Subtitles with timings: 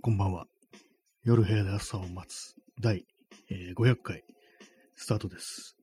[0.00, 0.46] こんばんは。
[1.24, 3.04] 夜部屋で朝を待つ第、
[3.50, 4.22] えー500回
[4.94, 5.76] スタートです。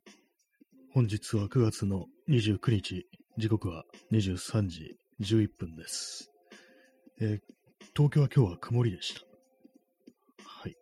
[0.93, 3.05] 本日は9月の29日、
[3.37, 3.83] 時刻は
[4.13, 6.31] 23時11分です。
[7.19, 7.39] えー
[7.93, 9.21] 東京は今日は曇りでした。
[10.45, 10.75] はい。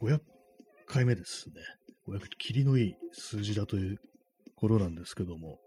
[0.00, 0.20] 500
[0.86, 1.56] 回目ですね。
[2.08, 4.00] 500、霧のいい数字だという
[4.56, 5.58] ことなんですけども、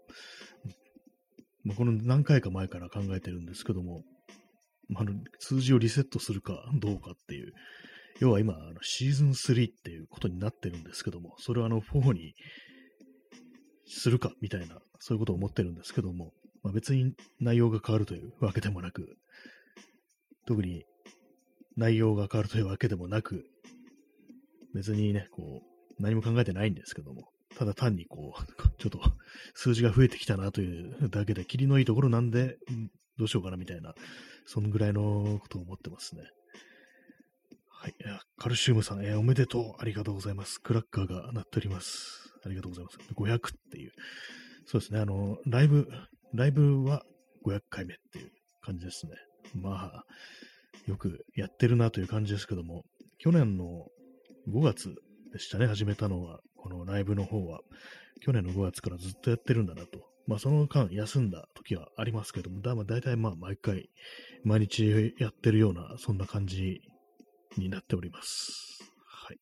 [1.62, 4.02] まあ、この何回か前から考えてるんですけども、
[4.88, 7.52] まあの数字をリセットするかどうかっていう、
[8.20, 12.34] 要は今、あのシーズン3っていうことになってるんですけども、それをあの4に
[13.86, 19.16] するかみたいな、そういうことを思ってるんですけども、まあ、別に内容が変わるというわけでもなく、
[20.46, 20.84] 特に
[21.76, 23.44] 内容が変わるというわけでもなく、
[24.74, 29.00] 別にね、こう、何も考えてないんですけども、ただ単にこう、 ちょっと
[29.54, 32.58] 数字が増えてきたなというだけで、霧のいいところなんで、
[33.16, 33.94] どうしようかなみたいな、
[34.46, 36.22] そのぐらいのことを思ってますね。
[37.68, 37.94] はい。
[38.38, 39.74] カルシウムさん、えーおめでとう。
[39.78, 40.58] ありがとうございます。
[40.58, 42.32] クラッカーが鳴っております。
[42.44, 42.98] ありがとうございます。
[43.14, 43.92] 500っていう。
[44.66, 45.00] そうですね。
[45.00, 45.88] あの、ライブ、
[46.32, 47.02] ライブは
[47.44, 48.30] 500回目っていう
[48.62, 49.12] 感じですね。
[49.54, 50.04] まあ、
[50.86, 52.84] よくやってるなという感じですけども、
[53.18, 53.86] 去年の
[54.48, 54.94] 5月
[55.32, 57.60] でしたね、始めたのは、このライブの方は。
[58.20, 60.13] 去年の5月からずっとやってるんだなと。
[60.26, 63.90] まあ、その間休んだ時はありますけども、だまあ大体まあ毎回、
[64.44, 66.80] 毎日やってるような、そんな感じ
[67.56, 68.82] になっております。
[69.06, 69.38] はい。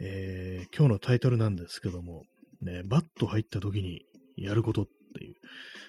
[0.00, 2.24] えー今日のタイトルなんですけども、
[2.62, 4.86] ね、バッと入った時にやることっ、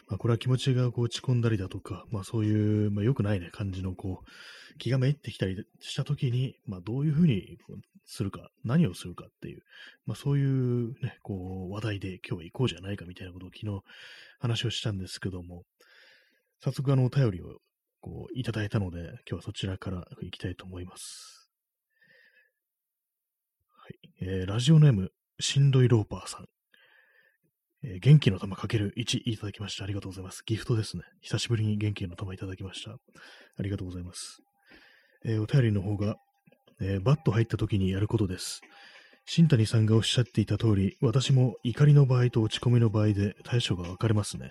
[0.07, 7.57] まあ、これは気持ちがこう落ち込んだりだとか、まあそういう、まあ良くないね、感じのこう、気がめいってきたりした時に、まあどういうふうに
[8.05, 9.61] するか、何をするかっていう、
[10.05, 13.81] まあそういうね、こう話題で今日は行こうじゃないかみたいなことを昨日
[14.39, 15.63] 話をしたんですけども、
[16.61, 17.57] 早速あのお便りを
[18.01, 21.49] こういただいたので、今日はそちらから行きたいと思います。
[23.71, 23.93] はい。
[24.21, 26.54] えーラジオネーム、しんどいローパーさん。
[27.87, 29.83] えー元気の玉かける1いただきました。
[29.83, 30.43] ありがとうございます。
[30.45, 31.03] ギフトですね。
[31.21, 32.91] 久しぶりに元気の玉いただきました。
[32.91, 32.97] あ
[33.63, 34.41] りがとうございます。
[35.23, 36.15] えーお便りの方が、
[36.81, 38.61] えーバッと入った時にやることです。
[39.27, 44.49] 新谷さんがおっしゃっていた通り、私も怒りの場合と落ち込みの場合で対処が分かれますね。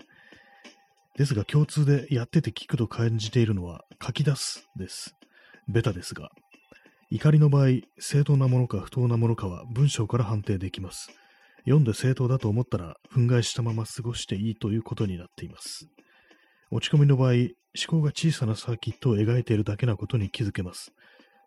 [1.17, 5.15] ですが共通でやってて聞くと感じているのは書き出すです。
[5.67, 6.29] ベタですが。
[7.11, 7.67] 怒りの場合、
[7.99, 11.09] 正当なものか不当なものかは文章から判定できます。
[11.65, 15.87] 読んで正当だと思ったら、憤慨したまま過ごしていいということになっています。
[16.71, 17.47] 落ち込みの場合、思
[17.87, 20.93] 考が小さなサーキットを描いているだけなことに気づけます。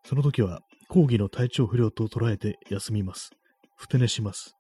[0.05, 3.31] その時は、講義の体調不良と捉えて休みます。
[3.77, 4.57] ふて寝します。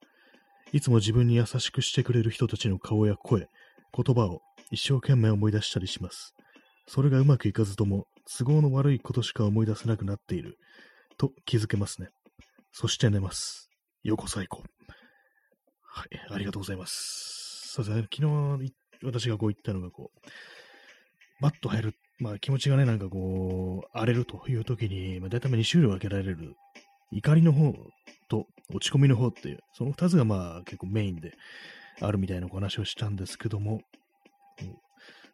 [0.73, 3.49] いつも自分に優しくしてくれる人たちの顔や声、
[3.93, 6.35] 言葉を一生懸命思い出したりします。
[6.87, 10.59] それがうまくいかずとも、都合の悪いことしか思い出せなくなっている。
[11.17, 12.09] と気づけますね。
[12.71, 13.69] そして寝ます。
[14.05, 14.63] よこ最高。
[15.91, 17.73] はい、ありがとうございます。
[17.73, 18.73] そうですね、昨日
[19.03, 26.55] 私がこう言ったのが、こう、バッと入る、まあ気持ちがね、なんかこう、荒れるという時に、まあ、大体2種類分けられる、
[27.11, 27.75] 怒りの方
[28.29, 31.33] と落ち込みの方っていう、その2つがまあ結構メインで
[32.01, 33.81] あるみたいなお話をしたんですけども、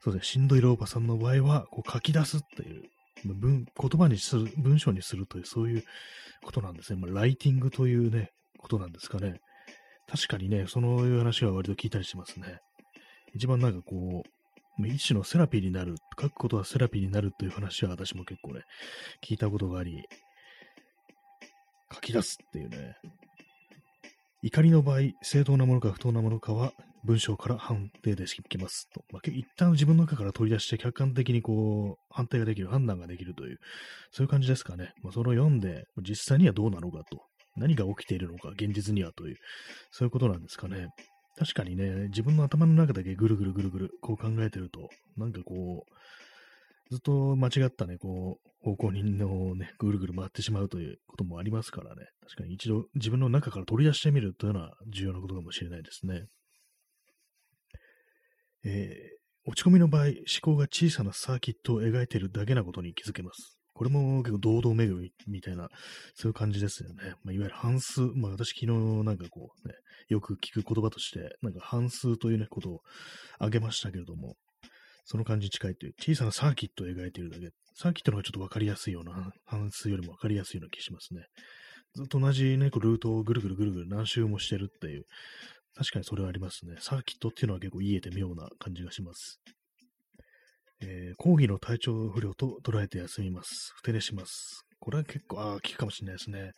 [0.00, 2.82] そうですね、しんどい老婆さんの場合は、こう書き出すっていう、
[3.25, 5.84] 文言葉にする、文章にするという、そういう
[6.42, 7.00] ことなんですね。
[7.00, 9.41] まあ、ライティングというね、ことなんですかね。
[10.09, 12.60] 確かにね、そのいう話は割と聞いたりしますね。
[13.34, 18.62] 一番なんかこう、ま一種のセラピーになる、書くことはセラピーになるという話は私も結構ね、
[19.22, 20.04] 聞いたことがあり、
[21.92, 22.97] 書き出すっていうね、
[24.42, 26.72] 怒りの場合、正当なものか不当なものかは
[27.04, 29.04] 文章から判定できますと。
[29.10, 33.59] まあ、一旦自分の中から取り出して客観的にこう、判定ができる、判断ができるという、
[34.10, 34.92] そういう感じですかね。
[35.03, 37.22] まあ、それを読んで、実際にはどうなのかと。
[37.56, 39.37] 何が起きているのか、現実にはという、
[39.91, 40.88] そういうことなんですかね。
[41.37, 45.95] 確かにね、自分の頭の中だけぐるぐるぐるぐる、こう考えてると、なんかこう、
[46.91, 52.06] ずっと間違ったね、こう、方向にのね、ぐるぐる回ってしまうということもありますからね。
[52.22, 56.27] 確かに一度自分の中から取り出してみるというのは重要なことかもしれないですね。
[58.65, 63.59] えー落ち込みの場合、思考が小さなサーキットを描いているだけなことに気づけます。
[63.74, 65.68] これも結構堂々巡りみたいな、
[66.15, 67.15] そういう感じですよね。
[67.24, 68.66] まあ、いわゆる半数、まあ私昨日
[69.04, 69.74] なんかこうね、
[70.09, 72.80] よく聞く言葉として、なんか半数というね、ことを
[73.36, 74.36] 挙げましたけれども、
[75.04, 77.50] その感じに近いという、小さなサーキットを描いているだけ。
[77.74, 81.26] サーキットの方がちょっとわかりやすいような、半数よりもわかりやすいような気がしますね。
[81.94, 85.04] ずっと同じね、こうルートをぐるぐるぐるぐる何周もしてるっていう、
[85.76, 86.76] 確かにそれはありますね。
[86.78, 89.41] サーキットっていうのは結構言えて妙な感じがします。
[90.86, 93.72] えー、講義の体調不良と捉えて休みます。
[93.77, 94.65] ふて寝します。
[94.81, 96.53] これは結構、ああ、効くかもしれないですね。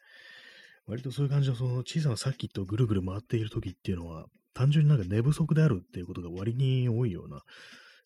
[0.86, 7.42] 割とそういう感じの、その小さなサーキットをぐるぐる回っている時っていうのは、単純になんか寝不足であるっていうことが割に多いような、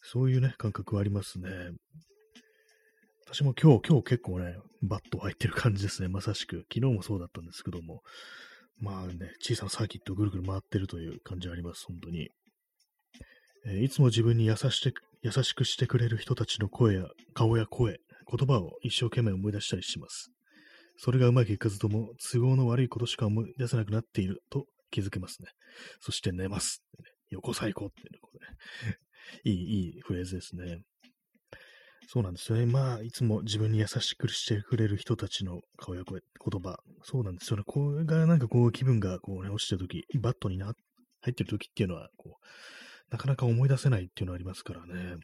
[0.03, 1.49] そういうね、感覚はありますね。
[3.27, 6.09] 私も今日、今日結構ね、バット入ってる感じですね。
[6.09, 6.65] まさしく。
[6.73, 8.03] 昨日もそうだったんですけども。
[8.79, 11.85] まあね、小さなサーキットをぐるぐる回ってるという感じあります。
[11.87, 12.31] 本当に。
[13.67, 20.31] えー、いつも自分に優しく優しくしてくれる人たちの声や顔や声、言葉を一生懸命思い出したりします。
[20.97, 25.49] それがうまくいかずとも都合の悪いことしか思い出せなくなっていると気づけますね。
[26.01, 26.83] そして寝ます。
[27.31, 28.31] 横最高っていうね、こ
[29.45, 30.83] れいい、いいフレーズですね。
[32.09, 32.67] そうなんですよね。
[32.67, 36.79] まあ、いつも自分に優しくしてくれる人たちの顔や声、言葉。
[37.05, 37.63] そうなんですよね。
[37.65, 40.75] これがなんかこう気分がこうね、落ちてるとき、バットにな、
[41.21, 42.47] 入ってるときっていうのは、こう、
[43.11, 45.17] なかなか思い出せないっていうのはありますからね。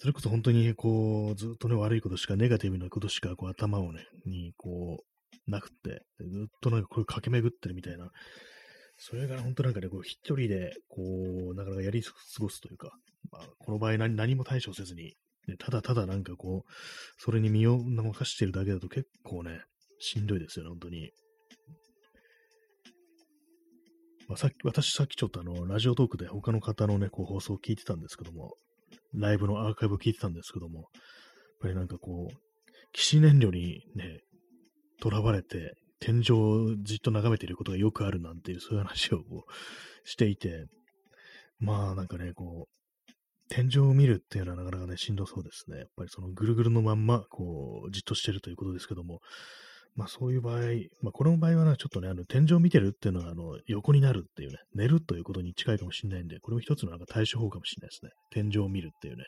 [0.00, 8.10] それこそ本当にこう、ずっとね、悪いことしか、ネガティブなことしかこう頭をね、にこう、なくって、ずっとなんかこれ駆け巡ってるみたいな、
[8.96, 11.02] それが本当なんかね、こう一人で、こ
[11.52, 12.92] う、なかなかやり過ごすというか、
[13.30, 15.14] まあ、この場合何何も対処せずに、
[15.48, 16.72] ね、ただただなんかこう、
[17.18, 19.62] それに身を任してるだけだと結構ね、
[19.98, 21.10] しんどいですよね、本当に。
[24.28, 28.54] まあ、さっき、私さっきちょっとあの、ラジオトークで他の方のね、こう放送を聞いてたんですけども、
[29.14, 30.88] ライブのアーカイブを聞いてたんですけども、やっ
[31.62, 32.36] ぱりなんかこう、
[32.92, 34.20] 騎士燃料にね、
[35.02, 40.66] 囚われて、天井をじっと眺めていることがよくあるなんていう、そういう話をこうしていて、
[41.58, 43.12] まあなんかね、こう、
[43.48, 45.78] 天井を見るっていうのはなかなかね、しんどそうですね。
[45.78, 49.20] やっぱりそのぐるぐるのまんま、こう、じっとしてるということですけども、
[49.94, 50.60] まあそういう場合、
[51.02, 58.10] まあこの場合はね、ちょっとね、あの天井を見てるっていうのは、あの、横になるっていうね、寝るということに近いかもしれないんで、これも一つのなんか対処法かもしれないですね。
[58.30, 59.24] 天井を見るっていうね。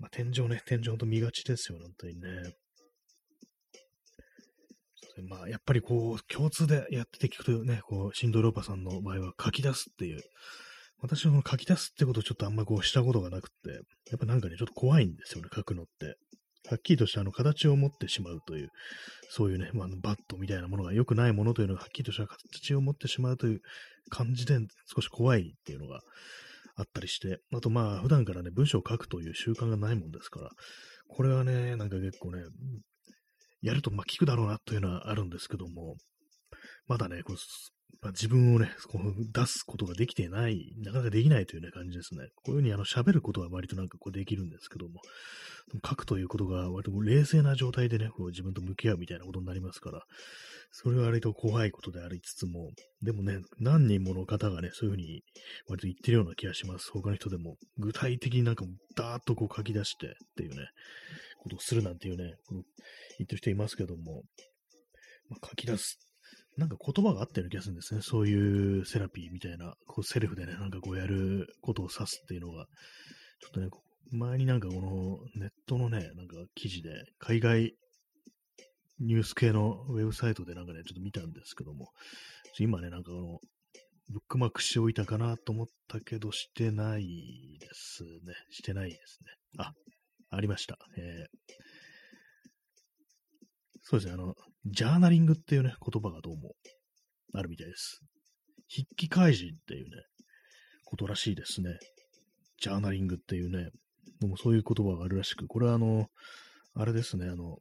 [0.00, 2.54] まあ天井ね、天井と見がちですよ、本当にね。
[5.28, 10.22] まあ、やっぱりこう、共通でやってて聞くとね、こう、シンドローパさんの場合は書き出すっていう、
[11.02, 13.70] 私はこの書き出すってことをちょっとあんまこうしたことがなくって、
[14.10, 16.16] やっぱなんかね、ちょっと怖いんですよね、書くのって。
[16.68, 18.68] はっきりとしたあの形を持ってしまうという、
[19.30, 23.60] そういうね、まあ、バットみたいなものが良くないものというのがはっきりとした形を持ってしまうという
[24.10, 24.58] 感じで
[24.94, 26.00] 少し怖いっていうのが
[26.76, 30.50] あったりして、あとまあ普段からね、文章を書くという習慣がないもんですから、
[31.08, 32.42] これはね、なんか結構ね、
[33.62, 35.96] やるとまあ効くだろうなというのはあるんですけども、
[36.86, 37.36] まだね、こう
[38.02, 42.28] まあ、自分をね、こう出すことができてない、なかなかできないというような感じですね。
[42.36, 45.00] こういうふうにあの喋ることは割となんかこうできるんですけども、
[45.86, 50.02] 書くということが割と冷静な状態でね、こう自分と向き合うみたいなことになりますから、
[50.72, 52.70] それは割と怖いことでありつつも、
[53.02, 55.22] でもね、何人もの方がね、そういうふうに
[55.68, 56.90] 割と言ってるような気がします。
[56.90, 58.64] 他の人でも、具体的になんか
[58.96, 60.68] ダーッとこう書き出してっていうね、
[61.38, 62.34] ことをするなんていうね、
[63.18, 64.22] 言ってる人いますけども、
[65.28, 65.98] まあ、書き出す
[66.56, 68.02] なんか言葉があったような気がするんですね。
[68.02, 72.66] そういうセラピーみたいな、こうセルフでね、なんかこうやることを指すっていうのが、
[73.40, 73.68] ちょっとね、
[74.12, 77.74] 前になんかこのネットのね、なんか記事で、海外
[78.98, 81.90] ニュース系のウェブサイトでなんかね、ちょっと見たんですけども、
[82.58, 83.38] 今ね、なんかこの、
[84.10, 87.04] ブックマークしておいたかなと思ったけど、してない
[87.60, 88.34] ですね。
[88.50, 89.30] してないですね。
[89.58, 89.72] あ、
[90.30, 90.76] ありました。
[90.98, 91.80] えー
[93.82, 94.36] そうですね、あの、
[94.66, 96.52] ジャーナリングっていうね、言葉がどうも
[97.32, 98.00] あるみたいです。
[98.68, 99.90] 筆記開示っていうね、
[100.84, 101.78] ことらしいですね。
[102.60, 103.70] ジャーナリングっていうね、
[104.20, 106.06] でもそういう言葉があるらしく、これはあの、
[106.74, 107.56] あれですね、あの、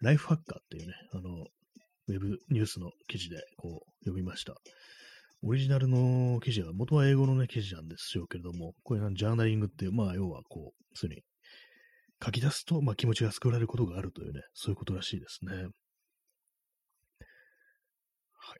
[0.00, 1.30] ライフハッカーっていうね、あの、
[2.08, 4.54] ウェブニュースの記事でこう読みました。
[5.42, 11.22] オリジナルの記事は、元は英語のね、記事なんですよけれども、これジャーナリングっていう、まあ、要はこう、普通に
[12.22, 15.52] 書き出すと、まあ、気持ちが救われることがあるというね、そういうことらしいですね。
[15.54, 15.64] はい、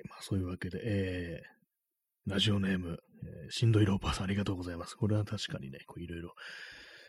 [0.09, 4.95] まあ、そういうわけで、えー、ラジオネーム、えー、しんどいローパーさんありがとうございます。
[4.95, 6.35] これは確かにね、こういろいろ、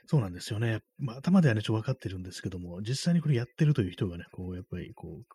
[0.07, 0.81] そうなんですよね。
[0.97, 5.25] まあ、頭ではね、ちょっと分かってるんですけども、実際にこれやってるという人がね、こう、やっぱり、こう、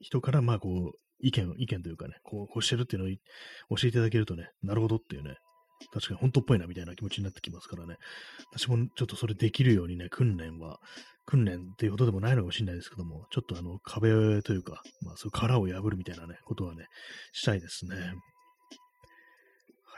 [0.00, 3.08] 人から、まあ、こう、意見、意見というかね、こう、こうしてるっていうの
[3.70, 5.36] を教えていただけるとね、なるほどっていうね、
[5.92, 7.96] 確かに本当っぽいなみたいな気持ちになってきますからね。
[8.52, 10.78] 私もちょっとそれできるようにね、訓練は、
[11.26, 16.86] 訓練っていうことでもないのかもしれないですけども、ちょっとあの壁というか、まあそういう殻を破るみたいなね、ことはね、
[17.32, 17.96] したいですね。
[17.96, 18.02] は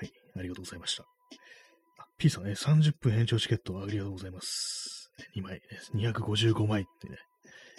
[0.05, 1.05] い、ありがとうございました。
[2.19, 5.11] P さんね、30分延長チケットありがとうございます。
[5.37, 5.61] 2枚、
[5.95, 7.17] 255枚ってね、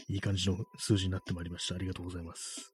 [0.10, 1.75] いい感じの数字になってまいりました。
[1.75, 2.73] ありがとうございます。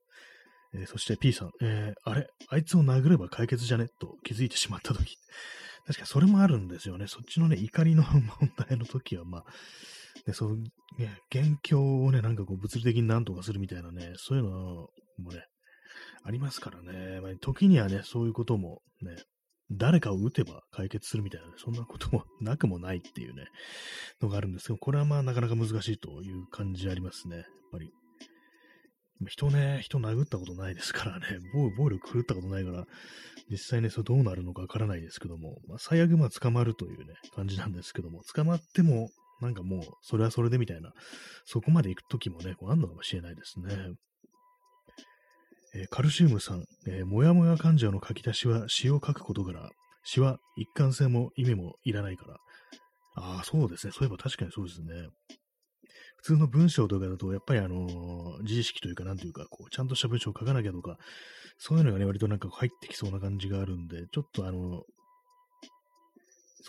[0.73, 2.27] えー、そして P さん、えー、あれ？
[2.49, 3.87] あいつを殴れば解決じゃね？
[3.99, 5.17] と気づいてしまったとき。
[5.85, 7.07] 確かにそれもあるんですよね。
[7.07, 8.29] そっちのね、怒りの問
[8.67, 9.43] 題の時は、まあ、
[10.27, 10.57] ね、そう、
[10.97, 15.45] ね、元凶をね、なんかこう物理的に何とかするみたいなね、そういうのもね、
[16.23, 17.21] ありますからね。
[17.21, 19.15] まあ、時にはね、そういうこともね、
[19.71, 23.45] 誰かを撃てば解決するみたいな、ね、そんなこともなくもないっていうね、
[24.21, 27.37] のがあるんですけど、これはまあなかなか難しいという感じありますね。
[27.37, 27.91] やっぱり。
[29.27, 32.85] 人ね、人殴ったことないですからね、 暴暴力狂ったことないから、
[33.49, 39.09] 実際ね、それどうなるのかわからないですけども、まあ、最悪まあ捕まるというね、感じなんですけども、捕まっても、
[39.41, 40.93] なんかもう、それはそれでみたいな、
[41.45, 43.93] そこまで行くときもね、こうあんのかもしれないですね。
[45.75, 49.69] えー、カルシウムさん、えー、もやもや患者の書き出しは詩を書くことから、
[50.03, 52.37] 詩は一貫性も意味もいらないから。
[53.15, 53.93] ああ、そうですね。
[53.93, 55.09] そういえば確かにそうですね。
[56.21, 60.97] 普通の文章とかだと、やっぱりあの、自意識というか、なんというか、こう、ちゃんとした文章を書かなきゃとか、
[61.57, 64.83] そういうのがね、割となんか入ってきそうな感じがあるんで、ちょっとあの、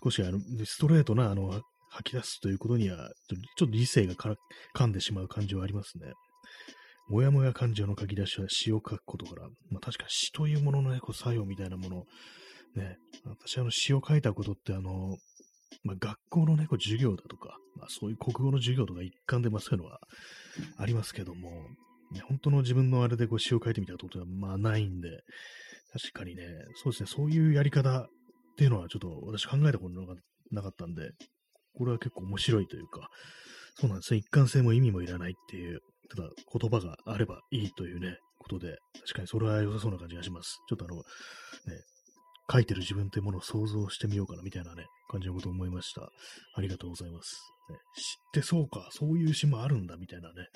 [0.02, 6.12] 少しあの、ストレートな、あの、吐き出すということには、ちょっと理性が噛んでしまう感じはありますね。
[7.08, 12.04] もやもや感情の書き出しは詩を書くことから、まあ確か詩というもののね、こう作用みたいなもの、
[12.76, 15.16] ね、私あの詩を書いたことってあの、
[15.84, 20.00] まあ、学校のね、こう授業だとか、まあ、そういう国語の授業とか一環で、まあ、そういうのは
[20.76, 21.50] ありますけども、
[22.12, 25.22] ね、本当の自分のあれでこう詩を書いてみたことは、まあ、ないんで、
[25.92, 26.44] 確かにね、
[26.82, 28.06] そうですね、そういうやり方っ
[28.56, 30.00] ていうのはちょっと私考えたこと
[30.50, 31.12] なかったんで、
[31.74, 33.08] これは結構面白いというか、
[33.74, 35.80] そうなんですね、一貫性も意味もいらないっていう、
[36.14, 40.58] ただ言葉があればいいというね、ことで、確かにそれは良さそうな感じがします。
[40.68, 41.02] ちょっとあの、ね、
[42.50, 46.10] 書いてる自分というものを想像してみようかなみたいなね、感じのことを思いました。
[46.54, 47.36] ありがとうございます。
[47.70, 50.48] ね、知ってそうか、そういう詩もあるんだみたいなね、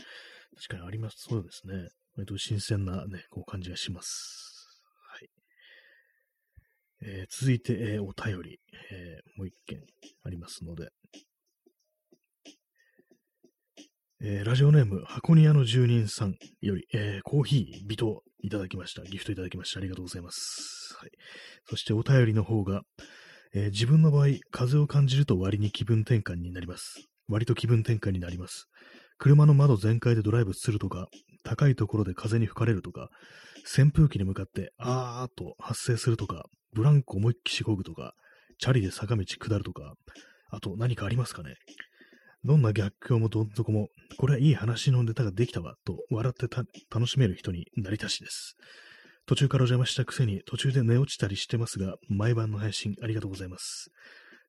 [0.56, 1.16] 確かにあります。
[1.28, 1.88] そうですね。
[2.16, 4.80] 割と新鮮なね、こう感じがします。
[5.08, 5.28] はい。
[7.06, 8.58] えー、続いて、えー、お便り、
[8.90, 9.80] えー、もう一件
[10.24, 10.88] ありますので、
[14.22, 19.02] えー、ラジオネーム、箱庭の住人さんより、えー、コーヒー、微糖いただきました。
[19.04, 19.80] ギフトいただきました。
[19.80, 20.94] ありがとうございます。
[21.00, 21.10] はい。
[21.66, 22.82] そしてお便りの方が、
[23.54, 27.06] えー、自分の場合、風を感じると割に気分転換になります。
[27.26, 28.66] 割と気分転換になります。
[29.16, 31.08] 車の窓全開でドライブするとか、
[31.42, 33.08] 高いところで風に吹かれるとか、
[33.78, 38.12] 扇風機に向かってあーっと発生するとか、ブランコ思いっきしこぐとか、
[38.58, 39.94] チャリで坂道下るとか、
[40.50, 41.54] あと何かありますかね？
[42.44, 46.54] どんな逆境もどん底も、これはいい話のネタができたわ、と笑って
[46.92, 48.56] 楽しめる人になりたしです。
[49.26, 53.90] 途中からお邪魔したくせに途中で寝落ちたりしてますが、毎晩の配信ありがとうございます。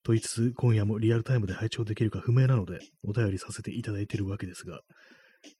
[0.03, 4.81] と言いつつ、今夜もリアルタイムで拝聴できるか不明なので、お便りさせていただいているわけですが、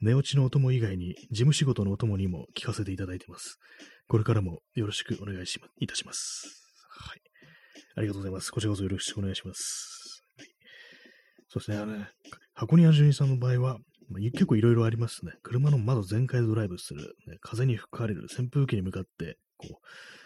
[0.01, 3.57] 寝落ちのお供以外に、事務仕事のお供にも聞かせていただいています。
[4.07, 6.47] これからもよろしくお願いしま、いたします。
[6.89, 7.21] はい。
[7.95, 8.51] ありがとうございます。
[8.51, 9.94] こちらこそよろしくお願いします。
[11.59, 12.05] そうですね、あれ、
[12.53, 13.77] 箱庭純一さんの場合は、
[14.09, 15.33] まあ、結構いろいろありますね。
[15.41, 19.73] 車の窓全開でドライブする、ね、風に吹かれる、扇風機に向かって、こう、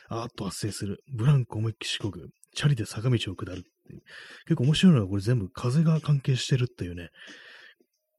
[0.10, 4.02] あーっと発生する、ブランコ思いっきしこぐ、チャリで坂道を下るっていう。
[4.46, 7.10] 結構面白いのはこれ全部風が関係してるっていうね、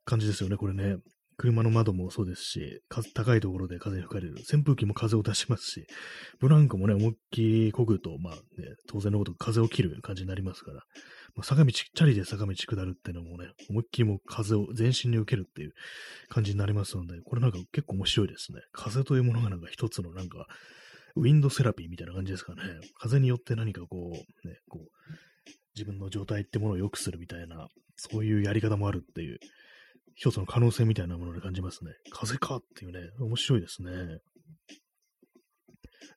[0.04, 0.96] 感じですよね、これね。
[1.40, 2.82] 車の窓もそうですし、
[3.14, 4.34] 高いところで風に吹かれる。
[4.40, 5.86] 扇風機も風を出しますし、
[6.38, 8.40] ブランコもね、思いっきりこぐと、まあね、
[8.86, 10.82] 当然のこと風を切る感じになりますから、
[11.34, 15.72] まあ、坂道、チャリで坂道下るっていうのもね、思いっきりもう風を全身に受けるっていう
[16.28, 18.60] 感じになりますので、これなんか結構面白いですね。
[18.72, 20.46] 風というものがなんか一つのなんか、
[21.16, 22.60] ウィンドセラピーみたいな感じですかね。
[22.98, 29.38] 風によって何かこう、ね、こう、自分の状態ってものを良くするみたいな、そういうやり方もあるっていう、
[30.20, 31.92] 一つの可能性みたいなもので感じますね。
[32.10, 34.18] 風かっていうね、面白いですね。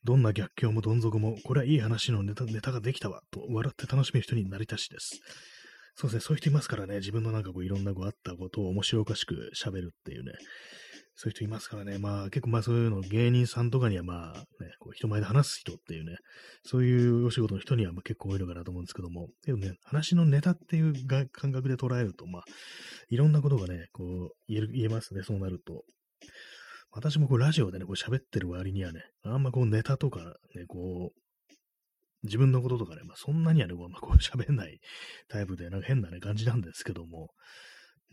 [0.04, 5.22] どんな逆境もどん底も、これはいい話のネタネタができたわ、と笑って楽しめる人になりたしです。
[5.96, 10.34] そうですね、そういう人いますからね、自分のなんかこういろんなこうあったことを面白おかしく喋るっていうね、
[11.16, 14.44] そういう人いますからね、まあ結構まあそういうの芸人さんとかにはまあね、
[14.80, 16.18] こう人前で話す人っていうね、
[16.64, 22.44] そういうお仕事の人にはまあ結構多いのかなと思うんですけども、でもね、話のネタっていう感覚で捉えると、まあ、
[23.10, 25.84] いろんなことがね、こう言える言えますね、そうなると。
[26.92, 30.20] 私もこうラジオでね、こう喋ってる割にはね、あんまこうネタとか
[30.56, 31.24] ね、こう、
[32.24, 34.80] 自分のこととかね、まあ、そんなにはね、まあ、こう喋んない
[35.28, 37.30] タイプで、なんか変なね、感じなんですけども、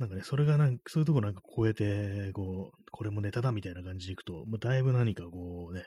[0.00, 5.84] なんかね、それがなんか、そういうとこなんか超えて、こう、これもネタだみたいな感じでいくと、まあ、だいぶ何かこうね、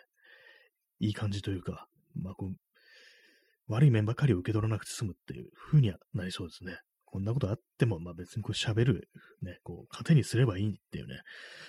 [1.00, 2.55] いい感じというか、まあこう、
[3.67, 6.77] 悪い面ばかりを受け取らなくて済むっていう風にはなりそうですね。
[7.05, 9.10] こんなことあっても、まあ別にこう喋る、
[9.41, 11.15] ね、こう、糧にすればいいっていうね、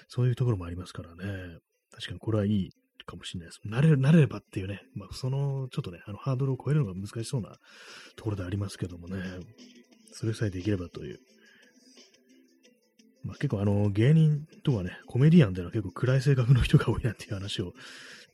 [0.08, 1.58] そういうところもありますからね。
[1.92, 2.70] 確かにこれはいい
[3.06, 3.60] かもしれないです。
[3.66, 7.56] 慣れ、慣れればっていうね、まあ、その、ちょっとね、あの、ハードルを超えるのが難しそうな
[8.16, 9.22] ところでありますけどもね、
[10.12, 11.20] それさえできればという。
[13.24, 17.72] まあ、結構あの、芸人とかね、コメディアンでは結構暗い性格の人が多いなっていう話を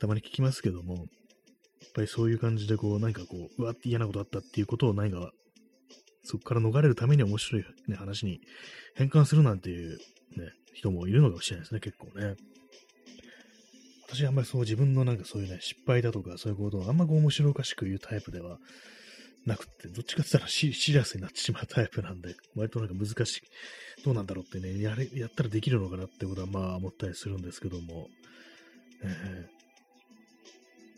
[0.01, 1.07] たまに聞きますけども、やっ
[1.95, 5.31] ぱりそういう感じでこう、何かこう、うわって嫌なことあったっていうことを何か、
[6.25, 8.41] そこから逃れるために面白い、ね、話に
[8.95, 9.97] 変換するなんていうね、
[10.75, 12.35] 人もいるのかもしれないですね、結構ね。
[14.09, 18.59] 私はあんまりそう自分のなんかそういうね、失敗だとかそういうことをあんまこう面白おかしく言うタイプでは
[19.47, 23.43] なくって、どっちかって言ったらシリアスになってしまうタイプなんで、割となんか難しい、
[24.05, 28.09] どうなんだろうってね、やれ、やったらできるのかなってことはまあ思ったりするんですけども、
[29.03, 29.61] えー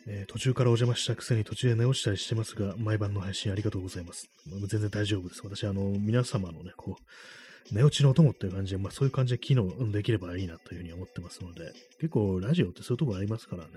[0.06, 4.28] えー、途中からお邪魔したくせに途中で寝落ちたりしてますが、毎晩の配信ありがとうございます。
[4.66, 5.42] 全然大丈夫です。
[5.44, 13.70] 私、あの、皆様のね、こう、寝落ちのお供っていう感じで、まあそういう感じで機能できればいいなというふうに思ってますので、結構ラジオってそういうところありますからね、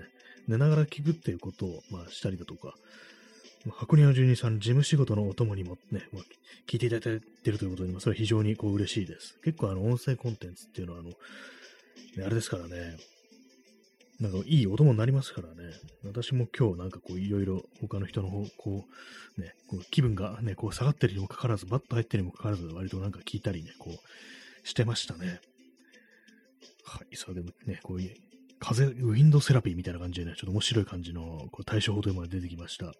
[0.48, 2.74] 寝ながら聞くっていうことを、まあしたりだとか、
[3.70, 6.22] 箱庭十二さん、事務仕事のお供にもね、まあ、
[6.68, 9.38] 聞いていただいているということに、それは非常にこう嬉しいです。
[9.44, 11.10] 結構あの音声コンテンツっていうのはあの、
[12.24, 12.96] あれですからね、
[14.20, 15.72] なんかいいお供になりますからね。
[16.04, 18.84] 私も今日なんかこういろいろ他の人の方、こ
[19.36, 25.40] う、ね、こう気分がね、こう下がってるにもかかわらず、バッと入ってるにもかかわらず、割となんか聞いたりね、こう、してましたね。
[26.84, 28.16] はい、それでもね、こういう、
[28.58, 32.86] 風、ウィンドセラピーみたいな感じでね、ちょっと面白い感じのこう対処法というものが出てきました。
[32.86, 32.92] ね、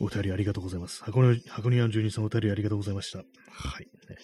[0.00, 1.02] お便りありがとうございます。
[1.04, 3.18] 箱根、箱根庵住人さんお便りありがとうございました。
[3.18, 3.24] は
[3.80, 3.86] い。
[4.08, 4.16] ね、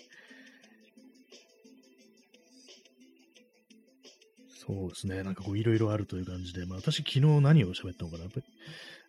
[4.66, 5.22] そうですね。
[5.22, 8.24] なんかこういろいろあるという感じで、まあ私昨日何を喋ったのかな。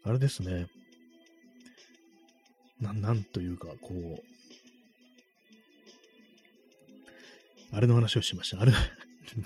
[0.06, 0.68] あれですね。
[2.80, 4.24] な、なんというか、こう、
[7.72, 8.62] あれの話をしました。
[8.62, 8.74] あれ、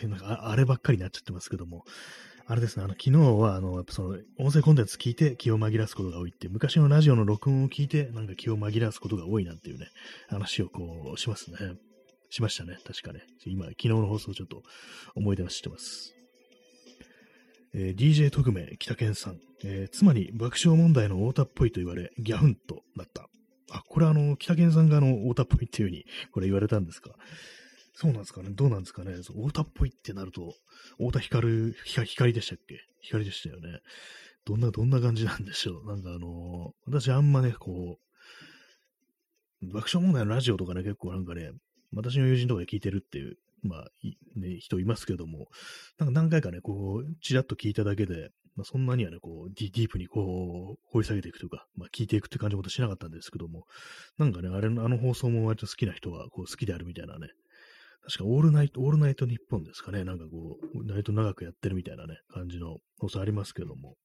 [0.07, 1.83] なんかあればっかりになっちゃってますけども、
[2.49, 9.87] あれですね、あの、昨日は、あの、やっぱその、音声コンテンツ聞いて気を紛らわすことが多いって、昔のラジオの録音を聞いて、なんか気を紛らわすことが多いなんていうね、
[10.29, 11.57] 話をこう、しますね。
[12.29, 12.77] しましたね。
[12.85, 13.21] 確かね。
[13.45, 14.63] 今、昨日の放送ちょっと
[15.15, 16.13] 思い出はしてます。
[17.73, 23.27] えー、DJ 特命北健さん、えー、妻に爆笑問題の太田っぽいと言われ、ギャフンとなった。
[23.71, 27.11] あ、これあの、北健さんがあの、太田っぽいっていう風に、これ言われたんですか。
[27.99, 30.53] そうなんですかねどうなんですかねそ太田っぽいってなると、
[30.99, 32.79] 太田光、光でしたっけ？
[33.01, 33.79] 光でしたよね。
[34.45, 35.87] どんな、どんな感じなんでしょう。
[35.87, 37.97] なんかあのー、私あんまね、こ
[39.63, 41.53] う、爆笑問題のラジオとかね、結構なんかね、
[41.91, 43.87] 私の友人とかで聞いてるっていう、まあ、
[44.39, 45.47] ね、人いますけども、
[45.97, 53.65] なんか何回かね、こう、ちらっと聞いただけで、まあ、そんなにはね、こうディ、ディープにこう、掘り下げていくというか、まあ、聞いていくって感じのことしなかったんですけども、
[54.19, 57.29] なんかね、あれの、あの放送も割と好きな人は、こう、好きであるみたいなね、
[58.07, 63.95] 確かオールナイト、オールナイト日本ですかね、なんかこう、ナイト長くやってるみたいなね、感じの放送ありますけども、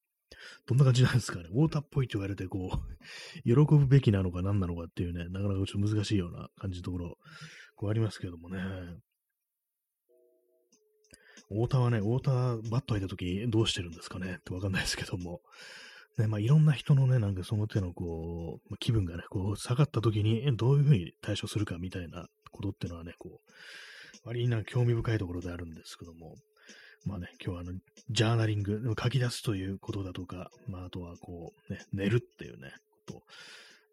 [0.66, 1.44] どんな感じなんですかね。
[1.52, 2.78] ウォーターっぽいと言われて、こう、
[3.46, 7.16] 喜ぶべきなのか何なのかっていうね、なかなかちょっと難しいような感じのところ
[7.76, 8.58] こうありますけどもね。
[11.48, 12.30] 太田はね、太田
[12.70, 15.42] バット入った時どうしてるんですかねってわかんないですけども。
[16.18, 23.52] ね、まあいろんな人のね、なんかその手のこうま、気分がね、こう下がった時にどういうふうに対処するかみたいなことっていうのはね、こう、
[24.24, 26.34] 割になんか興味深いところであるんですけども。
[27.04, 27.72] まあね、今日はあの、
[28.10, 32.72] ジャーナリング、書き出すということだとか、まああとはこう、ね、寝るっていうね、
[33.06, 33.22] こと、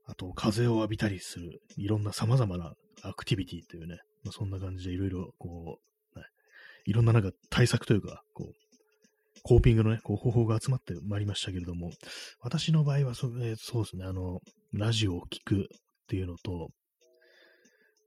[0.05, 5.79] あと風を浴びたりする、いろんな様々なアクティビティというね、まあ、そんな感じでいろいろ、こ
[6.15, 6.25] う、ね、
[6.85, 8.53] いろんななんか対策というか、こう、
[9.41, 11.91] コーピングのね、こう方法が集まってまいりましたけれども、
[12.41, 14.41] 私の場合はそ、えー、そうですね、あの、
[14.73, 15.65] ラジオを聴くっ
[16.07, 16.69] ていうのと、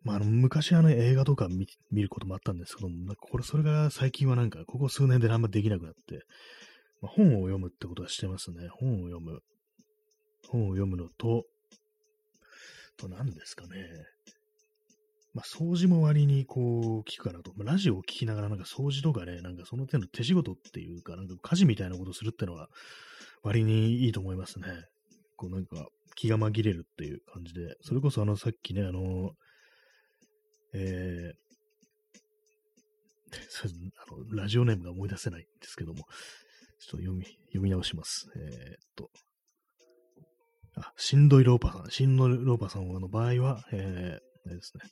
[0.05, 6.25] まあ、あの昔はね、映画とか見ることもあったんですけども、なんかこれ、それが最近はなんか、ここ数年であんまできなくなって、
[7.01, 8.69] まあ、本を読むってことはしてますね。
[8.69, 9.41] 本を読む。
[10.49, 11.45] 本を読むのと、
[12.97, 13.77] と何ですかね。
[15.35, 17.53] まあ、掃除も割にこう、聞くかなと。
[17.57, 22.69] まあ、ラジオを聞きながらなんか掃除とかね、なんかその手の手仕事っていうか、なんか家事みたいなことするってのは、
[23.43, 24.67] 割にいいと思いますね。
[25.37, 29.33] こうなんか、気が紛れるっていう感じで、それこそあの、さっきね、あの、
[30.75, 31.43] えー、
[33.99, 36.07] あのラジオネームが思い出せないんですけども、ちょっ
[36.91, 38.29] と読み、読み直します。
[38.37, 39.11] えー、っと、
[40.77, 44.83] あ、しんどいローパーさん、しんどいローパーさんの場合は、えー、あれですね、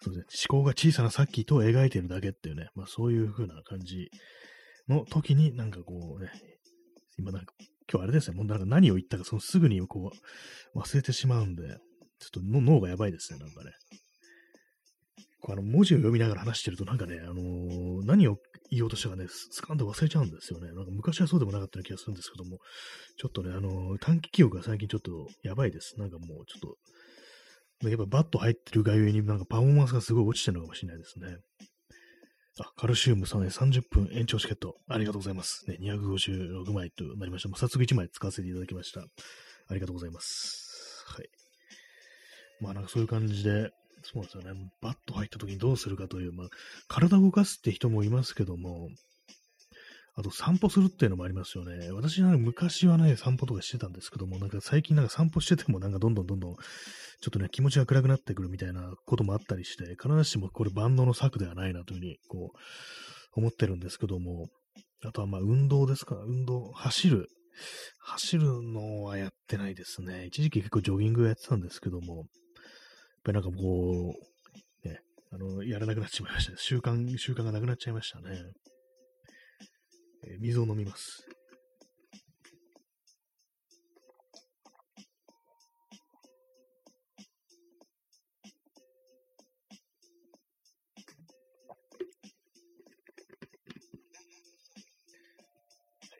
[0.00, 4.10] そうですね、思考が小さなさっきと描いてるだけっていうね、まあそういう風な感じ
[4.88, 6.30] の時になんかこうね、
[7.18, 7.54] 今なんか、
[7.90, 10.10] 今日あれですね、もうなんか何を言ったかそのすぐにこ
[10.74, 11.78] う忘れてしまうんで、
[12.22, 13.70] ちょっと脳がやばいですね、なんかね。
[15.48, 18.36] あの文字を読みながら話してるとなんかね、あのー、何を
[18.70, 20.68] 言おうとしたかね、スカンと忘れちゃうんですよね。
[20.68, 22.58] なんか昔はそうでもなかったような気がするんですけども、
[23.18, 25.98] ちょっとね、あのー、短期記憶が最近ちょっとやばいです。
[25.98, 26.60] なんかもうちょっ
[27.80, 31.38] と、やっぱバット入ってるがゆえになんかパフォーマンスがすごい落ちてるのかもしれないですね。
[32.60, 35.64] あ、カルシウムさんね、30分延長チケット、ありがとうございます。
[35.68, 37.48] ね、256枚となりました。
[37.48, 39.00] もう早速1枚使わせていただきました。
[39.00, 41.04] ありがとうございます。
[41.08, 41.41] はい。
[42.62, 43.70] まあなんかそういう感じで、
[44.04, 44.50] そうですよね。
[44.80, 46.48] バット入った時にどうするかという、まあ、
[46.88, 48.88] 体を動かすって人もいますけども、
[50.14, 51.90] あと散歩するっていうのもありますよね。
[51.90, 56.60] 私は、昔はね、散歩とかしてたんですけども、なんか最近なんか散歩しててもなんかどんどんどんどん、ちょ
[57.28, 64.48] っとね、気持ちが暗くなってくるみたいなこともあったりして、必ずしもこれ万能の策ではないなというふうに、こう、思ってるんですけども、
[65.04, 67.28] あとはまあ運動ですか、運動、走る。
[68.00, 70.26] 走るのはやってないですね。
[70.26, 72.26] 一時期結構ジョギングやってたんですけども、
[73.24, 74.14] ぱりなんかこ
[74.84, 75.00] う、ね、
[75.32, 78.42] あの、やらなくなっちまいました、習慣、習慣がなくなっちゃいましたね。
[80.24, 81.26] えー、水を飲みます。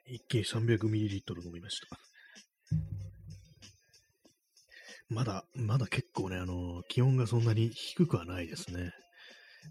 [0.05, 1.87] 一気に 300ml 飲みました。
[5.09, 8.91] まだ、まだ結構ね、あの、気温がそんなに低くはないですね。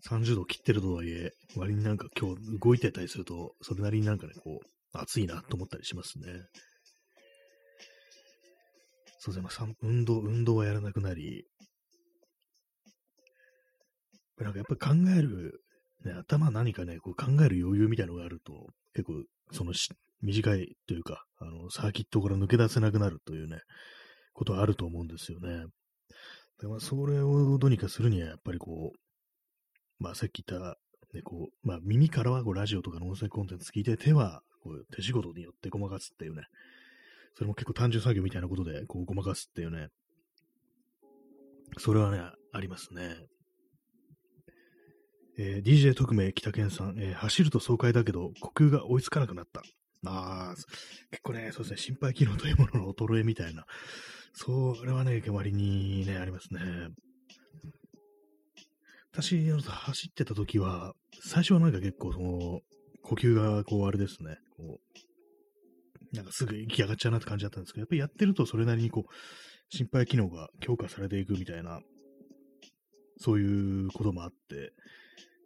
[0.08, 6.26] 30度切ってるとはいえ、割になんか今日動いてたりすると、それなりになんかね、こう、暑いなと思ったりしますね。
[9.18, 11.44] そうですね、まあ、運動、運動はやらなくなり、
[14.38, 15.60] なんかやっぱり考える、
[16.04, 19.72] ね、頭何かね、こう考える余裕みたいのがあると、結構、その
[20.22, 23.60] 短いというか、あの、サーキットから抜け出せなくなるというね、
[24.32, 25.66] ことはあると思うんですよね。
[26.62, 30.78] でまあ、それをどうにかするには、やっぱりこう、まあ、さっき言った、
[31.12, 36.44] ね、こう、まあ、耳からはこうラジオとかの音声コンテンツ聞いて、手はこう手仕事によってごまかすっていうね、
[37.34, 39.88] それも結構単純作業みたいなことで、こう、ごまかすっていうね、
[41.78, 42.20] それはね、
[42.52, 43.16] ありますね。
[45.36, 49.62] えー、DJ 特命北健さん、えー、走ると爽快だけど、呼吸が追いつかなくなった。
[50.04, 50.54] ああ、
[51.10, 53.64] 結構ね、そうですね、心肺機能というものの衰えみたいな、
[54.34, 56.60] それはね、割にね、ありますね。
[59.12, 62.60] 私、走ってた時は、最初はなんか結構その、
[63.02, 69.12] 呼吸がこうあれですね、こう、なんかすぐ息上がっちゃうなって感じだったんですけど、やっぱりやってるとそれなりにこう、
[69.68, 71.80] 心肺機能が強化されていくみたいな、
[73.18, 74.72] そういうこともあって、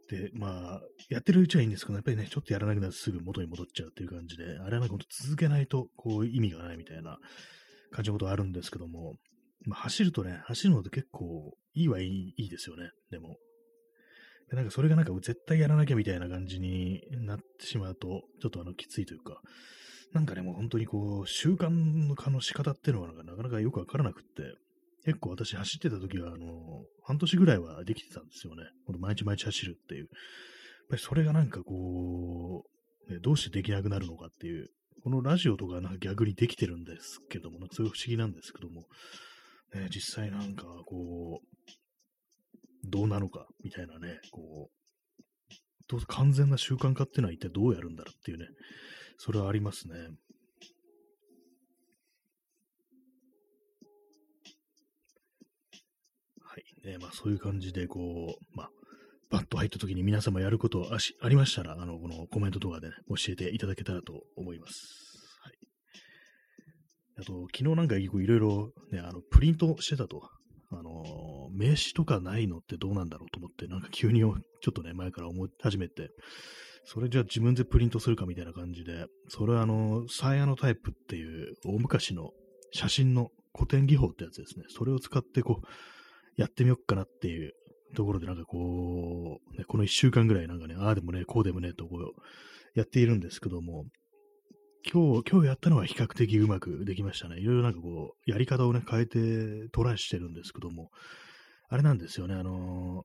[0.08, 7.18] で、まあ、やってるうちはいいんですけど、やっぱりね、ちょっとやらなくなるとすぐ元に戻っちゃうっていう感じで、あれはなんか続けないと、こう、意味がないみたいな
[7.90, 9.14] 感じのことがあるんですけども、
[9.64, 13.36] まあ、走るとね、走るのって結構いいはいいいいですよね、でも。
[14.48, 19.40] でなんかそれがなんか絶対やらなきゃみたいな感じになってしまうと、ちょっとあのきついというか、
[20.12, 24.54] なんかね、もう本当にこう、習慣の化の仕方っていうのがなかなかよくわからなくって、
[25.06, 28.64] 結構私走ってた時は、あの、半年ぐらいはできてたんですよね。
[28.98, 30.00] 毎日毎日走るっていう。
[30.00, 30.08] やっ
[30.90, 32.64] ぱりそれがなんかこ
[33.08, 34.68] う、ね、どうしてできなくなるのかっていう、
[35.04, 38.86] このラジオとかなんか逆にできてるんですけども、なんかそうい不思議なんですけども、
[39.74, 45.54] ね、実際なんかこう、どうなのか、みたいなね、こう、
[45.86, 48.46] どう完全な習慣化っていうのは一体どうやるんだろうっていうね、
[49.18, 49.94] それはありますね。
[56.86, 56.92] はい。
[56.92, 58.70] ね、まあそういう感じで、こう、まあ、
[59.30, 64.82] バッと入った時に皆様やることあしありましたら、あの、このコメントとかでね、教えていただけたらと思います。
[65.42, 65.54] はい。
[67.18, 70.22] あと、昨日なんかいろいろね、あの、プリントしてたと。
[70.72, 74.34] あの、名刺とかないのってどうなんだろうと思って、なんか急にちょ
[74.70, 76.10] っとね、前から思い始めて、
[76.84, 82.30] それじゃあ自分でプリントするかみたいな感じで、それはあの、サーヤのタイプっていう大昔の
[82.72, 84.64] 写真の古典技法ってやつですね。
[84.68, 85.66] それを使ってこう、
[86.36, 87.52] やってみよっかなっていう
[87.94, 93.84] ところでなんかこう、ね、この一週間ぐらいなんかね、ああでもね、こうでもね、とこう、やっているんですけども、
[94.92, 97.40] 今日、今日やったのは比較的うまくできましたね。
[97.40, 100.90] いろいろなんかこう、やり方をね、変えてトライしてるんですけども、
[101.68, 103.02] あれなんですよね、あの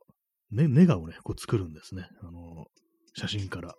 [0.52, 2.08] ね、ネガをね、こう作るんですね。
[2.22, 2.66] あの
[3.16, 3.74] 写真から。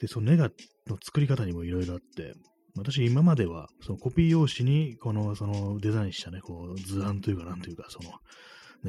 [0.00, 0.50] で、そのネガ
[0.86, 2.34] の作り方にもいろいろあって、
[2.76, 8.10] 私今までは、そのコピー用紙に、この、そのデザインしたね、こう、図案というか、なんというか、その、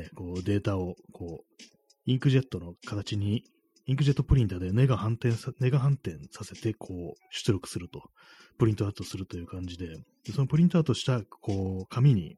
[0.01, 1.63] ね、こう、データを、こう、
[2.05, 3.43] インクジェットの形に
[3.87, 8.09] インクジェットプリンターでネガ反転さ、ネガ反転させて、こう、出力すると、
[8.57, 9.87] プリントアウトするという感じで、
[10.25, 12.35] でそのプリントアウトした、こう、紙に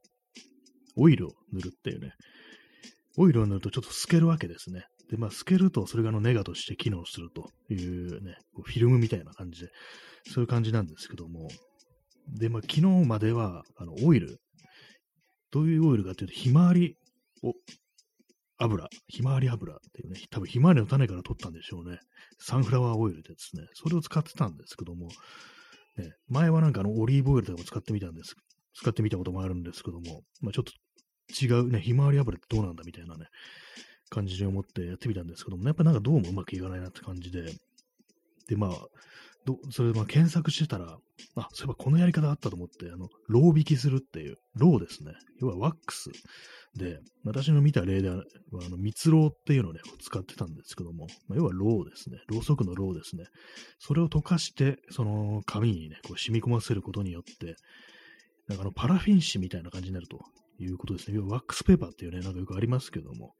[0.96, 2.12] オイルを塗るっていうね、
[3.16, 4.84] オイルを塗るとちょっと透けるわけですね。
[5.10, 9.68] で、まあ、透けるとそれがあのネガとして機能するというね、こうフィルムみたいな感じで、
[10.30, 11.48] そういう感じなんですけども、
[12.28, 14.38] で、まあ、昨日までは、あの、オイル、
[15.50, 16.96] どういうオイルかというと、ひまわり
[17.42, 17.54] を
[18.58, 21.98] 油、ひまわり油っていうね、多分ひまわりの種から取ったんでしょうね。
[22.38, 23.62] サンフラワーオイルですね。
[23.72, 25.08] それを使ってたんですけども、
[25.96, 28.34] ね、前はなんかあのオリーブオイルとかも使ってみたんです。
[28.74, 30.72] 使ってみたこともあるんですけども、まあちょっと
[31.44, 33.26] 違うね、ひまわり油ってどうなんだみたいなね、
[34.08, 37.52] 感じで思ってやってみたんですけども、やっぱなんかどうもうまくいかないなって感じで、
[38.48, 38.70] で、まあ、
[39.44, 40.98] どそれでまあ検索してたら、
[41.36, 45.12] あ、そういえばこのやり方あったと思って、あの、ロー引きするっていう、ローですね。
[45.40, 46.10] 要はワックス
[46.76, 52.18] で、私の見た例では、あの蜜ろっていうのをね、使ってたんですけども、まあ、要はろうですね。
[52.28, 53.24] ろうそくのろうですね。
[53.78, 57.56] それを溶かして、その紙にね、こう染み込ませることによって、
[58.48, 60.18] なんかあのパラフィン紙みたいな感じになると
[60.58, 61.16] いうことですね。
[61.16, 63.34] 要はワックスペーパーっていうね、なんかよくありますけども、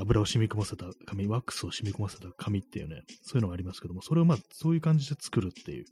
[0.00, 5.84] 油を染み込ませた紙、ワックスを染み込ませた紙っていうね、そういうのがありますけども、それをまあ、そういう感じで作るっていう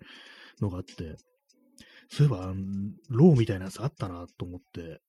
[0.60, 1.16] のがあって、
[2.10, 2.54] そういえば、
[3.10, 5.00] ローみたいなやつあったなと思って、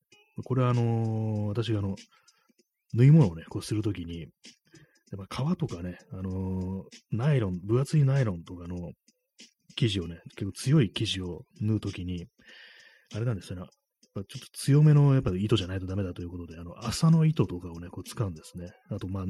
[0.44, 1.96] これはあのー、私があの、
[2.94, 8.76] 縫い物をね、こうするときに、やっぱ革とかね、あのー、ナイロン、分厚いナイロンとかの
[9.76, 12.26] 生地をね、結構強い生地を縫うときに、
[13.16, 13.66] あれなんですよね、
[14.16, 18.72] ちょっと強めのやっぱ糸じゃないとダメだということで、あの、麻の糸とかをね、こう使うんですね。
[18.90, 19.26] あと、まあ、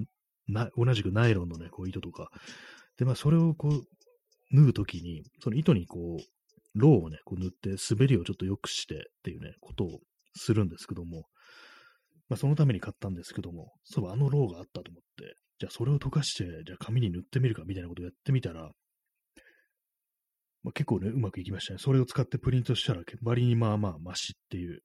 [0.48, 2.30] な同じくナイロンのね、こう糸とか。
[2.98, 3.82] で、まあ、それをこう、
[4.52, 10.00] 縫うときに、その糸にこう、ローをね、こう塗って滑りをちょっと良くしてっていうね、ことを
[10.36, 11.26] するんですけども、
[12.30, 18.72] まあ、そのために買ったんですけども、そう、あのローがあったと思って、じゃあそれを溶かして、じゃあ紙に塗ってみるかみたいなことをやってみたら、
[20.64, 21.80] まあ、結構ね、うまくいきましたね。
[21.80, 24.82] それを使ってプリントしたら、割にまあまあマシっていう、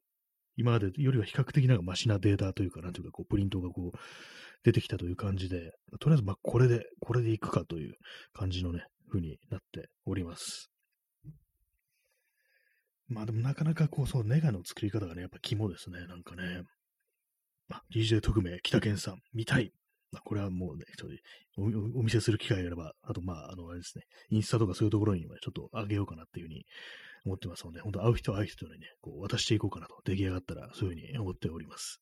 [0.56, 3.98] 今までよりは比較的なんかマシなデータというか、なんというか、こう、プリントがこう、
[4.62, 7.94] 出てきたという感じで、とりあえずまあこれで、これでいくかという
[8.32, 10.70] 感じのね、風になっております。
[13.08, 16.62] まあでもなかなかこう、そう、ネガの作り方がね、やっぱ肝ですね、なんかね。
[17.70, 19.72] あ、DJ 特命、北健さん、見たい。
[20.14, 21.10] ま、これはもうね、ちょっ
[21.92, 26.64] とお見せする機会があれば、あとまあ、あの、あれですね、インスタとかそういうところにちょっと上げようかなっていうふうに
[27.26, 32.00] 思ってますので、本当会う人会う人にね、こう渡していこうかなと、出来上がったらそういうふうに思っております。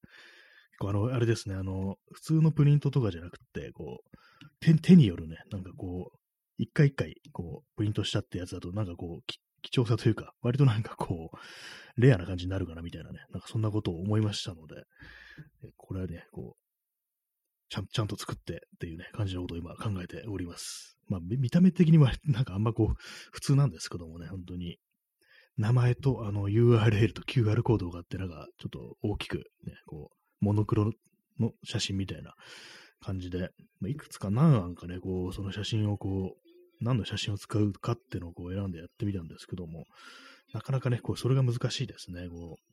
[0.79, 4.17] こうあの、あれですね、あの、普通のプリントとかじゃなくて、こう、
[4.61, 6.19] 手手によるね、なんかこう、
[6.59, 14.83] 一回一回、こう、プリントしたってやつだと、なんかこう、貴重さというか、割となんかこう、レアな感じになるかなみたいなね、なんかそんなことを思いましたので、
[15.77, 16.72] これはね、こう、
[17.73, 20.99] ちゃんちゃんと作ってっていうね、感じのことを今考えております。
[21.09, 22.95] まあ、見た目的には なんかあんまこう、
[23.33, 24.79] 普通なんですけどもね、本当に。
[25.57, 30.93] 名前とあの URL と QR コードがあって、なんかちょっと大きくね、こう、モノクロ
[31.39, 32.35] の写真みたいな
[33.01, 39.87] 感じで、まあ、いくつか何案かね、こう、その写真をこう、何の写真を使うかっていうのをこう選んでやってみたんですけども、
[40.53, 42.29] なかなかね、こう、それが難しいですね。
[42.29, 42.73] こう、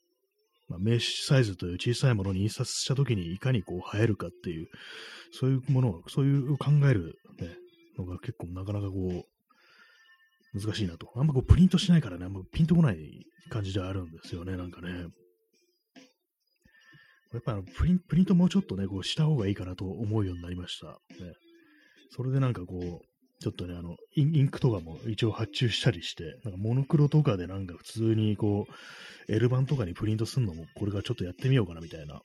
[0.69, 4.67] まあ、名刺サイズという小さいものに印刷したときにいかにこう映えるかっていう、
[5.31, 7.49] そういうものを、そういう考える、ね、
[7.97, 9.25] のが結構なかなかこ
[10.53, 11.11] う、難しいなと。
[11.15, 15.07] あんまこうプリントしないからね、あんまピンとこない感じであるんですよね、なんかね。
[17.31, 20.87] やっぱあのプリンプリントもうちょっとね、こうした方がいいかなと思うようになりました。
[20.87, 21.33] ね、
[22.09, 23.08] それでなんかこう、
[23.41, 32.21] ちょっとね、あの、インクとかも一応発注したりして、なんかモノクロとかでなんか普通にこう、L 版とかにプリントするのも、これからちょっとやってみようかなみたいな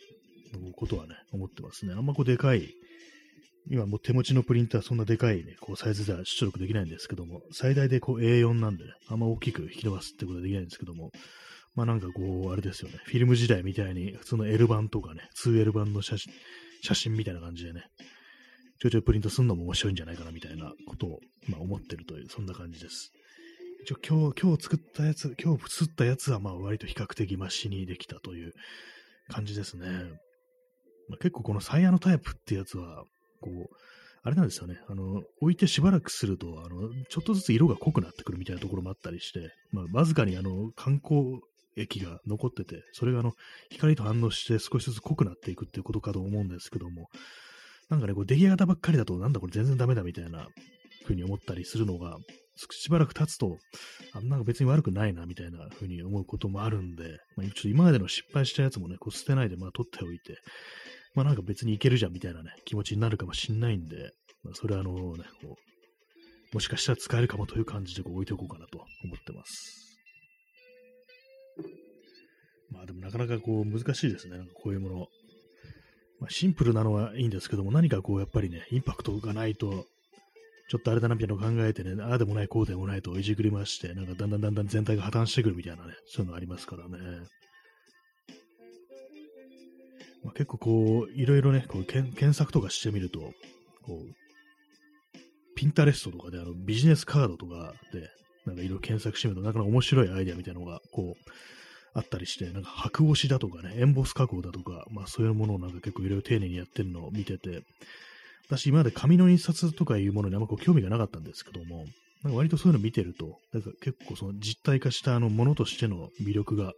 [0.77, 1.93] ことはね、思ってますね。
[1.93, 2.69] あんまこうでかい、
[3.71, 11.13] 今もう手持ちのプリンターそんなでかいね、こうサイズでは出力できないんですけども、最大でこう A4 なんでね、あんま大きく引き伸ばすってことはできないんですけども、
[11.75, 16.33] まあなんかこう、あれですよね、フィルム時代みたいに普通の L 版とかね、2L 版の写真、
[16.83, 17.85] 写真みたいな感じでね、
[18.81, 23.13] ちょいちょいプリントするのも面白いんじゃないかなみたいなことを、まあ、思ってるという、そんな感じです。
[23.83, 28.53] 一応今日、今日作ったやつ、今日作ったやつはまあ割と比較的マシにできたという
[29.29, 29.87] 感じですね。
[31.09, 33.05] まあ、結構このサイヤのタイプってやつは、
[33.41, 33.77] こう、
[34.23, 34.79] あれなんですよね。
[34.89, 41.41] あの、置いてしばらくすると、あの、ちょっとずつ色が濃くなってくるみたいなところもあったりして、まあ、わずかにあの、観光
[41.77, 43.33] 液が残ってて、それがあの、
[43.71, 47.09] 光と反応して少しずつ濃くなっていくっていうことかと思うんですけども、
[47.91, 50.49] なんかね、こう出来上がったばっかりだと、なんだこれ全然ダメだみたいな
[51.03, 52.17] 風に思ったりするのが、
[52.71, 53.59] しばらく経つと、
[54.13, 60.39] あなんか別に悪くないなみたいな風に思うこともあるんで、まあ、ちょっと今までの失敗したやつもね、こう捨てないで、まあ取っておいて、
[61.15, 64.11] まあなんか別にいけるじゃんみたいなね、気持ちになるかもしんないんで、
[64.45, 69.99] まあ、それはあのね、こう、もしかしたら使えるかもという感じでこう置いておこうかなと思ってます。
[72.71, 74.37] まあでもなかなかこう難しいですね。
[74.37, 75.07] なんかこういうもの。
[76.25, 79.85] まあ、シンプルなのはいいんですけども、何かこう、やっぱりね、インパクトがないと、
[80.71, 86.97] ちょっとあれだなみたいなのを考えてね、ああでもない、こうでもないといじくりまして、なんかだんだんだんだん全体が破綻してくるみたいなね、そういうのありますからね。
[90.25, 93.21] まあ、結構こう、いろいろね、こう検索とかしてみると、
[93.83, 95.17] こう、
[95.57, 98.09] ピンタレストとかであのビジネスカードとかで、
[98.47, 101.31] なんかいろいろ検索してみると、なかなか面白いアイデアみたいなのが、こう、
[101.95, 107.63] あったりして、なんか白押しだとかね、エンボス加工だとか、まあそういうものをなんか結構いろいろ丁寧にやってるのを見てて、
[108.49, 111.87] 私今まで紙の印刷とかいうものにあんまこう興味がなかったんですけども、
[112.25, 116.73] なんか割とそういうの見てると、なんか結構その実体化したあのものとしての魅力が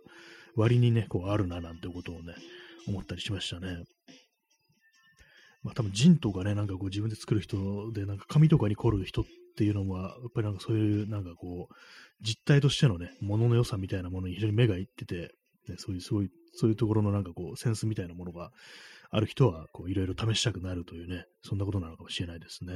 [0.54, 2.34] 割にね、こうあるななんてことをね、
[2.86, 3.84] 思ったりしましたね。
[5.62, 9.24] まあ多分ジンとかね、なんかこう自分で作る人で、なんか紙とかに凝る人っ
[9.56, 11.74] ていうのは、やっぱりなんかそういうなんかこう、
[12.20, 15.34] 実体としてのね、ものの良さみたいなものに非常に目がいってて、
[15.68, 18.50] ね、そういう、そういう、そういうところのなんかこう、センスみたいなものが
[19.10, 22.74] ある人は、こう、いろいろ試したくなるというね、そんなことなのかもしれないですね。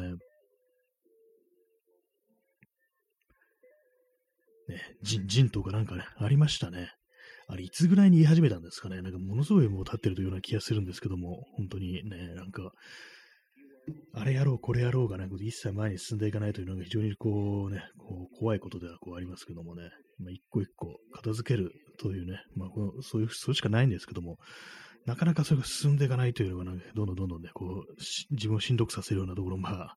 [4.68, 6.90] ね、ジン、ジンとかなんかね、ありましたね。
[7.48, 9.02] あれ、いつぐらいに言い始めたんですかね。
[9.02, 12.70] なんか、ものすごいもう経ってるというような気がするんですけども、本当にね、なんか、
[14.12, 24.36] あれやろう、これやろうがね、一切前に進んでいかないというのが非常にこうね、こう怖いことではこうありますけどもね、まあ、一個一個片付けるというね、まあ、このそういう、それしかないんですけども、
[25.06, 27.94] なかなかそれが進んでいかないというのが、ね、どんどんどんどんね、こう、
[28.30, 29.96] 自分をしんどくさせるようなところも、まあ、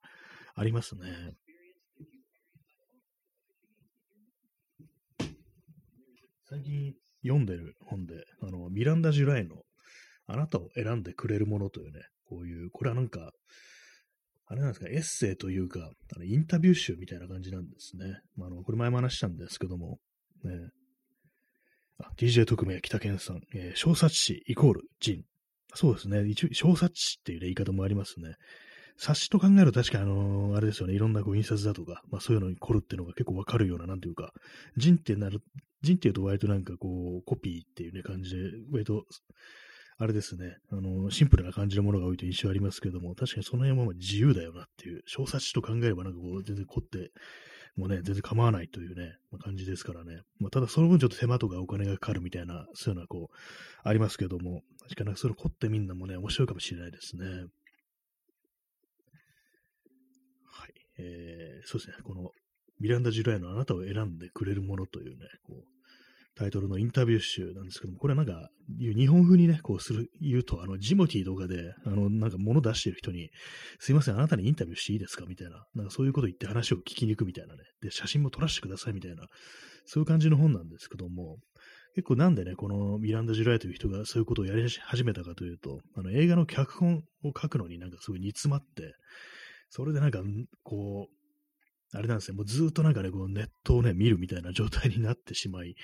[0.56, 1.34] ありますね。
[6.46, 6.94] 最近
[7.24, 9.56] 読んでる本で、あの、ミランダ・ジュライの、
[10.28, 13.32] あなたを選んでくれるものというね、こういう、これはなんか、
[14.54, 18.20] あれなんですか、エッセイというか、あのインタビュー集みたいな感じなんですね。
[18.36, 19.98] まあ、あの、これ前も話したんですけども、
[20.44, 20.52] ね、
[21.98, 25.24] あ、DJ 特命北健さん、えー、小冊子イコール人。
[25.74, 26.28] そうですね。
[26.28, 28.36] 一応、小冊子っていう、言い方もありますね。
[28.96, 34.32] 冊子と考えると確かあの、あれですよね、いろんなこう印刷だとか、まあそういうのに凝るっていうのが結構わかるような、なんていうか、
[34.78, 35.42] 人ってなる、
[35.82, 39.06] 人っていうと割となんかこう、コピーっていうね、感じで、割と、
[39.98, 47.12] あれですね、あの、シンプルな感じのものが多いという印象ありますけども、確かにその辺は自由だよなっていう、小冊子と考えればなんかこう、全然凝って
[47.76, 50.22] もうね、全然構わないというね、まあ、感じですからね。
[50.40, 53.36] まあ、ただその分ちょっと手間とかお金がかかるみたいな、そういうのはこう、
[53.84, 57.26] ありますけども、確かにそれ凝ってみんなもね、面白いかもしれないですね。
[60.46, 60.74] はい。
[61.00, 62.32] えー、そうですね、この、
[62.80, 65.83] ミランダ・ジュライのあなたを選んでくれるものというね、こう、
[66.36, 73.30] タイトルのインタビュー集なんですけども、これはなんか、日本風にね、こうする、言うと、あの、ジモティーとかで、あの、なんか物出してる人に、
[73.80, 75.26] すいません、あなたにインタビューしていいですか？
[75.28, 77.64] みたいな、なんかそういうこと言って話を聞きに行くみたいなね。
[77.82, 79.28] で、写真も撮らせてくださいみたいな、
[79.86, 81.38] そういう感じの本なんですけども、
[81.96, 88.96] 結構なんでね、このミランダ・ジュライという人がそういうことをやり始めたかというと、あの、映画の脚本を書くのになんかすごい煮詰まって、
[89.70, 90.24] それでなんか、
[90.64, 91.16] こう、
[91.94, 95.76] あれなんですよ、もうずっとなんかね、このネットをね、見るみたいな状態になってしまい、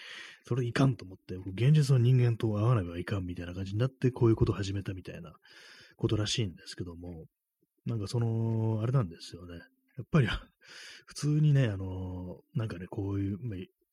[0.47, 5.33] それいかんと思って、現実の人間と会わないはいかんみたいな感じになって、こういうことを始めたみたいな
[5.97, 7.25] ことらしいんですけども、
[7.85, 9.55] なんかその、あれなんですよね。
[9.97, 10.27] やっぱり
[11.05, 13.37] 普通にね、あの、なんかね、こういう、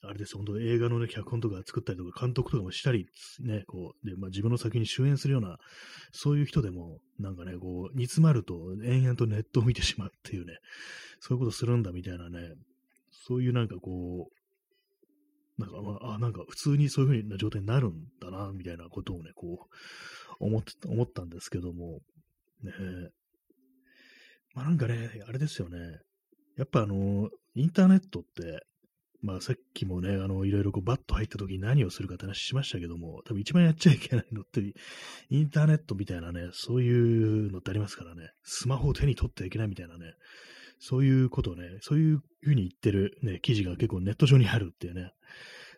[0.09, 3.07] あれです、本当映画のね、脚本とか作ったりとか、監督とかもしたり、
[3.41, 5.59] ね、こう、で、まあ自分の先に主演するような、
[6.13, 10.59] そういう人でも、なんかね、こう、煮詰まると、延々とネットを見てしまうっていうね、
[11.21, 12.55] そういうことするんだみたいなね、
[13.11, 19.67] そういうなんかこう、なんか、まあ、あ、なんか普通にそういう風な状態になるんだな、みたいなことをね、こ
[20.41, 22.01] う、思って、思ったんですけども、
[22.63, 22.73] ね
[24.55, 25.79] まあなんかね、あれですよね。
[26.57, 28.67] やっぱあの、インターネットって、
[29.23, 34.61] まあさっきもね、あの、いろいろこうバッと入った時に何をするかって話しましたけども、多分一番やっちゃいけないのって、
[35.31, 40.15] インターネットみたいなね、そういうのってありますからね、スマホを手に取ってはいけないみたいなね、
[40.79, 45.13] そういうことをね、そういうふうに言ってるね、記事が結構ネット上にあるっていうね、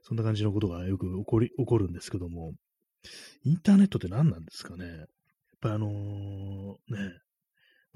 [0.03, 2.55] そんな感じのことがよく起こり、起こるんですけども、
[3.45, 4.87] インターネットって何なんですかね。
[4.87, 5.07] やっ
[5.61, 7.13] ぱあのー、ね、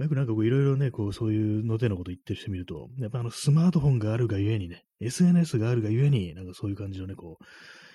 [0.03, 7.45] よくなんかこういろいろね、こうそういうのでのこと言ってる人見ると、やっぱあのスマートフォンがあるがゆえにね、SNS があるがゆえに、なんかそういう感じのね、こう、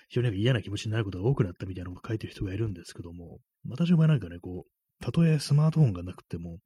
[0.09, 6.59] 非常に嫌な気持ちになることが多くなったみたいなのを書いてる人がいるんですけども、私はなんかね、こう、たとえスマートフォンがなくても、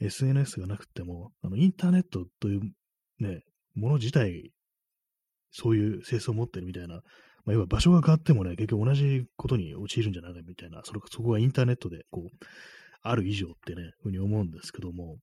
[0.00, 2.60] SNS がなくても、あの、インターネットという
[3.18, 3.42] ね、
[3.74, 4.52] もの自体、
[5.50, 7.02] そういう性質を持ってるみたいな、
[7.44, 12.46] まあ、要は場所が変わってもね、結局同じことに陥るんじゃないかみたいな、それそこがインターネットで、こう、
[13.08, 15.18] ある以上ってね、ふうに思うんですけども、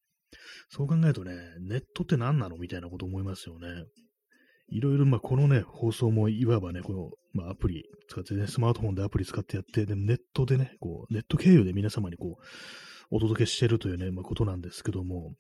[0.69, 2.57] そう考えるとね、ネットって何なの？
[2.57, 3.67] みたいなこと思いますよね。
[4.69, 12.43] いろいろ、まあ、このね、放送もいわばね、この、まあ、アプリ使ってね、スマートフォンでアプリ使ってやって、でもネットでね、こう、ネット経由で皆様にこう、
[13.11, 15.35] お届けしてるというね、まあ、ことなんですけども、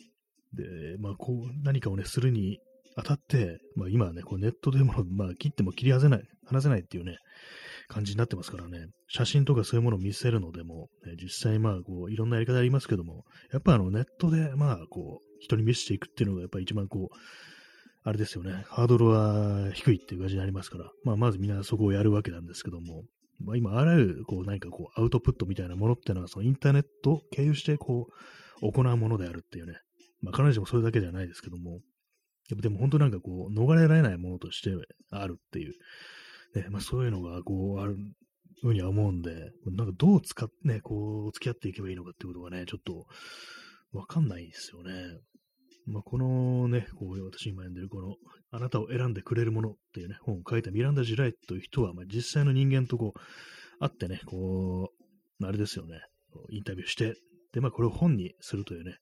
[0.53, 0.63] で、
[0.99, 2.59] まあ、こう、何かをね、するに
[2.95, 7.17] 当たって、まあ、今はね、こうネットでも、まあ、切っても切り離せない、離せないっていうね、
[7.87, 17.15] 感じになってますからね、写真とかそういうものを見せるのでも、ね、実際まあ、こう、いろんなやり方ありますけども、やっぱあの、ネットで、まあ、こう、人に見せていくっていうのが、やっぱり一番こう、
[18.05, 23.03] あれですよね、ハードルは低いっていう感じになりますから、まあ、まずみんなそこをやるわけなんですけども、
[23.39, 28.07] まあ、今、あらゆる、こう、何かこう、アウトプットみたいなものっていうのは、インターネットを経由して、こ
[28.61, 29.73] う、行うものであるっていうね、
[30.21, 31.81] まあ、必ずしもそれだけじゃないですけども、
[32.49, 34.71] でも本当なんかこう、逃れられないものとして
[35.11, 35.73] あるっていう、
[36.55, 37.97] ね、まあ、そういうのが、こう、ある
[38.61, 43.05] ふうには思うんで、なんかどう使って、ね、こう、付き合っていけばいいのかってことがね、ちょっと、
[43.93, 44.91] わかんないですよね。
[45.85, 48.15] まあ、このね、こう私今読んでるこの、
[48.51, 53.19] あなたを選んでくれるものっていうね、本を書いたミランダ・ジライという人は、まあ、実際の人間とこう、
[53.79, 54.91] 会ってね、こ
[55.41, 55.99] う、あれですよね、
[56.49, 57.15] インタビューして、
[57.51, 58.97] で、まあ、これを本にするというね、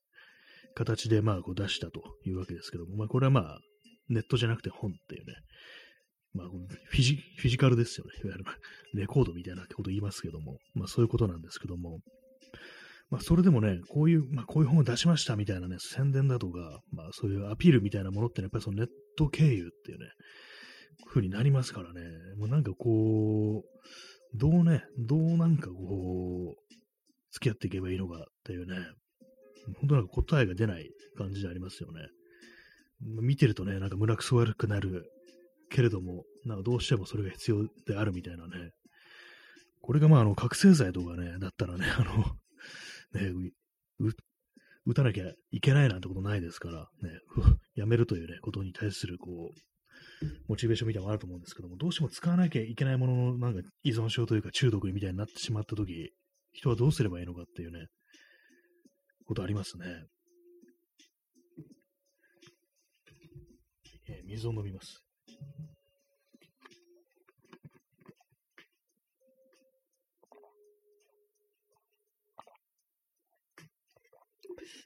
[0.74, 3.58] 形で、まあ、こう出したというわけですけども、まあ、これはまあ、
[4.08, 5.34] ネットじゃなくて本っていうね、
[6.34, 8.12] まあ、フィジフィジカルですよね。
[8.24, 8.44] いわゆる
[8.94, 11.98] レコードみたいなこと言いますけども、まあそういうことなんですけども、
[13.10, 20.06] まあそれでもね、こういう、まあこういう本を出しましたみたいなね、宣伝だとか、まあそういうアピールみたいなものって、ね、やっぱりそのネット経由っていうね、
[21.06, 22.00] ふうになりますからね、
[22.38, 26.74] もうなんかこう、どうね、どうなんかこう、
[27.32, 28.76] 付き合っていけばいいのかっていうね、
[29.80, 32.00] 本当なんか答えが出ない感じでありますよね。
[33.00, 35.04] 見てるとね、なんか胸くそ悪くなる
[35.72, 38.70] けれども、なんかどうしてもそれが必要であるみたいなね。
[39.80, 42.24] これがまあ、あの、覚醒剤とかね、だったらね、あの、
[43.20, 43.50] ね、
[44.84, 47.18] 打たなきゃいけないなんてことないですから、ね、
[47.74, 56.12] やめるというね、ことに対する、こう、モチベーションみたいなのがあると思うんですけども、どうしても使わなきゃいけないものの、なんか依存症というか中毒みたいになってしまったとき、
[56.52, 57.86] 人はどうすればいいのかっていうね、
[59.24, 60.04] ことありますね。
[64.08, 65.02] えー、水を飲みます。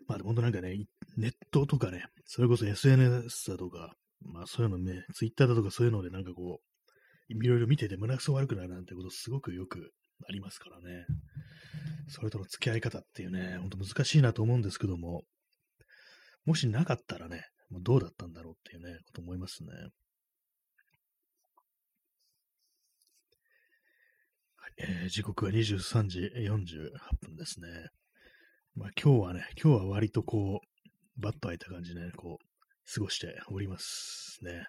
[0.08, 0.86] まあ、本当なんかね、
[1.16, 6.66] ネットとかね、それこそ SNS だとか、まあそういうのね、ツイッターだとかそういうのでなんかこう、
[7.28, 9.92] いろいろ見てて胸くそ悪くなるなんてことすごくよく
[10.28, 11.06] ありますからね。
[12.08, 15.22] それとの付き合い方っていうね、ほんと難しいなと思うんですけども、
[16.44, 17.42] もしなかったらね、
[17.72, 19.70] どうだったんだろうっていうね、こと思いますね。
[24.78, 26.90] えー、時刻は23時48
[27.22, 27.68] 分ですね。
[28.74, 34.66] まあ今日はね、今日は割とこう、バッと開いた感じでね、こう、過ごしておりますね。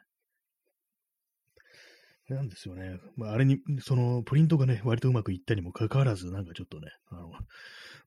[2.30, 2.99] なんですよね。
[3.18, 7.32] まあ、あれに、その、プリントがね、割とうまくいったにもかかわらず、なんかちょっとね、あの、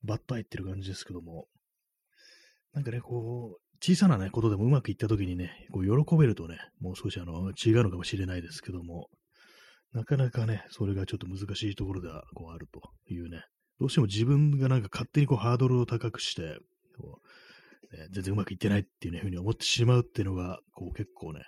[0.03, 1.49] バッと入ってる感じですけども、
[2.73, 9.09] なんかね、こう、小さなね、ことでもうまくいったときにね、こう、喜べるとね、もう少しあの、違うのかもしれないですけども、
[9.93, 12.81] なかなかね、それがちょっと難しいところでは、こう、あると
[13.13, 13.43] いうね、
[13.81, 16.59] どうしても自分がなんか勝手にこう、ハードルを高くして、
[16.97, 17.21] こ
[17.93, 21.41] う、ね、全然うまくいってないっていう、ふうに思ってしまうっていうのが、こう、結構ね、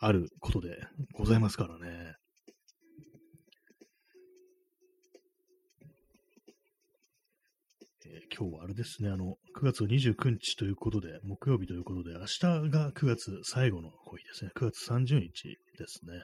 [0.00, 0.76] あることで
[1.14, 2.14] ございますからね。
[8.06, 14.50] えー、今日はあれですね、あの、9月29日ということで、木曜日ということで、明日が9月最後の日ですね。
[14.54, 16.22] 9月30日ですね。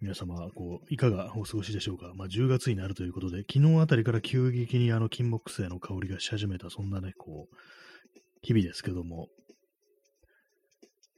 [0.00, 2.12] 皆様、こう、いかがお過ごしでしょうか？
[2.14, 7.56] まあ、10月になるということで、昨日あたりから急激にあの、金木犀の香りがし始めた、そんなね、こう、
[8.42, 9.28] 日々ですけども、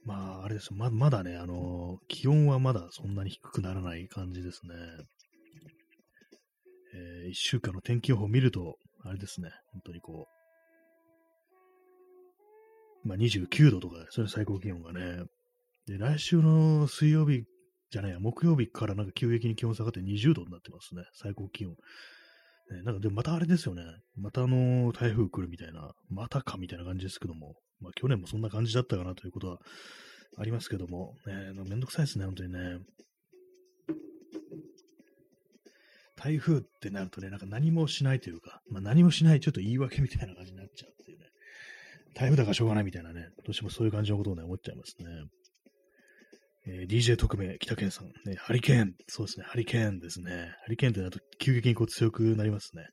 [0.05, 4.73] まあ、あれですままだね、あの、気温はまだそんなに低くならない感じですね。
[6.95, 10.27] えー、1週間の天気予報を見ると、あれですね、本当にこ
[13.03, 15.23] う、まあ、29度とかそれ最高気温がね。
[15.85, 17.43] で、来週の水曜日
[17.91, 21.71] じゃないや、木曜日からなんか急激に気温下がって20度になってますね、最高気温。
[22.71, 23.83] ね、なんかでもまたあれですよね。
[24.15, 29.57] またあの台風来るみたいな、またかみたいな感じですけども、まあ去年もそんな感じだったかなということは
[30.37, 31.33] ありますけども、ね、
[31.67, 32.59] めんどくさいですね、本当にね。
[36.15, 41.25] 台風ってなるとね、なんか何もしないというか、まあ何もしないちょっと言い訳みたいな感じになっちゃうっていうね。
[42.13, 45.05] 台風だからしょうがないみたいなね、どうしてもそういう感じのことをね、思っちゃいますね。
[46.71, 50.53] えー、DJ 特命、北健さん、ね、ハリケーン、そうですね、ハリケーンですね。
[50.61, 52.83] ハリケーンってなると急激にこう強くなりますね。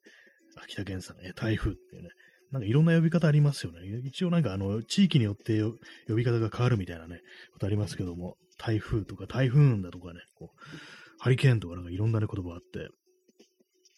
[0.56, 2.08] あ、北健さん、えー、台風っていうね、
[2.52, 3.80] なんかいろんな呼び方ありますよね。
[4.04, 5.60] 一応なんかあの、地域によって
[6.08, 7.20] 呼び方が変わるみたいなね、
[7.52, 10.60] ことありますけども、台風とか台風だとかね、こう、
[11.18, 12.88] ハリケーンとかなんかいろんなね、言葉あって、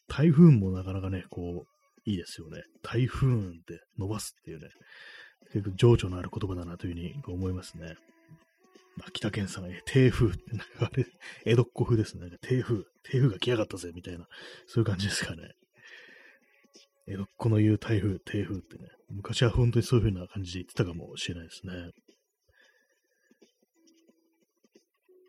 [0.09, 2.63] 台風もなかなかね、こう、いいですよね。
[2.83, 3.33] 台風っ
[3.65, 4.69] て伸ばすっていうね、
[5.53, 7.95] 結構情緒のある言葉だなというふうに思いますね。
[8.99, 11.07] まあ、北県さんが、ね、台風って、なんかあれ、
[11.45, 12.29] 江戸っ子風ですね。
[12.43, 14.27] 台風、台風が来やがったぜ、みたいな、
[14.67, 15.53] そういう感じですかね。
[17.07, 21.73] 江戸っ子の言う台風、台風ってね、昔は本当にそういう風な感じで言ってたかもしれないですね。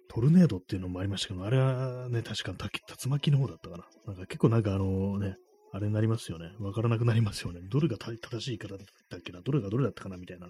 [0.09, 3.85] トルネードっていうのもありましたけど、あれはね、確か竜巻の方だったかな。
[4.07, 5.35] なんか結構なんかあのね、
[5.71, 6.51] あれになりますよね。
[6.59, 7.61] わからなくなりますよね。
[7.69, 10.49] どれが正しい方だったっけな、どれがどれだったかなみたいな、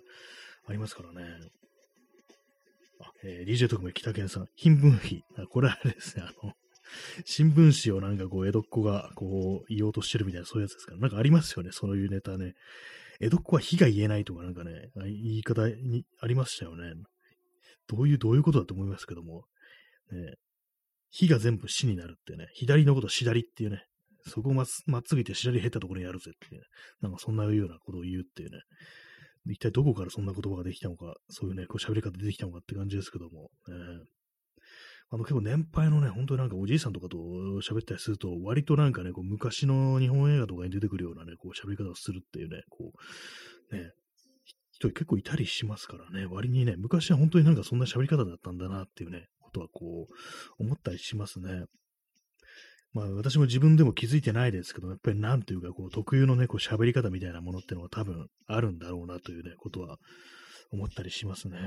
[0.66, 1.26] ありますからね。
[3.24, 5.24] えー、DJ 特命北健さん、貧分費。
[5.50, 6.54] これはあれですね、あの、
[7.26, 10.98] 新聞紙をなんかこう、江戸っ子がこう、言おうとしてるみたいな、そういうやつですから。
[11.00, 12.54] なんかありますよね、そういうネタね。
[13.20, 16.94] 江戸っ子は火が言えないとかなんかね、言い方にありましたよね。
[17.88, 19.46] どういう、どういうことだと思いますけども。
[20.12, 20.36] ね、
[21.12, 23.84] 火が全部死になるってね、左のこと左っていうね、
[24.28, 26.68] そこをまっまっつぐいて左減ったところにやるぜっていうね、
[27.02, 28.60] なんかそんなようなことを言うっていうね。
[29.46, 33.76] 一体どこからそんな言葉ができたのか、そういうね、こう喋り方でできたのかって感じですけども、えー、
[35.12, 37.18] あの結構年配のね、本当になんかおじいさんとかと
[37.62, 42.92] 喋ったりすると、割となんかね、こう昔の日本映画とかに出てくるようなね、こう喋り方をするっていうね、こ
[43.72, 43.92] う、ね、
[44.72, 51.64] 人結構いたりしますからね、割にね、昔は本当になんかそんな喋り方だったんだなっていうね、ことはこう、思ったりしますね。
[52.94, 59.98] まあ私も自分でも気づいてないですけど、やっぱりなんというかこう特有のね、こう喋り方みたいなものってのが多分あるんだろうなというね、ことは
[60.72, 61.58] 思ったりしますね。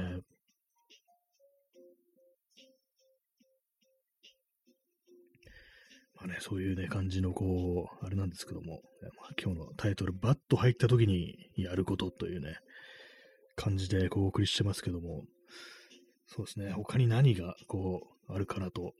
[6.22, 12.58] まあね、そういうね、感じのこう、あれなんですけども、まあ、今日のタイトル、バッと入った時にやることというね、
[13.56, 15.24] 感じでこうお送りしてますけども、
[16.26, 18.94] そうですね、他に何がこう、あるかなと。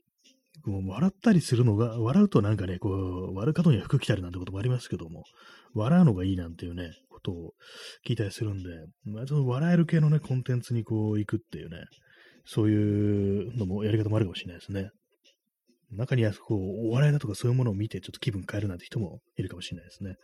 [0.65, 5.23] もう笑ったりするのが、笑うとなんかね、こう、悪角には服着たりなんてこともありますけども、
[5.73, 7.53] 笑うのがいいなんていうね、ことを
[8.07, 8.69] 聞いたりするんで、
[9.05, 11.77] まあ、その笑える系のね、コンテンツにこう、行くっていうね、
[12.45, 14.89] そういうのも、やり方もあるかもしれないですね。
[15.91, 20.15] 中には、こう、お笑いだとかそういうものを見て、ちょっと気分変えるなんて人もいるかもしれないですね。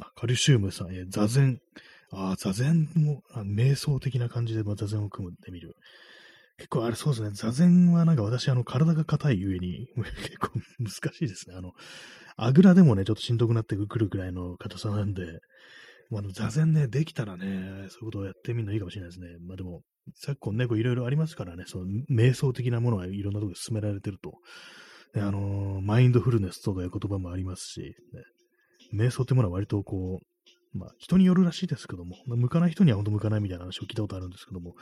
[0.00, 1.58] あ、カルシウムさん、え座禅。
[2.10, 5.74] ああ、座禅も、あ瞑想的な感じで、ま、座禅を組んでみる。
[6.58, 10.50] 結構あれそうですね、座禅はなんか私、あの、体が硬い上に、 結構
[10.80, 11.54] 難しいですね。
[11.56, 11.72] あの、
[12.36, 15.40] あぐらでもね、ちょっとしんどくなってくるくらいの硬さなんで、
[16.10, 19.36] まあ、座禅ね、できたらね、そういうことをやってみるのいいかもしれないですね。
[19.46, 19.82] まあでも、
[20.14, 24.32] 昨今ね、こういろいろありますからね、その瞑想的なものはいろんなところで進められてると。
[25.14, 27.94] であのー、マインドフルネスとかいう言葉もありますし、
[28.92, 30.20] ね、瞑想ってものは割とこ
[30.74, 34.74] う、まあ人によるらしいですけども、向かない人には本当向かないみたいな話を聞いたことあるんですけども、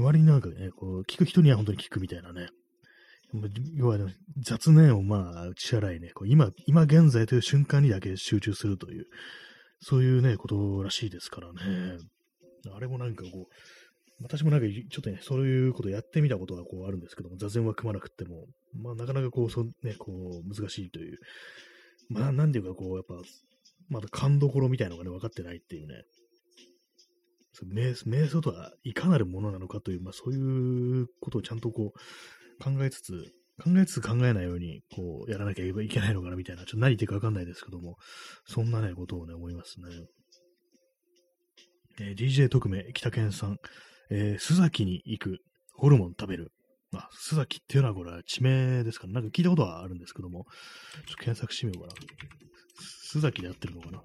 [0.00, 2.48] 割になんかね、こう、聞く人には本当に聞くみたいなね、
[3.74, 4.14] 要は、ね、
[4.44, 9.06] 雑念をまあ打ち払いね、こう今、今現在という瞬間にだけ集中するという、
[9.80, 11.98] そういうね、ことらしいですからね。
[12.74, 21.18] あれもなんかこう、私もなんかちょっとね、そういうことやってみたことがこうあるんですけども、座禅は組まなくても、まあなかなかこう、そね、こう、難しいという、
[22.10, 23.14] まあなんていうかこう、やっぱ、
[23.88, 26.04] まだ勘どころみたいなのがね、分かってないっていうね、
[27.72, 33.32] 瞑瞑想とはいかなるものなのかという、まあそういうことをちゃんとこう、考えつつ、
[33.62, 37.96] 考えつつ考えないように、こう、やらなきゃいけないのかなみたいな、ちょっと何言ってるかわかんないですけども、
[38.46, 39.86] そんなね、ことをね、思いますね。
[42.00, 43.58] えー、DJ 特命、北健さん、
[44.10, 45.38] えー、須崎に行く、
[45.74, 46.52] ホルモン食べる。
[46.94, 51.94] あ、須崎っていうのはこれは地名ですから、なんか聞いたことはあるんですけども、ちょっと検索してみようかな。
[53.12, 54.02] 須崎でやってるのかな。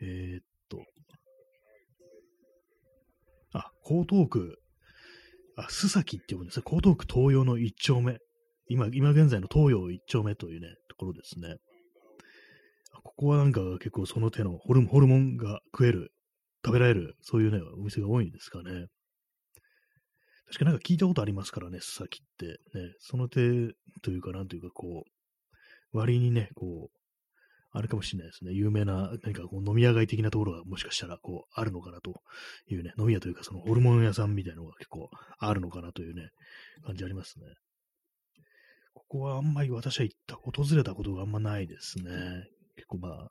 [0.00, 0.84] えー、っと、
[3.52, 4.58] あ、江東区、
[5.56, 6.64] あ、須崎って呼ぶんですね。
[6.66, 8.18] 江東区東洋の一丁目。
[8.68, 11.56] 今、今現在の東洋一丁目というね、ところですね。
[13.02, 16.12] ここはなんか結構その手のホルホルモンが食える
[16.64, 18.86] 食べられる、そういうね、お店が多いんですかね。
[20.46, 22.46] 確かなんか聞いたことありますからね、須崎って。
[22.46, 27.03] ね、その手というか、なんというか、こう、割にね、こう、
[27.76, 28.52] あれかもしれないですね。
[28.52, 32.22] 有名な、何かこう飲み屋街的なところがもしかしたらこうあるのかなと
[32.68, 36.28] いうね、飲み屋というかそのホルモン屋さんみたいなのが結構あるのかなというね、
[36.86, 37.46] 感じありますね。
[38.94, 42.46] ここはあんまり私は行った、訪れたことがあんまないですね。
[42.76, 43.28] 結構まあ、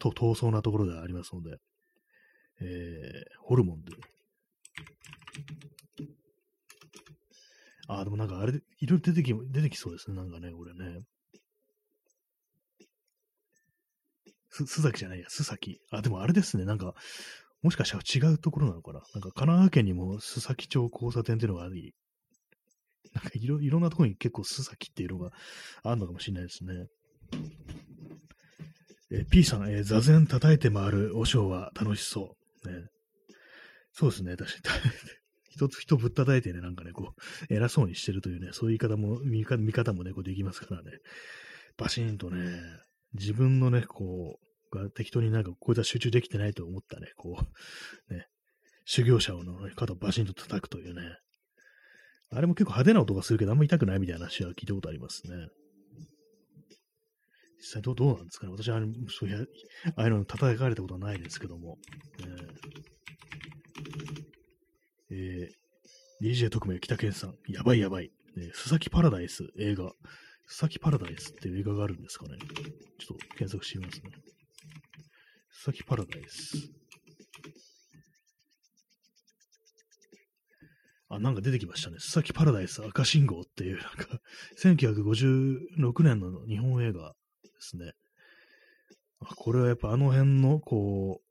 [0.00, 1.56] と、遠そうなところではありますので。
[2.62, 3.92] えー、ホルモンで。
[7.88, 10.16] あ、でもなんかあれ、いろいろ出てき、出てきそうですね。
[10.16, 11.00] なんかね、これね。
[14.66, 15.80] す、須崎じゃないや、須崎。
[15.90, 16.94] あ、でもあれですね、なんか、
[17.62, 21.94] もしかしたら違うところなのかななんか神奈川県にも須崎町交差点っていうのがあり、
[23.14, 25.30] なんかいろいろんなところに結構須崎っていうのが
[25.82, 26.86] あるのかもしれないですね。
[29.12, 32.68] え P さん、え、座禅叩いて回る和尚は楽しそう。
[32.68, 32.86] ね、
[33.92, 34.82] そうですね、確かに。
[35.50, 37.14] 一つ人ぶったたいてね、なんかね、こ
[37.50, 40.92] う、偉そうにしてるというね、そういう言い方も、見方もね、こうできますからね。
[41.76, 42.60] バシーンとね、
[43.14, 47.38] 自分のね、こう、が適当になんかこいつは集中できてないと思ったね、こ
[48.10, 48.26] う、ね、
[48.84, 51.02] 修行者の、肩をバシンと叩くというね。
[52.32, 55.32] あれも結構派手な音がするけど、あんま痛くないみたいな話は聞いたことありますね。
[57.58, 59.48] 実際どうどうなんですかね私はそういう、
[59.96, 61.76] ああいうの叩かれたことはないですけども。
[65.10, 65.50] えー、え、
[66.22, 68.10] DJ 特命北健さん、やばいやばい。
[68.36, 69.92] えー、佐々木パラダイス映画。
[70.46, 72.38] 佐々木パラダイスっていう映画があるんですかね。
[72.98, 74.10] ちょっと検索してみますね。
[75.52, 76.70] さきパラダイス。
[81.10, 81.96] あ、なんか出てきましたね。
[81.96, 84.20] 須崎パラダイス赤信号っていう、なんか、
[84.62, 87.92] 1956年の日本映画ですね。
[89.36, 91.29] これはやっぱあの辺の、こう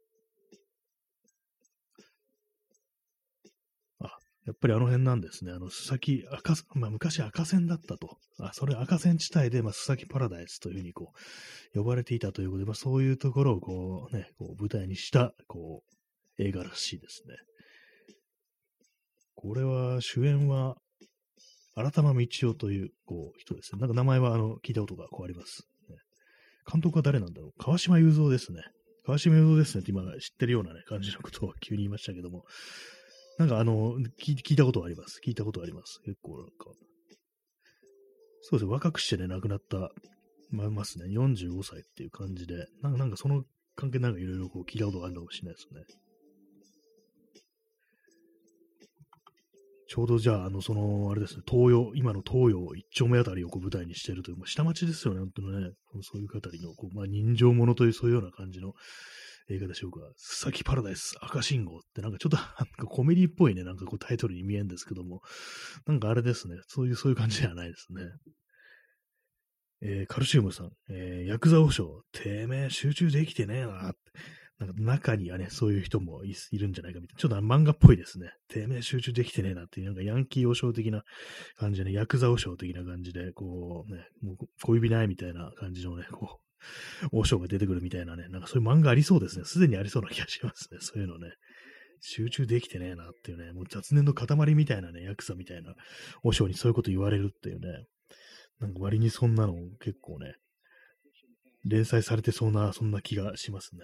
[4.50, 5.52] やっぱりあの辺なんですね。
[5.52, 8.18] あの、須崎赤、まあ昔赤線だったと。
[8.40, 11.12] あ、それ赤線地帯で、まあ、須崎パラダイスというふうにこ
[11.76, 15.84] う、呼ばれていたということで、まあそういうところをこうね、こう舞台にした、こ
[16.40, 17.36] う、映画らしいですね。
[19.36, 20.78] これは、主演は、
[21.76, 23.80] 新玉道夫という、こう、人ですね。
[23.80, 25.68] なんか名前は、あの、聞いたことがこうあります。
[26.70, 28.62] 監督は誰なんだろう川島雄三ですね。
[29.06, 32.46] 川島雄三ですねって今知ってるようなね、感じのことを急に言いましたけども。
[33.40, 35.22] なんかあの、聞いたことあります。
[35.26, 36.02] 聞いたことあります。
[36.04, 36.54] 結構なんか。
[38.42, 39.92] そうですね、若くしてね、亡くなった、
[40.50, 41.06] まあますね。
[41.18, 43.44] 45歳っていう感じで、なんかなんかその
[43.78, 45.82] 関係なんかいろいろこう聞いたことがあるのかもしれないですね。
[49.88, 55.72] ちょうどじゃあ、あの、その、あれですね、東洋、今の東洋一丁目あたりをこう舞台にしてるという、まあ、下町ですよね、本当にね。
[56.02, 58.74] そういうあたりの、こう、まあ、人情ものという、そういうような感じの
[59.50, 60.00] 映画でしょうか。
[60.18, 65.22] 須崎パラダイス赤信号ってなんかちょっとなんかコメディっぽいね、なんかこうタイトルに見えるんですけども、
[65.86, 68.04] なんかあれですね、そういう、そういう感じではないですね。
[69.82, 73.98] えー、カルシウムさん、えー、ヤクザ王将、てめえ集中できてねえなって。
[74.60, 77.20] なんか中にはね、そういう人もいるんじゃないかみたいな。
[77.20, 78.30] ちょっと漫画っぽいですね。
[78.50, 81.04] てめえ集中できてねえなっていう、なんかヤンキー王将的な
[81.56, 86.49] 感じでね、ヤクザ王将的な感じで、こうね、もう小指ないみたいな感じのね、こう、
[87.12, 89.46] 王将が出てくるみたいなね、なんかそういう漫画ありそうですね。
[89.46, 90.80] すでにありそうな気がしますね。
[90.82, 91.34] そういうのね。
[92.02, 95.76] 集中できてねえなっていうね、もう雑念の塊みたいなね、ヤクザみたいな
[96.24, 97.88] 王将にそういうこと言われるっていうね、
[98.60, 100.36] なんか割にそんなの結構ね、
[101.66, 103.82] 連載されてそうな、そんな気がしますね。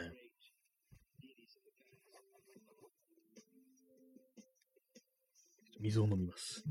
[5.82, 6.64] 水を飲みます。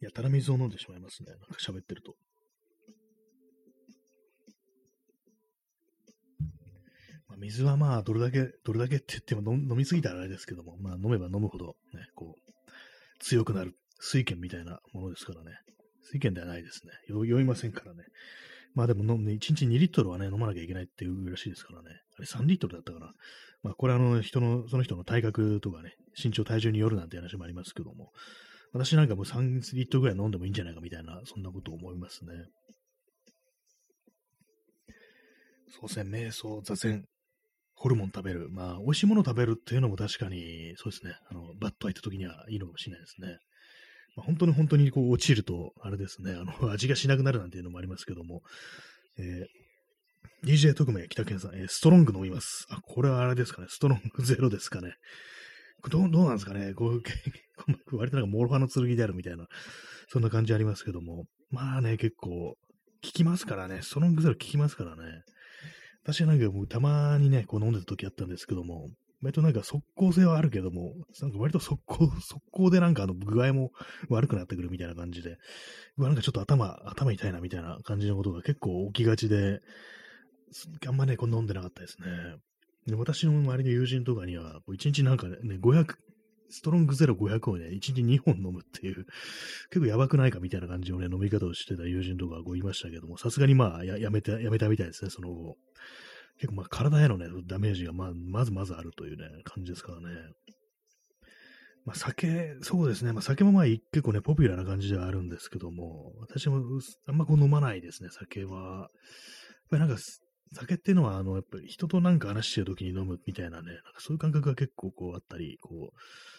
[0.00, 1.30] やたら水を飲んでしまいますね。
[1.30, 2.14] なんか喋ってると。
[7.28, 12.52] まあ、水はまあ、どれだけ、どれだけって言っても飲みすぎたらあれですけども、まあ、飲めば飲むほど、ね、こう、
[13.20, 15.52] 強くなる水拳みたいなものですからね。
[16.02, 16.92] 水拳ではないですね。
[17.08, 18.04] 酔いませんからね。
[18.74, 21.88] まあでも飲む、1日2リットルはね、飲まなきゃいけないっていうらしいですからね。
[22.18, 23.12] あれ3リットルだったかな。
[23.62, 28.12] まあこれあの人の、その人の体格とかね、身長体重によるなんて話もありますけども、
[28.72, 32.32] 私なんかもう3リットルぐらい飲んでもいいんじゃないかみたいな、そんなことを思いますね。
[35.68, 37.04] そうですね、瞑想、座禅、
[37.74, 38.48] ホルモン食べる。
[38.50, 43.38] まあ、美味しいもの食べるっていうのも確かに、そうですね、あの、バッと開いた時にはいいのかもしれないですね。
[44.16, 48.42] まあ、本当に本当にこう落ちると、あれですね、あの、 味がしなくなるなんていうのもありますけども、
[49.18, 52.66] えー、DJ 特命北健さん、えー、ストロング飲みます。
[52.70, 54.94] あ、これはあれですかね、ストロングゼロですかね。
[55.88, 57.02] どうどうなんですかね、こう、
[57.96, 59.46] 割となんか諸刃の剣であるみたいな、
[60.08, 62.56] そんな感じありますけども、まあね、結構、効
[63.02, 65.02] きますからね、ストロングゼロ効きますからね。
[66.02, 68.90] 私はなんかもうたまにね、こう飲んでた時あったんですけども、
[69.22, 73.72] 割となんか速攻性はあるけども、なんか割と速攻、速攻でなんかあの具合も
[74.08, 75.36] 悪くなってくるみたいな感じで、
[75.96, 79.60] うわ、なんかちょっと頭、頭痛いなみたいな感じのことが結構起きがちで、
[80.86, 82.06] あんまね、こう飲んでなかったですね。
[82.86, 85.94] で私の周りの友人とかには、1日なんかね、500、
[86.48, 89.06] ストロングゼロ500をね、1日2本飲むっていう、
[89.70, 95.56] 結構やばくないかみたいな感じのね、飲み方をしてた友人とかこういましたけども、さすがにまあや、やめた、やめたみたいですね、その後。
[96.38, 100.06] 結構まあ体へのね、ダメージがまあまずまずあるというね、感じですからね。
[101.86, 103.12] まあ、酒、そうですね。
[103.12, 106.60] まあ、酒もまあ結構ね、ポピュラーな感じではあるんですけども、私も
[107.06, 108.58] あんまこう飲まないですね、酒は。
[108.60, 108.88] やっ
[109.70, 109.96] ぱりなんか、
[110.52, 115.98] 酒っていうのは、あの、やっぱり人となんか話してる時に飲むみたいなね、なんかそういう感覚が結構こうあったり、こう、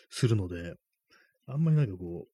[0.09, 0.75] するので、
[1.47, 2.29] あんまりなんかこう、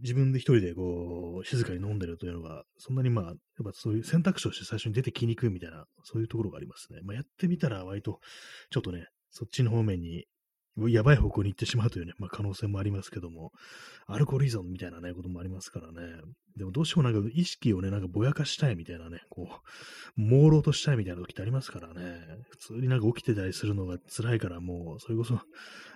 [0.00, 7.00] 自分で一人でこう、静かに飲んでるというのが、そんなにまあ、やっぱそういう選択肢として最初に出てきにくいみたいな、そういうところがありますね。
[7.02, 8.20] まあ、やってみたら割と、
[8.70, 10.26] ちょっとね、そっちの方面に
[10.86, 13.52] やばい方向に行ってしまうというね、まあ、可能性もありますけども、
[14.06, 16.20] アルコール依存みたいなね、こともありますからね。
[16.56, 19.48] でもどうしてもなんか意識をね、なんかぼやかしたいみたいなね、こ
[20.16, 22.20] う、朦朧としたいみたいな時ってありますからね。
[22.50, 25.38] 普通になんか起きてたりするのが辛いからもう、それこそ、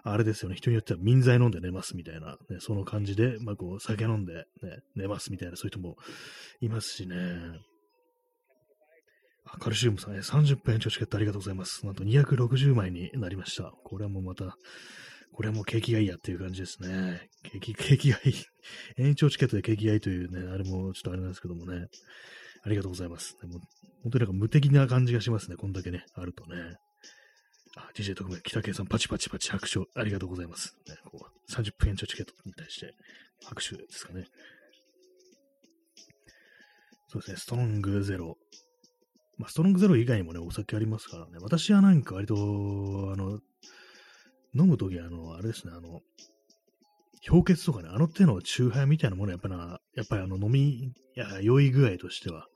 [0.04, 4.44] あれですよね、人によっては民剤飲んで寝ますみたいな、ね、その感じで、まあこう、酒飲んで、ね、
[4.94, 5.96] 寝ますみたいな、そういう人も
[6.60, 7.16] いますしね。
[9.45, 11.84] カルシウムさん、30分延長チケットありがとうございます。
[11.84, 13.72] なんと260枚になりました。
[13.84, 14.57] これはもうまた、
[15.32, 17.28] これはもう景気がいいやっていう感じですね。
[17.43, 18.34] 景気、景気がいい。
[18.99, 21.86] 延長チケットで景気がいいというね、あれもちょっとあれなんですけどもね。
[22.64, 23.36] ありがとうございます。
[23.40, 23.61] でも
[24.03, 25.57] 本当になんか無敵な感じがしますね。
[25.57, 26.76] こんだけね、あるとね。
[27.76, 30.74] あ、DJ 特命、北系さん、パチパチパチ拍手ありがとうございます。
[30.86, 32.95] ね、こう30分延長チケットに対して
[33.45, 34.26] 拍手ですかね。
[37.09, 38.36] そうですね、ストロングゼロ。
[39.38, 41.38] まあ、ストロングゼロ以外にもね、お酒ありますからね。
[41.40, 43.40] 私はなんか割と、あの、
[44.54, 46.00] 飲むときはあの、あれですね、あの、
[47.26, 52.46] 氷結とかね、あの手のチューハイみたいなものやっぱな、やっぱりあの飲み、や、酔い具合としては、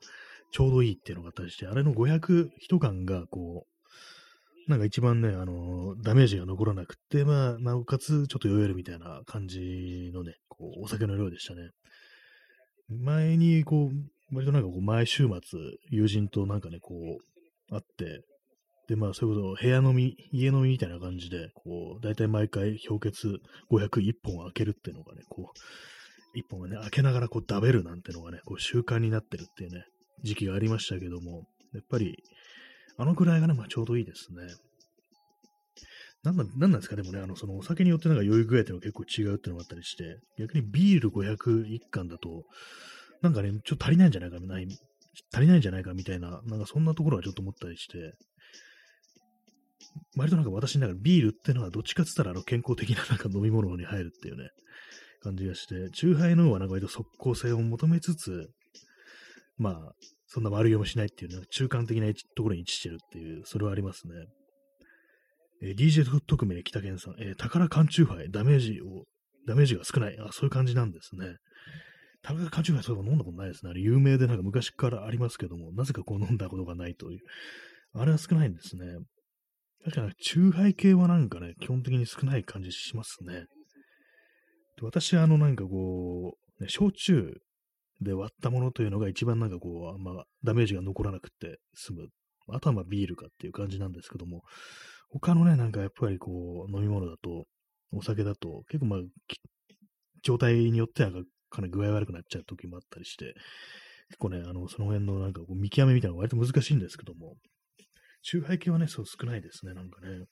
[0.51, 11.69] ちょうどいいっていうのがあったりして、あれの500一缶が、こう、なんか一番ね、あの、ダメージが残らなくて、まあ、なおかつちょっと酔えるみたいな感じのね、こう、お酒の量でしたね。
[12.89, 15.59] 前に、こう、割となんかこう、毎週末、
[15.89, 18.23] 友人となんかね、こう、会って、
[18.87, 29.85] で、まあ、そういうこと、部屋飲み、家飲みみたいな感じで、こう、大体毎回氷結501本開けるっていうのがね、こう、1本がね、開けながらこう、食べるなんてのがね、こう、習慣になってるっていうね、
[30.23, 32.23] 時期がありましたけども、やっぱり、
[32.97, 34.47] あのくらいがね、まあ、ちょうどいいですね。
[36.23, 42.43] なんなんなんですか、でもね、あの、そのお酒によってなんか酔い具合っていうのが結構違うっていうのがあったりして、逆にビール501缶だと、
[43.21, 44.67] なんかね、ちょっと足りないんじゃないか、ない
[45.33, 48.13] 足りないんじゃないかみたいな、なんかそんなところはちょっと思ったりして、
[50.15, 54.49] 割となんか私の中でビールってのはどっちかって言ったらあの健康的な なんか飲み物に入るっていうね、
[55.21, 58.49] 感じがして、チューハイの方はなんか割と即効性を求めつつ、
[59.57, 59.93] まあ、
[60.27, 64.13] そんな悪酔いもしないっていうね、中間的なところに位置してるっていう、それはありますね。
[65.61, 69.05] えー、DJ 特命北健さん、えー、宝缶チューハイ、ダメージを、
[69.47, 70.19] ダメージが少ない。
[70.19, 71.37] あ、そういう感じなんですね。
[72.33, 73.71] 宝缶チューハイそういえば飲んだことないですね。
[73.71, 77.19] あれ有名でなんか昔からありますけども、なぜかこう飲んだことがないという。
[77.93, 78.85] あれは少ないんですね。
[79.85, 83.45] 確かに、チューハイ系はなんかね、基本的に少ない感じしますね。
[84.77, 87.33] で私はあのなんかこう、ね、焼酎
[88.01, 92.07] で割ったものというのが一番なんかこう、あんまダメージが残らなくて済む。
[92.49, 94.41] あとはまあビールかっていう感じなんですけども、
[95.09, 97.45] 他のね、なんかやっぱりこう、飲み物だと、
[97.91, 98.99] お酒だと、結構まあ、
[100.23, 101.11] 状態によっては
[101.49, 103.33] かなり具合悪くなっちゃう時もあったりして、
[104.09, 107.35] 結構ね、あの、その辺のなんかこう見極めみたいなのが割と難しいんですけども、
[108.23, 110.25] 中杯系はね、そう少ないですね、なんかね。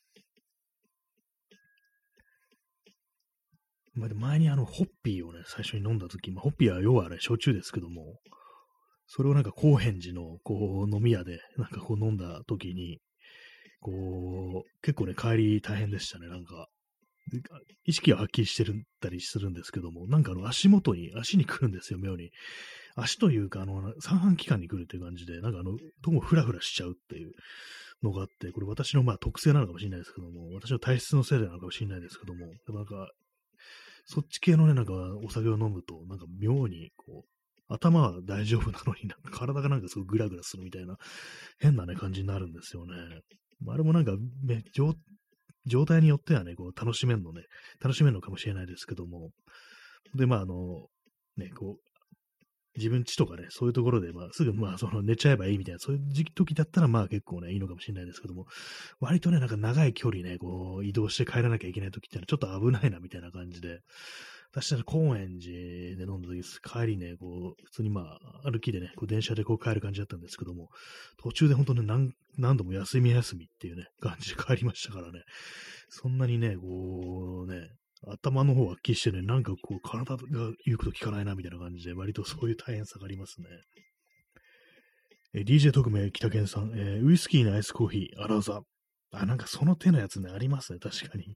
[3.93, 8.20] まあ、前にあの、ホッピーをね、最初に飲んだ時、まあ、ホッピーは要はあれ、焼酎ですけども、
[9.07, 12.99] それをなんか、高円寺の、こう、飲み屋で、なんかこう飲んだ時に、
[13.80, 16.68] こう、結構ね、帰り大変でしたね、なんか。
[17.86, 22.32] 意識ははっきりしてるたりするんですけども、なんかあの足元に、足に来るんですよ、妙に。
[22.95, 27.32] 足というか、あの、三半規管に来るっていう感じで、なんかあの、どうもフラフラしちゃうっていう
[28.03, 33.09] のがあって、これ私のまあ特性なのかもしれないですけども、私の体質のせいなのかもしれないですけども、でもなんか、
[34.05, 37.30] そっち系のね、なんかお酒を飲むと、なんか妙にこう、
[37.67, 40.97] 頭は大丈夫なのになんか体がなんかすごいグラグラするみたいな
[41.59, 42.93] 変なね、感じになるんですよね。
[43.67, 44.11] あれもなんか、
[44.43, 44.63] ね、
[45.66, 47.43] 状態によってはね、こう楽しめるのね、
[47.82, 49.32] 楽しめるのかもしれないですけども、
[50.16, 50.88] で、まあ、あの、
[51.38, 51.86] ね、こう、
[52.78, 58.47] 自分家とかね、そういうところで、まあ、すぐ、まあ、その、寝ちゃえばいいみたいな、そういう時時だったら、まあ、結構ね、いいのかもしれないですけども、
[58.99, 63.80] 割とね、なんか長い距離ね、こう、移動して帰らなきゃいけない時ってのは、ちょっと危ないな、みたいな感じで、
[64.56, 70.70] 私たち高円寺で飲んだ時、帰りね、こう、普通にまあ、歩きでね、こう電車でこう帰る感じだったんですけども、
[71.22, 75.24] 途中で本当に何何度も休み休みっていうね、感じで帰りましたからね、
[75.89, 77.68] そんなにね、こうね、
[78.08, 80.24] 頭の方はっきりしてね、なんかこう、体が
[80.66, 83.47] 言うこと聞かないな、みたいな感じで、割とそういう大変さがありますね。
[85.34, 88.62] え DJ 特命北健さん、えー、ウイスキーのアイスコーヒー、アラザ。
[89.12, 91.36] あ、なんかその手のやつね、ありますね、確かに。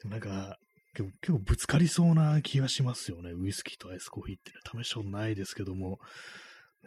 [0.00, 0.58] でもなんか、
[0.94, 3.32] 結構結構ぶつかりそうな気がしますよね。
[3.32, 5.98] ウイスキーとアイスコーヒーって、ね、試したことないですけども、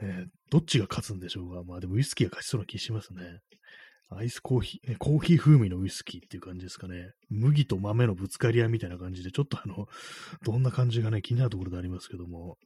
[0.01, 3.39] ね、どっちが勝つんでしょうが、まあでもウイスキーが勝ちそうな気しますね。
[4.15, 7.11] アイスコーヒー、コーヒー風味のウイスキーっていう感じですかね。
[7.29, 9.87] 麦と豆のぶつかり合いみたいな感じで、ちょっとあの、
[10.43, 12.57] どんな感じがね、気になるところでありますけども。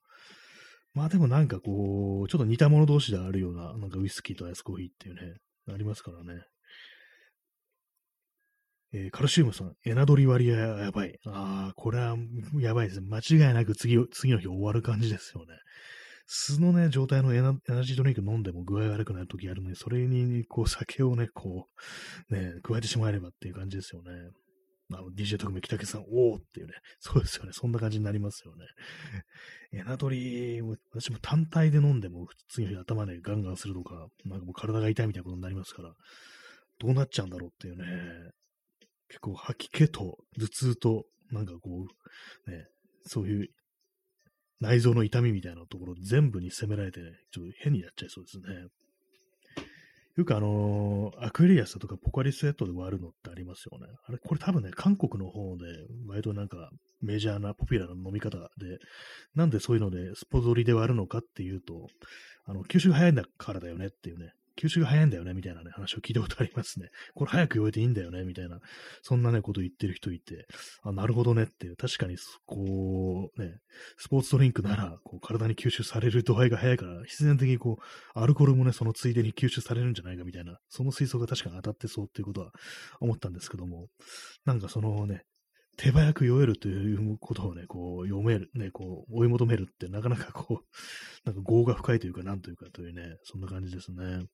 [0.93, 5.37] まあでもなんかこう、ちょっと似た者同士であるような、なんかウイスキーとアイスコーヒーっていうね、
[5.71, 6.43] ありますからね。
[8.93, 11.19] えー、カルシウムさん、エナドリ割合はやばい。
[11.25, 12.15] ああ、これは
[12.59, 13.07] やばいですね。
[13.09, 15.57] 間違いなく次、次の日終わる感じですよね。
[16.25, 21.67] 素のね、状態のエナジードリンク飲んでも具合悪くなるときあるのに、それに、こう、酒をね、こ
[22.29, 24.11] う、ね、加えてしまえればっていう感じですよね。
[24.93, 27.51] あの、DJ 特命北家さん、おーっていうね、そうですよね。
[27.53, 28.65] そんな感じになりますよね。
[29.71, 30.61] エナドリ、
[30.91, 35.93] 私も単体で飲んでも、次の日頭でガンガンするとか、なんかもう体が痛いみたいなことになりますから、
[36.79, 37.85] どうなっちゃうんだろうっていうね、
[39.09, 41.85] 結構吐き気と頭痛と、なんかこ
[42.47, 42.65] う、ね、
[43.05, 43.47] そういう
[44.59, 48.67] 内臓の痛みみたいなところ全部に攻められて、ね、ちょっと変になっちゃいそうですね。
[50.17, 53.85] よくあのー、アクエリアスとかポカリスエットで割るのってありますよね。
[54.07, 55.65] あれ、これ多分ね、韓国の方で、
[56.07, 58.79] 割となんかメジャーなポピュラーな飲み方で、
[59.35, 61.87] なんでそういうのでスポドリで割るのかっていうと、
[62.45, 66.89] あの、吸収が早いんだからだよねっていうね、吸収が早いんだよね、みたいなね、話を聞いたことありますね。
[67.13, 68.59] これ早く酔えていいんだよね、みたいな、
[69.01, 70.47] そんなね、こと言ってる人いて、
[70.83, 73.59] あ、なるほどねっていう、確かに、こう、ね、
[73.97, 82.51] スポーツドリンクなら、こう、体に吸収される度合いが早いから、必然的にこう、アルコールもね、そのついでに吸収されるんじゃないか、みたいな、その推測が確かに当たってそうっていうことは
[82.99, 83.87] 思ったんですけども、
[84.45, 85.23] なんかそのね、
[85.77, 90.65] 手早く酔えるということをね、こう、読める、ね、こう、追い求めるって、なかなかこう、
[91.23, 94.25] なんか業が深いというか、なんというかというね、そんな感じですね。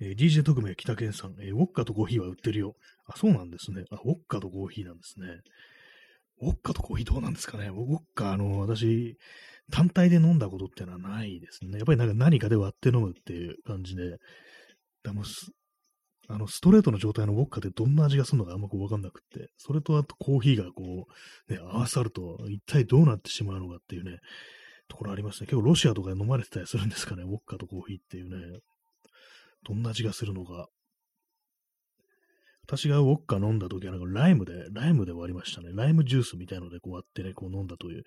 [0.00, 2.74] えー、DJ 特命北健さん、えー、ウォッカとコーヒーは売ってるよ。
[3.06, 3.84] あ、そうなんですね。
[3.90, 5.26] あ、ウォッカとコーヒーなんですね。
[6.40, 7.68] ウォッカとコーヒーどうなんですかね。
[7.68, 9.16] ウォッカ、あの、私、
[9.70, 11.78] 単体で飲んだことってのはないですね。
[11.78, 14.18] やっぱりなんか何かで割って飲むっていう感じで、
[15.04, 15.22] でも
[16.28, 21.06] あの、ストレートの状態のウォッカってどんな味がするのかあんまこうわかんなくって、それとあとコーヒーがこ
[21.48, 24.18] う、ね、合わさると一体どうなってしまうのかっていうね、
[24.88, 25.46] ところありますね。
[25.46, 28.58] 結構ロシアとかで飲まれてたりするんですかね、ウォッカとコーヒーっていうね。
[29.64, 30.68] どんな味がするのか。
[32.66, 35.70] 私がウォッカ飲んだ時は、なんかライムで、ライムで割りましたね。
[35.74, 38.04] ライムジュースみたいのでこう割ってね、こう飲んだという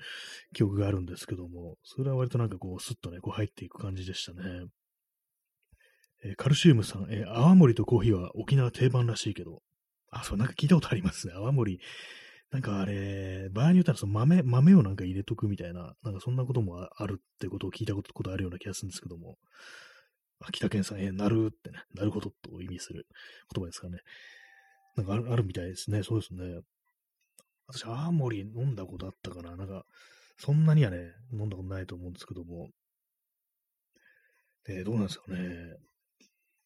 [0.54, 4.66] 記憶があるんですけども、それは割となんかこう、スッとね、こう入っていく感じでしたね。
[6.24, 9.62] えー、カルシウムさん、えー、泡盛とコーヒーは沖縄定番らしいけど、
[10.10, 11.34] あ、そう、なんか聞いたことありますね。
[11.36, 11.80] 泡盛。
[12.50, 19.38] なんかあれ、場合によってはその豆、豆をなんか入れとくみたいな、なんかそんなこともあるってことを聞いたことあるような気がするんですけども、
[20.40, 23.08] 秋田県さん、えなるってね、なるほどと意味する
[23.54, 24.00] 言葉ですかね。
[24.96, 26.04] なんかあるあるみたいですね。
[26.04, 26.62] そうですね。
[27.68, 29.56] 私、青森飲んだことあったかな。
[29.56, 29.84] なんか、
[30.38, 32.70] そんなにはね、飲んだことないと思うんですけども。
[34.70, 35.38] えー、どうなんですかね。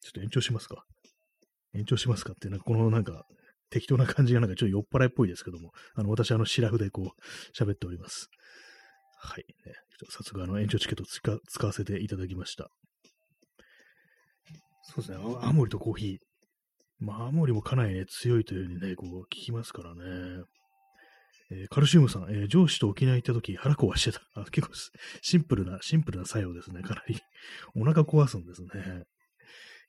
[0.02, 0.84] ちょっと延長しますか。
[1.74, 3.26] 延長しますかって、なんかこのなんか、
[3.70, 8.30] 適当な感じがなんかちょっと酔っ払いっぽいですけども、あの、私、あの、シラフでこう、喋っております。
[9.18, 9.46] はい。
[9.66, 9.74] ね、
[10.10, 12.70] 早速、あの、延長チケット使使わせていただきました。
[14.84, 16.18] そうですね、青森とコーヒー。
[17.00, 20.44] まあ、青森もかなりね、強いというふうにね、こう、聞きますからね。
[21.52, 24.22] えー、カルシウムさん、えー、上司と沖縄行った時腹壊してた。
[24.36, 24.74] あ、結構
[25.22, 27.20] シンプルな、シンプルな作用ですね、かなり。
[27.76, 29.04] お腹壊すんですね。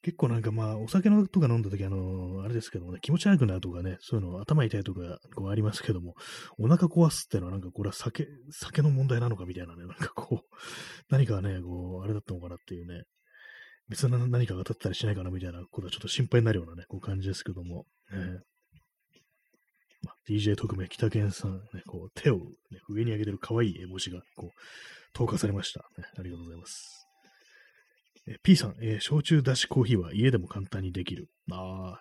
[0.02, 5.00] 結構なんかまあ、お酒のとか飲んだ時あのー、あれですけどもね、気持ち悪くなるとかね、そういうの頭痛いとか、
[5.36, 6.14] こうありますけども、
[6.58, 10.56] お腹壊すってのはなんかこれは酒、酒の問題なのかみたいなね、なんかこう、
[11.08, 13.04] 何かね、こう、あれだったのかなっていうね、
[13.92, 18.18] 別な何かが当たったりしないかなみたいなことはちょっと心配になるようなね、こう感じですけども、えー
[20.04, 22.42] まあ、DJ 特命北健さん、ね、こう手を、ね、
[22.88, 24.50] 上に上げてる可愛い絵文字がこう
[25.12, 26.06] 投下されました、ね。
[26.18, 27.06] ありがとうございます。
[28.26, 31.28] え P さん、えー、焼酎だしコーヒーは家でも簡単にできる。
[31.50, 32.00] ああ、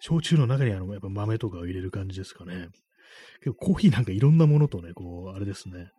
[0.00, 2.68] 焼酎の中にあのやっぱ豆とかを入れる感じですかね。
[3.38, 5.90] 結構コーヒーなんかいろんなものとね、こう、あれですね、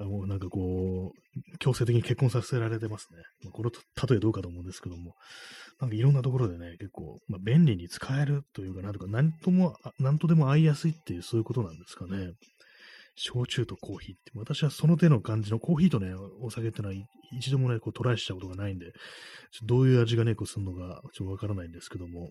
[0.00, 3.22] もうなんかこう、強制的に結婚させられてますね。
[3.44, 5.14] まあ、この例えどうかと思うんですけども、
[5.80, 12.32] なんかいろんなところでね、結構、まあ、便利に使えるというか、なんとか、なんとも、なんとでも合いやすいっていう、そういうことなんですかね。
[13.16, 16.94] 焼酎とコーヒーって、私はその手の感じのコーヒーとね、お酒ってのは
[17.36, 18.92] 一度もね、こうトライしたことがないんで、
[19.64, 22.30] どういう味がね、こうするのか、ちょっとわからないんですけども、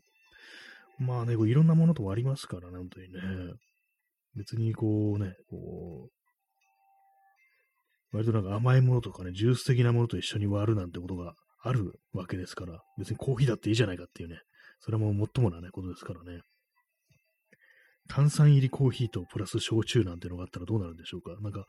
[1.00, 3.20] まあね、こういろんなものとありますからね、本当にね。
[4.36, 6.17] 別にこうね、こう、
[8.12, 14.40] 割となんか甘いものとかね、ジュース的なものと一緒に割るなんてことがあるわけですから、別にコーヒーだっていいじゃないかっていうね、
[14.80, 16.42] それももっともなね、ことですからね。
[18.08, 21.36] 炭酸入りコーヒーとプラス焼酎なんてのがあったらどうなるんでしょうか。
[21.42, 21.66] なんか、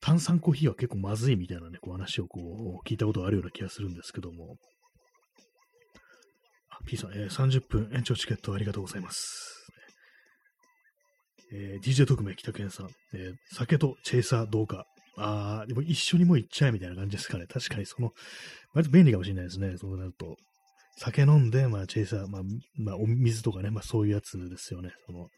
[0.00, 2.40] 炭酸コーヒーは結構まずいみたいなね、こう話をこ
[2.82, 4.56] う、聞いたことがあるような気がするんですけども。
[6.70, 9.66] あ、P さん、えー、30分延長チケットありがとうございます。
[11.52, 14.86] えー、DJ 特命北健さん、えー、酒とチェイサーどうか。
[15.16, 17.46] ああ、でも一緒にもう行っちゃえみたいな感じですかね。
[17.46, 18.12] 確かにその、
[18.72, 19.76] 割と便利かもしれないですね。
[19.78, 20.36] そうなると。
[20.96, 22.42] 酒飲んで、まあ、チェイサー、まあ、
[22.76, 24.92] まあ、お水とかね、まあ、そういうやつですよね。
[25.06, 25.28] その、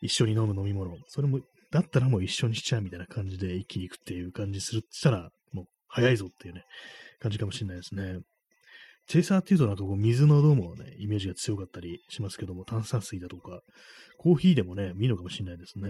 [0.00, 0.96] 一緒に飲む飲み物。
[1.08, 1.40] それも、
[1.70, 6.64] だったらもう一緒にしちゃうみたいな感じで一気に行くっていう感じするしたら、もう早いぞっていうね、
[7.20, 8.18] 感じかもしれないですね。
[9.06, 13.60] チェイサーっていうとなんかこう水のどうもね、イメージが強かったりしますけども、炭酸水だとか、
[14.18, 15.88] コーヒーでもね、見るのかもしれないですね。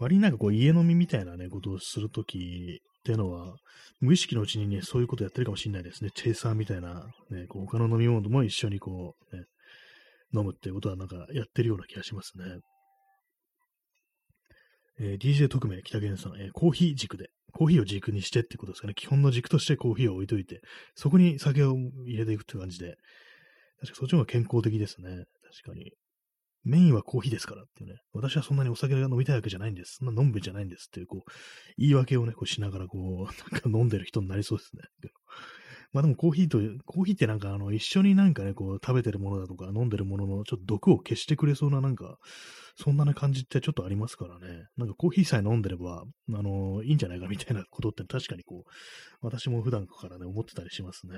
[0.00, 3.54] 割になんかこう家飲みみたいなね、ことをするときっていうのは、
[4.00, 6.10] 無意識のうちにね、そういうことやってるかもしれないですね。
[6.14, 9.44] チェイサーみたいな、ね、こう他の飲み物も一緒にこう、ね、
[10.34, 12.44] 飲むっていうことはなんかやってるような気がしますね。
[15.02, 18.94] えー、DJ 特命北源さん、えー、コーヒー軸で、コーヒーを軸にしてってことですかね。
[18.94, 20.60] 基本の軸としてコーヒーを置いといて、
[20.94, 21.74] そこに酒を
[22.06, 22.96] 入れていくって感じで、
[23.80, 25.24] 確かそっちの方が健康的ですね。
[25.64, 25.92] 確かに。
[26.64, 27.96] メインはコーヒーですからっていうね。
[28.12, 29.96] 私はそんなにお酒が飲みたいわけじゃないんです。
[29.98, 31.30] そんな飲むんじゃないんですっていう、こう、
[31.78, 34.82] 言い訳をね、こうしながら、こう、なんか飲んでる人になりそうですね。
[35.92, 42.18] まあでもコーヒーと、コーヒーってなんかあの、一緒になんかね、こう、食べてるものだとか、飲んでるものの、ちょっと毒を消してくれそうななんか、
[42.76, 44.66] そんな感じってちょっとありますからね。
[44.76, 48.70] なんかコーヒーさえ飲んでれば、あの、いいんじゃないかみたいなことって確かにこう、
[49.20, 51.14] 私も普段からね、思ってたりしますね。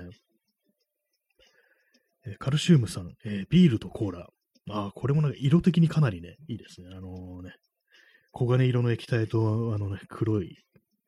[2.25, 4.29] えカルシウムさん、えー、ビールとコーラ。
[4.71, 6.89] ああ、これもなんか色的にかなりね、いいですね。
[6.95, 7.55] あのー、ね、
[8.33, 10.57] 黄金色の液体と、あのね、黒い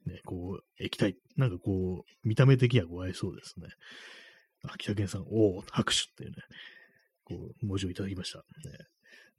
[0.07, 3.69] ね、こう、液体、なんかこう、見た目的にはこう合いそうですね。
[4.65, 6.37] あ、北健さん、おお、拍手っていうね、
[7.25, 8.39] こう、文字をいただきました。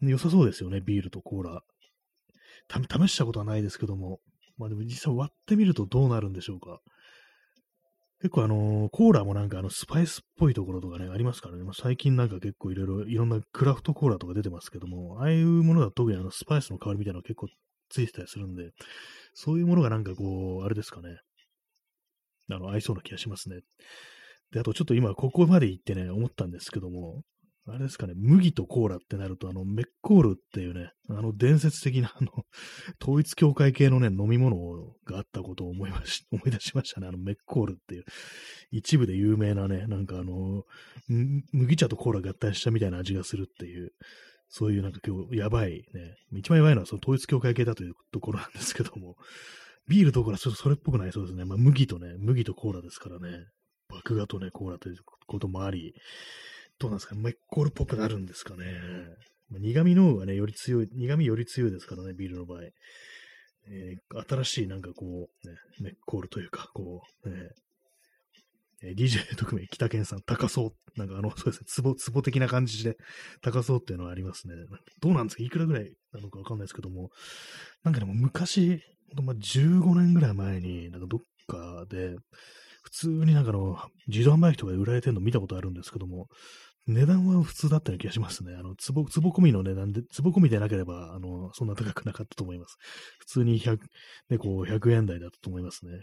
[0.02, 1.64] ね、良さそうですよね、ビールとコーラ。
[2.70, 4.20] 試したことはないですけども、
[4.58, 6.82] まあでも実際割ってみるとどうなるんでしょうか。
[8.22, 11.64] 結構あのー、コーラもなんかあのスパイスっぽいところとかね、ありますからね。
[11.74, 17.48] 最近なんか結構いろいろいろんなクラフトコーラとか出てますけども、ああいうものだと特にあのスパイスの香りみたいなのが結構
[17.90, 18.72] ついてたりするんで、
[19.34, 21.20] そういうものがなんかこう、あれですかね。
[22.50, 23.60] あの、合いそうな気がしますね。
[24.52, 27.22] で、あとちょっと今ここまで行ってね、思ったんですけども、
[27.68, 32.30] あれですかね、麦とコーラってなると、あの、メッコールっていうね、あの伝説的な、あの、
[33.02, 34.56] 統一教会系のね、飲み物
[35.06, 37.08] があったことを思いまし、 思い出しましたね。
[37.08, 38.06] あの、メッコールっていう、
[38.70, 40.64] 一部で有名なね、なんかあの、
[41.54, 43.94] 麦茶とコーラ合体したみたいな味がするっていう、
[44.48, 49.16] そういうなんか今日やばいね、一番やばいのはその統一教会系だというところなんですけども、
[49.88, 51.46] ビールとコーラちょっとそれっぽくないそうですね。
[51.46, 53.48] まあ麦とね、麦とコーラですからね、
[53.90, 55.94] 麦芽とね、コーラということもあり、
[56.80, 58.66] どうなんですかメッコールっぽくなるんですかね。
[59.50, 62.64] まあ、苦味の方がね、より強い、苦味より強いですからね、ビールの場合。
[63.68, 65.06] えー、新しいなんかこ
[65.44, 67.50] う、ね、メッコールというか、こう、ね、
[68.84, 71.00] えー、DJ 特命北健さん、高そう。
[71.00, 72.98] なんかあの、 そうですね、ツボ、ツボ的な感じで
[73.42, 74.56] 高そうっていうのはありますね。
[75.02, 75.44] どうなんですか？
[75.44, 77.10] いくらぐらいなのかわかんないですけども、
[77.84, 78.82] なんかでも昔、
[79.24, 82.16] まあ、15年ぐらい前に、なんかどっかで、
[82.86, 86.28] 普通になんかの、自動販売機とかで売られてるの見たことあるんですけども、
[86.86, 88.54] 値段は普通だったような気がしますね。
[88.54, 92.78] あの、つぼ、つぼ込みの値段で、つぼ込みでなければ、あの、そんな高くなかったと思います。
[93.18, 93.80] 普通に100、
[94.30, 95.94] ね、こう、100円台だったと思いますね。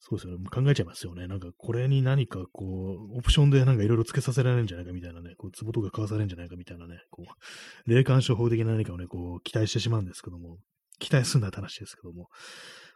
[0.00, 0.44] そうですよね。
[0.50, 1.28] 考えちゃいますよね。
[1.28, 10.58] なんか、これに何か、こう、オプションでなんかいろいろ付けさせられるんじゃないかみたいなね、こう、壺とか買わされるんじゃないかみたいなね、こう、霊感処方的な何かをね、こう、期待してしまうんですけども、
[10.98, 12.28] 期待すんなって話ですけども。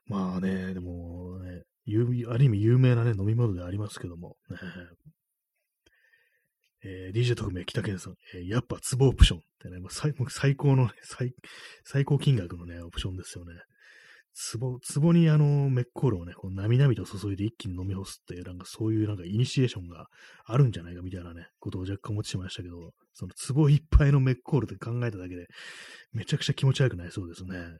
[0.06, 1.62] まあね、でもね、
[2.28, 4.36] ある意味有名なね、飲み物でありますけども、
[6.84, 11.32] えー、DJ 特命北健さん、えー、やっぱ壺オプションってね、もう最最高の、ね、最、
[11.84, 13.54] 最高金額のね、オプションですよね。
[14.58, 20.08] 壺、壺にあの、メッコールをね、こう、なみなみと注いで一気に飲み干すっていう、なんかそういうなんかイニシエーションが
[20.44, 25.46] あるんじゃないかみたいなね、ことを若干思ってしましたけど、その壺いっぱいのメッコールって考えただけで、
[26.12, 27.78] めちゃくちゃ気持ち悪くなりそうですね。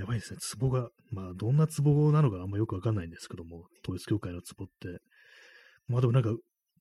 [0.00, 0.38] やばいですね。
[0.58, 5.00] 壺が、まあ、どんな壺なのかあんまよくわかんないんですけども、統一教会の壺って。
[5.88, 6.30] まあでもなんか、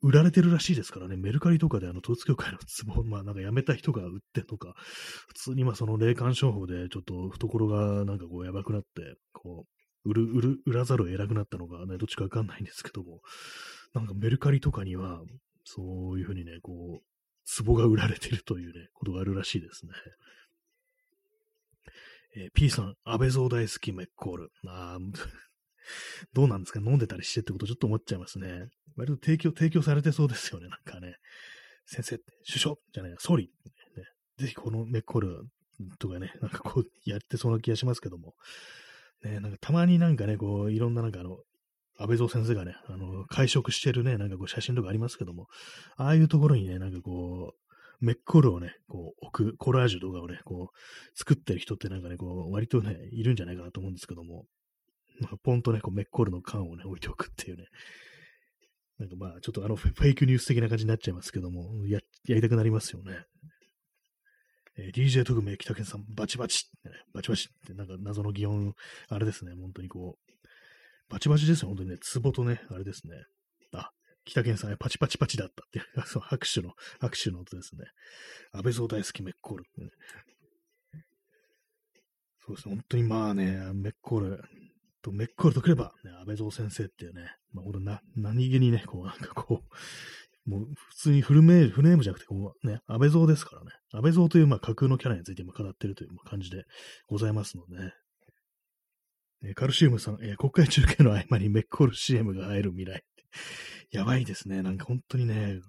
[0.02, 2.60] 売られてるらしいですからね、メルカリとかであの統一教会の
[2.94, 4.74] 壺、 まあなんか辞めた人が売ってとか、
[5.28, 9.66] 普通にまあその霊感商法でちょっと懐がなんかこうやばくなって、こ
[10.06, 13.20] う、売る、売る、売らざるを得なくなったのがね、どっちかわかんないんですけども、
[13.94, 15.22] なんかメルカリとかには、
[15.66, 19.92] そういうふうにね、こう、壺が売られてるというね、ことがあるらしいですね。
[22.36, 24.50] えー、P さん、安倍蔵大好きメッコール。
[24.68, 24.98] あ
[26.34, 26.80] どうなんですか？
[26.80, 28.68] 飲んでたりしてってことちょっと思っちゃいますね。
[28.96, 30.68] 割と提供、提供されてそうですよね。
[30.68, 31.16] なんかね。
[31.86, 32.18] 先生、
[32.48, 32.76] 首相？
[32.94, 33.46] じゃない、総理、
[33.96, 34.04] ね、
[34.38, 35.44] ぜひこのメッコール
[35.98, 38.36] とかね、なんかこうやってそうな気がしますけども、
[39.24, 41.38] ね、なんかたまになんかね、こう、いろんななんかあの、
[41.98, 45.48] 安倍蔵先生がね、あの、会食してるね、なんかこう写真とかありますけども、
[45.98, 47.69] ああいうところにね、なんかこう、
[48.00, 54.46] メッコールをね、こう置く、コラージュ動画をね、こう、作ってる人ってなんかね、こう、割とね、いるんじゃないかなと思うんですけども、
[55.20, 57.66] まあ、ポンとね、こうメッコールの缶をね、置いておくっていうね、
[59.00, 63.24] なんかまあ、ちょっとあのフェイクニュース的な感じになっちゃいますけども、や、やりたくなりますよね。
[64.78, 68.74] えー、DJ 特命北健さん、バチバチってね、バチバチってなんか謎の擬音、
[69.10, 70.34] あれですね、本当にこう、
[71.10, 73.16] バチバチですよ、本当にね、ツボとね、あれですね。
[74.26, 75.82] 北健さん、パチパチパチだったってい
[76.16, 77.86] う、拍手の、拍手の音ですね。
[78.52, 79.66] 安倍蔵大好きメッコール。
[82.46, 84.44] そうですね、本当にまあね、メッコール、
[85.02, 93.72] とメッコールとくれば、ね、安倍蔵先生っていうね、まあ、ほんとな、何気にね、こう、なんかこう、もう普通にフルメール、フルネームじゃなくて、こうね、安倍蔵ですからね。
[93.92, 96.64] 安倍蔵というまあ架空のキャラについても語ってるという感じで
[97.08, 97.94] ございますのでね。
[99.44, 103.04] えカルシウムさん、え、国会中継の合間にメッコール CM が入る未来。
[103.92, 104.62] やばいですね。
[104.62, 105.60] なんか本当にね、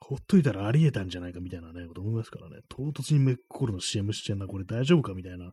[0.00, 2.60] ほっといたらありえたんじゃないかみたいなね、こと思いますからね。
[2.68, 5.52] 唐突にメッコールの CM してんな、これ大丈夫かみたいな。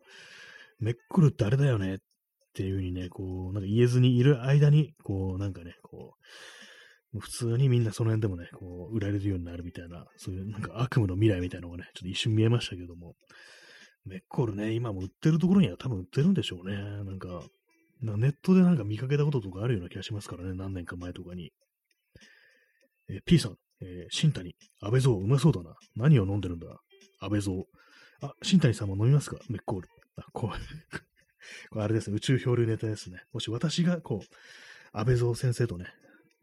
[0.78, 1.98] メッコールってあれだよねっ
[2.54, 6.14] ていうふうにね、こう、なんか言えずにいる間に、こう、なんかね、こ
[7.14, 13.14] う、普通にみんなその辺でもね、こう、売られるようになるみたいな、そういうなんか悪夢の未来みたいなのがね、ちょっと一瞬見えましたけども、
[14.06, 16.76] メッコールね、今も売ってるところには多分売ってるんでしょうね。
[16.76, 17.42] なんか、
[18.00, 21.52] なネットでなんか見かけたこととかあるような気がしますからね、何年か前とかに。
[23.08, 25.74] えー、P さん、えー、新谷、安倍蔵、うまそうだな。
[25.96, 26.66] 何を飲んでるんだ？
[27.20, 27.64] 安倍蔵。
[28.20, 29.38] あ、新谷さんも飲みますか？
[29.48, 29.88] メッコール。
[30.16, 30.98] あ、こう、
[31.70, 33.22] これあれですね、宇宙漂流ネタですね。
[33.32, 34.26] もし私が、こう、
[34.92, 35.86] 安倍蔵先生とね、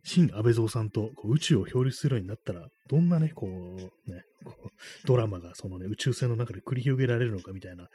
[0.03, 4.69] 新安倍蔵さんとこう宇宙を漂流するようになったら、どんなね、こう、ね、こう
[5.07, 7.87] ドラマがそのね、宇宙船の中で繰り広げられるのかみたいな、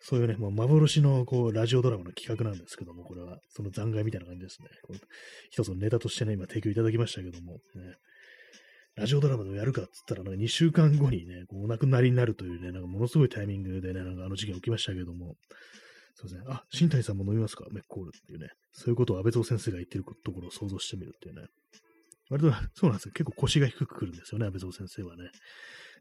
[0.00, 4.68] そういうね、もう幻のこう、ラジオドラマの企画なんですけども、これは、その残骸みたいな感じですね。
[4.86, 4.94] こ
[5.50, 7.60] 一つのネタとしてね、今提供いただきましたけども、ね、
[8.94, 15.36] ラジオドラマでもやるかっつったら、ね、2週間後にね、こうお亡くなりになるというね、なんかものすごいタイミングでね、なんかあの事件起きましたけども、
[16.20, 16.46] そうですね。
[16.48, 17.64] あ、新谷さんも飲みますか？
[17.70, 18.48] メッコールっていうね。
[18.72, 21.46] そういうことを安倍蔵先生が言ってるところを想像してみるっていうね。
[22.28, 23.12] 割と、そうなんですよ。
[23.12, 25.30] 結構腰が低くくるんですよね、安倍蔵先生はね。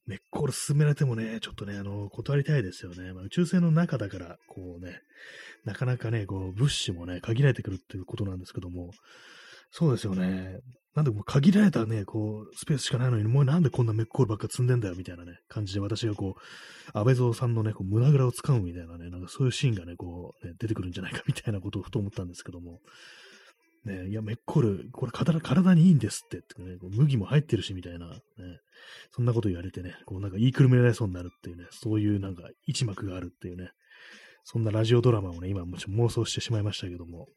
[0.08, 3.14] メッコール進められてもね、ちょっとね、あの、断りたいですよね。
[3.14, 5.02] まあ、宇宙船の中だから、こうね、
[5.66, 8.92] なかなかね、こう、物資もね、限られてくるっていうことなんですけども、
[9.72, 10.60] そうですよね。
[10.96, 22.80] なんでも限られたね、こう、スペースしかないのに、もうなんでこんなメッコールばっか積んでんだよ、みたいなね、感じで私がこう、安倍蔵さんのね、こう胸ぐらを掴むみたいなね、なんかそういうシーンがね、こう、ね、出てくるんじゃないかみたいなことをふと思ったんですけども、
[23.86, 28.20] ね、いや、メッコール、これ体体にいいんですって、ってね、こう麦も入ってるし、みたいな、ね、
[29.12, 33.70] そんなこと言われてね、こうなんか言いくるめられそうになるっていうね、そういうなんか一幕があるっていうね、
[34.44, 37.28] そんなラジオドラマをね、今もちろん妄想してしまいましたけども、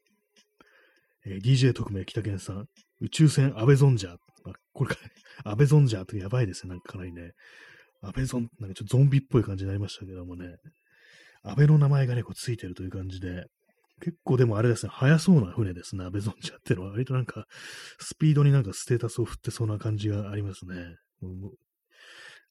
[1.25, 2.65] えー、DJ 特命北健さん、
[2.99, 4.13] 宇宙船アベゾンジャー。
[4.13, 4.97] あ、これか、
[5.43, 7.31] アベゾンジャーってやばいですね、なんかかなりね。
[8.01, 10.55] アベゾン、なんかちょっとゾンビっぽい感じになりましたけどもね。
[11.43, 13.45] アベの名前がね、こうついてるという感じで、
[14.01, 16.91] 結構でもあれですね、速そうな船ですね、アベゾンジャーってのは。
[16.91, 17.45] 割となんか、
[17.99, 20.95] スピードになんかステータスを振ってそうな感じがありますね。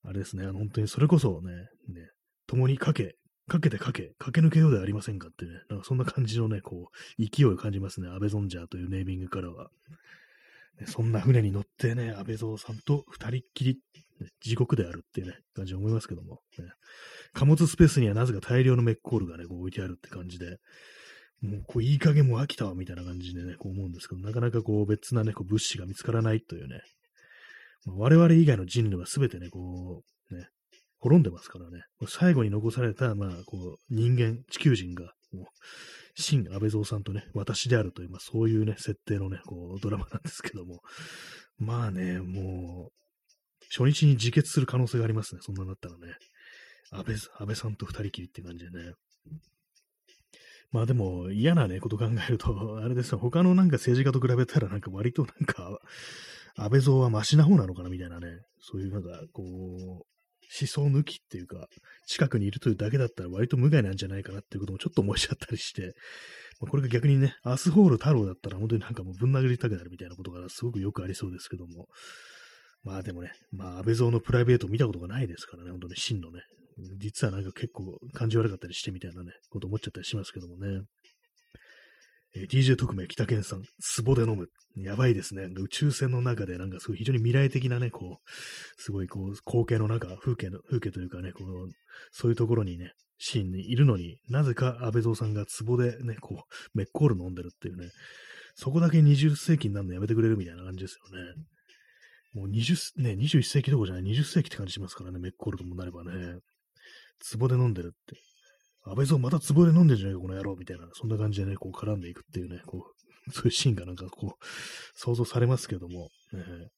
[0.05, 1.53] あれですね、あの本当にそれこそね、
[1.89, 2.09] ね
[2.47, 3.17] 共にかけ、
[3.51, 9.71] かけてかけ、駆け抜けようではありませんかってね、なんかそんな感じのね、こう、勢いを感じますね、アベゾンジャーというネーミングからは。
[10.87, 13.79] そんな船に乗ってね、安倍蔵さんと二人っきり、
[14.21, 16.67] ね、地獄であるっていうね、感じで思いますけども、ね、
[17.33, 20.59] 貨物スペースにはなぜか大量のメッコールがね、こう置いてあるって感じで、
[21.43, 26.83] もう、こう、いい加減もう飽きたわ、みたいな感じでね、こう思うんですけど、なかなかこう、別なね、こう、物資が見つからないというね、
[27.87, 30.20] まあ、我々以外の人類は全てね、こう、
[31.01, 31.83] 滅んでますからね。
[32.07, 35.45] 最後に残された、まあ、こう、人間、地球人が、もう、
[36.15, 40.81] 新安倍蔵さんとね、私であるという、まあ、そういうね、設定のね、こう、ドラマなんですけども、
[41.59, 42.93] まあね、もう、
[43.71, 46.15] 初日に自決する可能性がありますね、そんなだったらね。
[46.91, 48.93] 安倍、安倍さんと二人きりって感じでね。
[50.73, 55.79] まあでも嫌なね、こと考えると、あれですよ、他のなんか政治家と比べたらなんか割となんか、
[56.57, 58.27] 安倍蔵はマシな方なのかなみたいなね、
[58.61, 60.10] そういうなんかこう、
[60.61, 61.69] 思想抜きっていうか、
[62.07, 65.95] 近くにいるというだけだったら割と無害なんじゃないかなっていうこともちょっと思いちゃったりして、
[66.61, 71.87] まあ、これが逆にね、アスホール太郎だったら本当になんかもうぶん殴りたくなるみたいなことがすごくよくありそうですけども、
[72.83, 76.41] まあでもね、まあ安倍蔵のプライベート見たことがないですからね、本当に真のね、
[76.99, 80.81] 実はなんか結構感じ悪かったりしてみたいなね、こと思っちゃったりしますけどもね。
[82.35, 83.63] えー DJ 特命北健さん、
[84.05, 84.49] 壺で飲む。
[84.77, 85.49] やばいですね。
[85.57, 88.31] 宇宙船の中で、なんかすごい非常に未来的なね、こう、
[88.81, 91.71] すごいこう、光景の中、風景の、風景というかね、こう、
[92.13, 97.91] そういうところにね、シーンにいるのになぜか安倍蔵さんが壺でね、こう、メッコール飲んでるっていうね、
[98.55, 101.35] そこだけ20世紀になるのやめてくれるみたいな感じですよね。
[102.33, 106.39] もう20、ね、21世紀どころじゃない、20世紀って感じしますからね、メッコールともなればね、
[107.39, 108.17] 壺で飲んでるって。
[108.91, 112.87] 安倍蔵また壺で飲んでんじゃないか、この野郎、みたいな、そんな感じでね、こう絡んでいくっていうね、こ
[113.29, 114.45] う、 そういうシーンがなんかこう、
[114.95, 116.69] 想像されますけども、ね、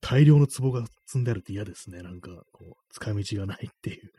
[0.00, 4.12] 大量の壺が積んであるって嫌ですね、なんか、こう、使い道がないっていう。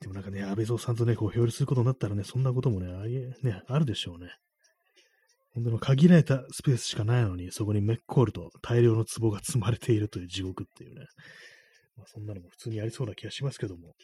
[0.00, 4.30] でもなんかね、安倍蔵さんとね、こう、表裏することになったらね、そんなこともね、ありえ、ね、あるでしょうね。
[5.54, 11.06] 本当に限られたスペースしかないのに、そこにメッコールと大量の壺が積まれているという地獄っていうね。
[11.96, 13.94] まあ、そんなのも普通にありそうな気がしますけども。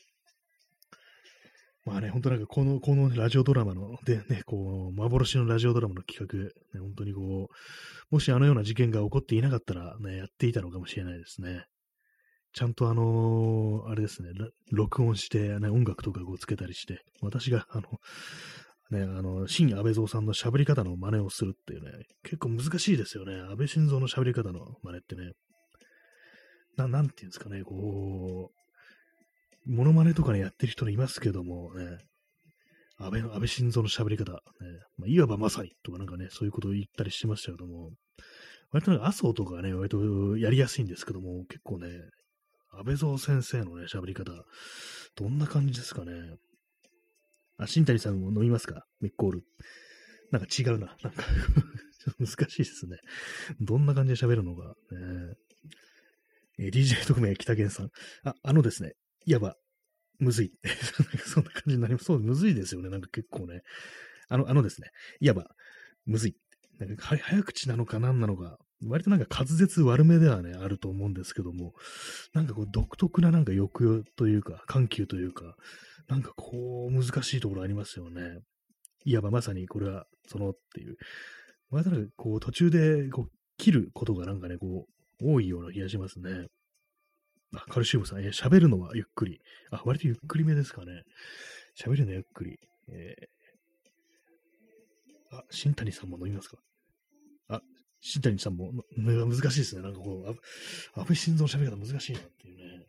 [1.90, 11.64] まあね、本当なんかこの、このラジオドラマの、でね、こう、幻のラジオドラマの企画、ね、本当にこう、もしあのような事件が起こっていなかったらね、やっていたのかもしれないですね。
[12.52, 14.28] ちゃんとあのあれですね、
[14.70, 17.82] 録音して、ね、音楽とかをつけたりして、私があの、
[18.92, 21.90] ね、あの、新安倍蔵さんの喋り方の真似をするっていうね、
[22.22, 23.34] 結構難しいですよね。
[23.34, 25.32] 安倍晋三の喋り方の真似ってね。
[26.76, 28.59] ななんていうんですかね、こう、
[29.66, 31.98] モノマネとかね、やってる人いますけどもね、
[32.98, 34.38] 安倍の、安倍晋三の喋り方、ね、
[34.96, 37.90] まあ、いわばまさにとかなんかね、そういうことを言ったりしてましたけども、
[38.72, 41.88] 割となんか麻生とかね、割とやりやすいんですけども、結構ね、
[42.72, 44.32] 安倍蔵先生のね、喋り方、
[45.16, 46.12] どんな感じですかね。
[47.58, 48.84] あ、新谷さんも飲みますか？
[49.00, 49.42] メッコール。
[50.30, 50.96] なんか違うな。
[51.02, 52.98] なんかちょっと難しいですね。
[53.60, 54.74] どんな感じで喋るのか。
[54.92, 55.34] ね、
[56.58, 57.88] えー、DJ 特命北源さん。
[58.22, 58.92] あ、あのですね。
[59.26, 59.56] いわば、
[60.18, 60.52] むずい。
[61.26, 62.04] そんな感じになります。
[62.04, 62.90] そう、むずいですよね。
[62.90, 63.62] なんか結構ね。
[64.28, 64.88] あの、あのですね。
[65.20, 65.54] いわば、
[66.04, 66.36] むずい。
[66.78, 71.74] なんか早口なのか何なのか、割となんか滑舌悪めではね、あると思うんですけども、
[72.32, 75.56] なんかこう独特ななんか抑揚というか、緩急というか、
[76.08, 78.38] なんかこう難しいところありますよね。
[79.04, 80.96] いわばまさにこれはそのっていう。
[81.70, 84.86] またこう途中でこう切ることがなんかね、こ
[85.20, 86.46] う多いような気がしますね。
[87.54, 89.40] あ、カルシウムさん、え、喋るのはゆっくり。
[89.70, 91.02] あ、割とゆっくりめですかね。
[91.78, 92.58] 喋るのはゆっくり。
[92.92, 96.58] えー、あ、新谷さんも飲みますか？
[97.48, 97.62] あ、
[98.00, 99.82] 新谷さんも、難しいですね。
[99.82, 100.28] なんかこう、
[101.00, 102.86] 安倍晋三の喋り方難しいなっていうね。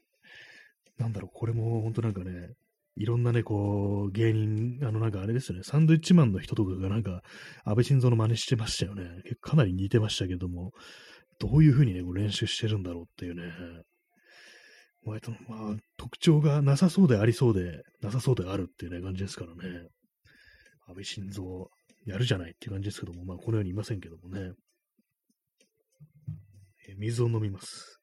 [0.98, 2.50] なんだろう、これも本当なんかね、
[2.98, 7.24] いろんなね、こう、芸人、あの、なんかあれですよね、サンドイッチマンの人とかがなんか、
[7.64, 9.24] 安倍晋三の真似してましたよね。
[9.40, 10.72] かなり似てましたけども、
[11.40, 13.44] どういうふうにね、練習してるんだろうっていうね。
[15.04, 19.88] 割と、まあ、特徴がなさそうでありそうで、なさそうであるっていうね、感じですからね。
[20.88, 21.44] 安倍晋三、
[22.06, 24.54] やるじゃないっていう感じですけども、まあ、このようにいませんけどもね。
[26.90, 28.02] え水を飲みます。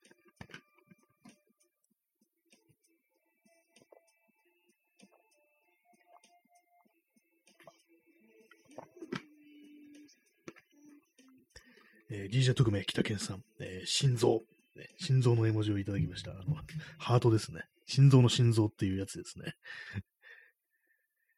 [12.10, 14.40] えー、DJ 特命北健さん、えー、心臓、
[14.78, 16.32] ね、心臓の絵文字をいただきました。
[16.32, 16.56] あの、
[16.98, 17.62] ハートですね。
[17.86, 19.54] 心臓の心臓っていうやつですね。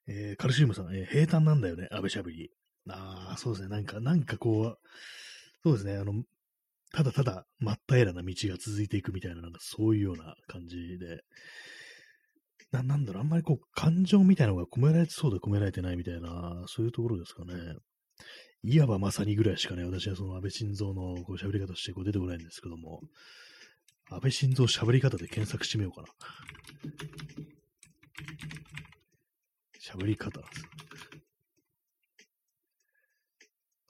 [0.06, 2.50] えー、カルシウムさん、えー、平坦なんだよね、安倍しゃべり。
[2.88, 3.68] ああ、そうですね。
[3.68, 4.88] なんか、なんかこう、
[5.62, 5.96] そうですね。
[5.96, 6.24] あの、
[6.92, 11.22] ただただ、真っ平らな道が続いていくみたいな、なんかそういうような感じで、
[12.72, 17.54] な、なんだろう、あんまりこう、感情みたいなのが込められてそうで込められてないみたいな、そういうところですかね。
[18.62, 23.00] いわばまさにぐらいしかね、私はその安倍晋三のこう喋り方としてこう出てこないんですけども、
[24.10, 26.08] 安倍晋三喋り方で検索してみようかな。
[29.80, 30.40] 喋り方。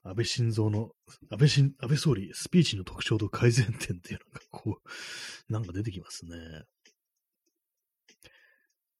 [0.02, 0.92] 安倍晋三の、
[1.30, 6.36] 安倍晋、安倍総理、スピーチの特徴と改善点っていうのが、こう、なんか出てきますね。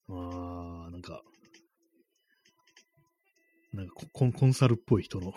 [0.09, 1.23] あー、なんか、
[3.73, 5.33] なんかコンコンサルっぽい人の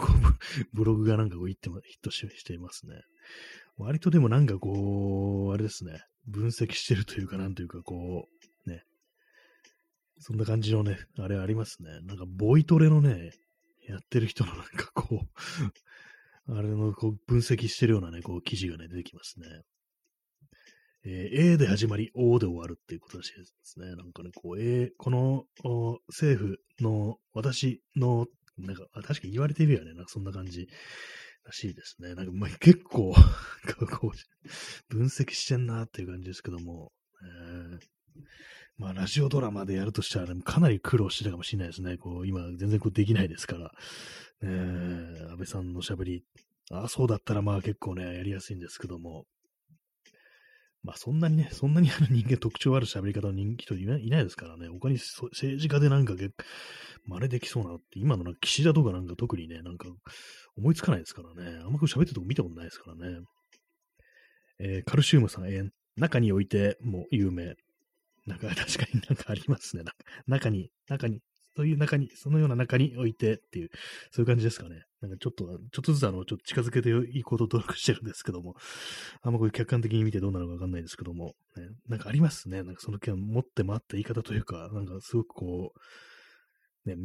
[0.73, 2.95] ブログがなんかこう言ってもヒットしていますね。
[3.77, 8.29] 割とでもなんかこう、あれですね、分析してるというか、なんというかこ
[8.67, 8.83] う、ね、
[10.19, 12.01] そんな感じのね、あれありますね。
[12.03, 13.33] なんかボイトレのね、
[13.89, 15.21] やってる人のなんかこ
[16.49, 19.47] う、 あれのこう分析してるようなね、こう記事がね、出てきますね。
[21.07, 23.95] えー、A で始まり O で終わるっていうことらしいですね。
[23.95, 25.45] なんかね、こう、A、この
[26.09, 28.27] 政府の私の、
[28.57, 29.93] なんか、確か言われてるよね。
[29.95, 30.69] なんかそんな感じ
[31.45, 32.15] らしいですね。
[32.15, 33.13] なんか、まあ、結構
[33.91, 37.79] こう、分析してんなっていう感じですけども、えー、
[38.79, 41.99] まあ、ラジオドラマでやるとしたら、ね、かなり苦労してたかもしれないですね。
[41.99, 43.73] こう、今、全然こうできないですから。
[44.43, 46.25] えー、安倍さんの喋り、
[46.71, 49.27] あそうだったらまあ結構ね、やりやすいんですけども、
[50.85, 56.15] まあそんなにね、そんなにある人間特徴ある喋り方の人人いないですからね、他に政治家でなんか
[57.07, 59.89] 真似できそうなって、今のなんか岸田とかなんか特にね、なんか
[60.57, 63.21] 思いつかないですからね、あんまこう喋ってるとこ見たことないですからね。
[64.61, 67.55] えー、カルシウムさん、えー、中においても有名。
[68.27, 69.85] なんか確かになんかありますね。
[70.27, 71.21] 中に、中に、
[71.57, 73.71] そういう中に、そのような中に置いてっていう、
[74.11, 74.83] そういう感じですかね。
[75.01, 78.55] なんかちょっと、ちょっとずつあの、ちょっと近づけていいこと努力してるんですけども、
[79.23, 82.63] あんまこういう客観的に見てどうなのかわかんないですけども、ね、なんかありますね。
[82.63, 85.79] なんかその件持って回った言い方というか、なんかすごくこう、
[86.89, 86.97] ね、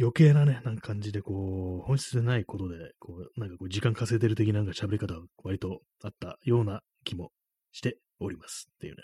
[0.00, 7.30] 余計なね、なんか感じでこう、本質でないことで、こう、なんかこう、時間稼いでる的ななんか喋り方が割とあったような気も
[7.72, 9.02] しておりますっていうね。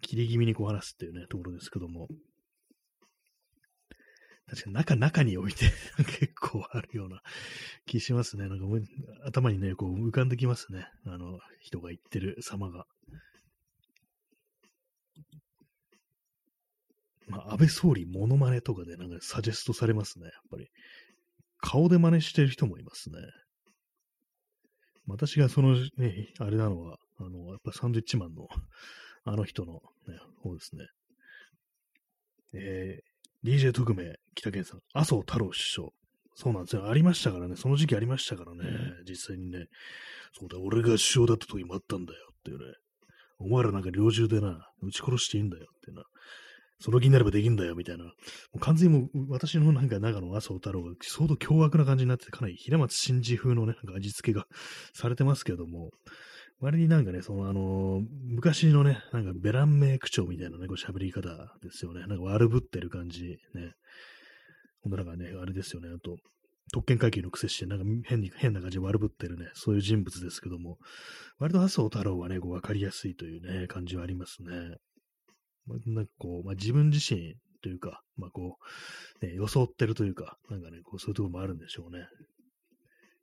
[0.00, 2.08] 切り気味にこう話すっていうね、ところですけども、
[4.46, 5.72] 確かに中、中に置いて
[6.18, 7.22] 結構あるような
[7.86, 8.48] 気しますね。
[8.48, 8.66] なんか
[9.24, 10.86] 頭にね、こう浮かんできますね。
[11.06, 12.86] あの、人が言ってる様が。
[17.26, 20.26] まあ、安倍総理モノマネとかでなんかサジェストされますね。
[20.26, 20.68] やっぱり。
[21.58, 23.16] 顔で真似してる人もいますね。
[25.06, 28.46] 私がそのね、あれなのは、あの、やっぱサンドイッチマンの
[29.24, 30.84] あの人の、ね、方ですね。
[32.52, 33.13] えー、
[33.44, 35.88] DJ 特命、北健さん、麻生太郎首相。
[36.34, 36.88] そうなんですよ。
[36.88, 37.56] ありましたからね。
[37.56, 38.64] その時期ありましたからね。
[39.06, 39.66] 実際にね。
[40.32, 42.64] そうだ、俺が首相だった時もあったんだよっていうね。
[43.38, 46.04] お前らなんか猟銃でな、撃ち殺していいんだよってな。
[46.80, 48.04] その気になればできんだよみたいな。
[48.04, 48.10] も
[48.54, 54.46] う完全にもう私のなんか中の麻生太郎が相当凶悪な感じになってて、かなり平松真二風のね、なんか味付けが
[54.94, 55.90] されてますけども、
[56.60, 61.28] 割になんかね、そのあのー、昔のね、なんかベランメイ口調みたいなね、こう喋り方
[61.62, 62.06] ですよね。
[62.06, 63.72] なんか悪ぶってる感じ、ね。
[64.82, 66.16] ほんとなんかね、あれですよね、あと、
[66.72, 70.78] 特権階級の癖して、なんか変に、変な感じで悪ぶってるね、そういう人物ですけども、
[71.38, 74.76] 割と麻生太郎はね、こう分かりやすいというね、感じはありますね。
[75.66, 78.58] まあ、なんかこう、まあ、自分自身というか、まあこ
[79.22, 82.06] う、ね、装ってるというか、なんかね、こうそういうところもあるんでしょうね。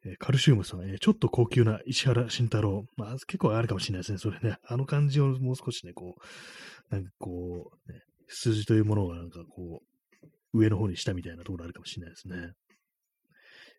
[0.06, 2.86] え、カルシウムさん、え、ちょっと高級な石原慎太郎。
[2.98, 4.18] まあ、結構あるかもしれないですね。
[4.18, 4.57] それね。
[4.65, 12.53] あの感じをもう少しね、こう、なんかこう、ね、数字というものがなんかこう、上の方にしたみたいなところあるかもしれないですね。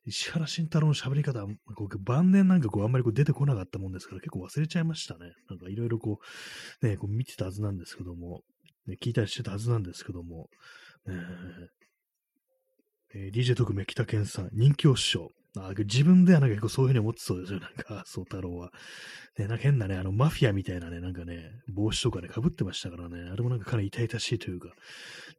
[0.04, 1.44] 石原慎太郎の喋り方、
[1.74, 5.32] こう晩年なんかこうあんまりこう出てこなかったもんですから結構忘れちゃいましたね。
[5.48, 6.18] なんかいろいろこ
[6.82, 8.42] う、ね、こう見てたはずなんですけども、
[8.86, 10.48] ね、聞いたりしてたはずなんですけども、
[13.14, 15.30] えー、DJ 特命北健さん、人気お師匠。
[15.58, 18.72] あ自分ではなんか結構そういうふうに思ってそうですよ、なんか、 そう太郎は。
[19.38, 24.70] ね、なんか変なね、あの、マフィアみたいなね、なんかね、帽子とかね、被ってましたからね、あれもなんかかなり痛々しいというか、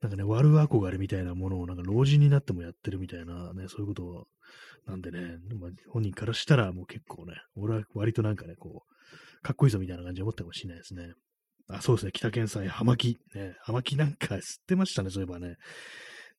[0.02, 4.28] なんかね、悪憧れみたいなものを、なんか老人になってもやってるみたいなね、そういうこと
[4.86, 11.14] なんでね、まあ、本人からしたらもう結構ね、俺は割となんかね、こう、かっこいいぞみたいな感じで思ったかもしれないですね。
[11.68, 13.18] あ、そうですね、北県祭、葉巻。
[13.34, 15.56] ね、葉巻なんか吸ってましたね、そういえばね。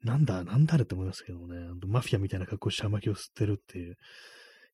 [0.05, 1.57] なんだ、なんだあれって思いますけどもね、
[1.87, 3.97] マフィアみたいな格好して葉巻を吸ってるっていう。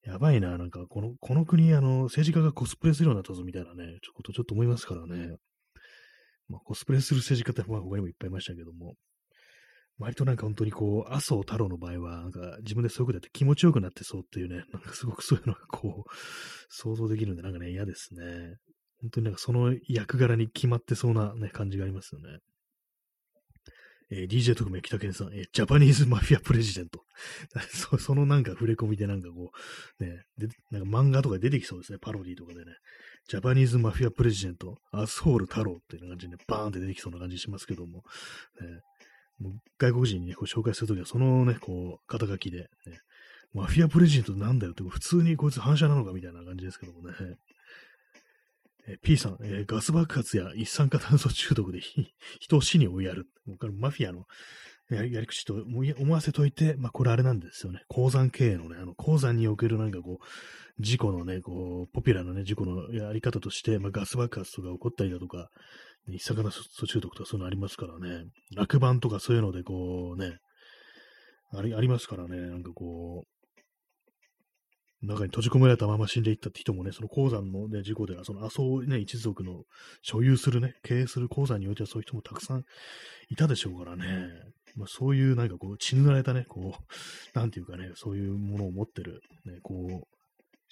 [0.02, 5.36] やばいな、なんか、この、この国、あの、政治家がコスプレするようになったぞみたいなね、ちょっと、ちょっと思いますからね。
[6.48, 8.94] まあ、コスプレする政治家って、まあ、他にもいっぱいいましたけども、
[9.98, 16.11] 割となんか本当にこう、麻生太郎の場合は、なんか自分でそういうことやって気持ちよくなってそうっていうね、なんかすごくそういうのがこう、
[16.70, 18.57] 想像できるんで、なんかね、嫌ですね。
[19.02, 22.39] 本当になんかその役柄に決まってそうなね、感じがありますよね。
[24.10, 27.04] えー、DJ 特命北健さん、えー、ジャパニーズマフィアプレジデント。
[27.72, 29.52] そそのなんか触れ込みでなんかこ
[30.00, 32.72] う、ね、でなんか漫画とか出てきそうですね、パロディとかでね。
[33.28, 38.02] ジャパニーズマフィアプレジデント、アスホール太郎っていう感じでね、バーンって出てきそうな感じしますけども、
[38.60, 38.80] ね、
[39.38, 43.00] もう外国人に、ね、こう紹介するときは、そのね、こう、肩書きで、ね、
[43.52, 47.14] マフィアプレジデントなんだよって、普通にこいつ反射なのかみたいな感じですけどもね。
[48.89, 51.81] え P さん、えー、ガス爆発や一酸化炭素中毒で
[52.40, 53.28] 人を死に追いやる。
[53.78, 54.27] マフィアの
[54.90, 57.82] やり口と思わせといて、まあ、これあれなんですよね。
[57.89, 65.48] 鉱山経営のね、あの、鉱山におけるなんかこう、事故のね、こう、ポピュラーなね、事故のやり方として、まあ、ガス爆発とか起こったりだとか、
[66.09, 68.24] 一酸化炭素中毒とかそういうのありますからね。
[68.57, 70.39] 落盤とかそういうので、こうね、
[71.52, 73.39] ありありますからね、なんかこう、
[75.02, 79.64] 中に閉じ込められたまま死んでいったって人もね、その鉱山の、ね、事故では、その麻生、ね、一族の
[80.02, 82.64] 所有するね、経営する鉱山においてはそういう人もたくさん
[83.31, 84.28] いたでしょうからね。
[84.77, 90.06] まあ、そういうなんかこう、血抜かれたね、こう、なんていうかね、そういうものを持ってる、ね、こう、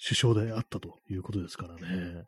[0.01, 2.23] 首相であったということですからね。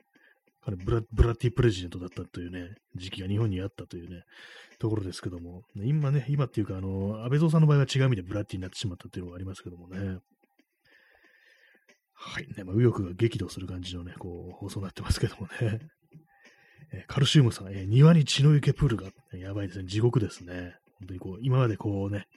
[0.64, 4.24] 彼ブラ、ブラッディプレジデントだったというね、時期が日本にあったというね、
[4.80, 10.20] ところですけども、今ね、今っていうか、あの、安倍蔵さんの場合は違う意味でブラッディになってしまったっていうのがありますけどもね。
[12.24, 15.80] はい、ね、まあ、右翼が激怒する感じのね、こう、放送になってますけどもね。
[16.94, 20.76] えカルシウムさん、えー、庭に血の池プールが、やばいですね、地獄ですね。
[21.00, 22.28] 本当にこう、今までこうね、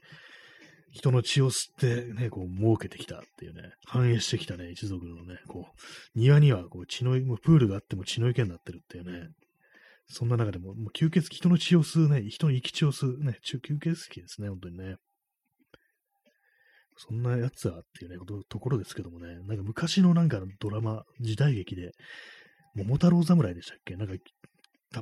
[0.90, 9.28] 人の血を吸ってね、こう、儲けてきたっていうね、繁栄してきたね、一族のね、こう、庭にはこう血の、プールがあっても血の池になってるっていうね、
[10.06, 13.97] そんな中でも、もう吸血鬼、人の血を吸うね、人の生き血を吸うね、吸血鬼で
[14.28, 14.97] すね、本当にね。
[16.97, 18.16] そんなやつはっていうね、
[18.49, 21.93] ところですけどもね、なんか昔のなんかドラマ、時代劇で、
[22.75, 23.97] 桃太郎侍でしたっけ？
[23.97, 24.15] なんか、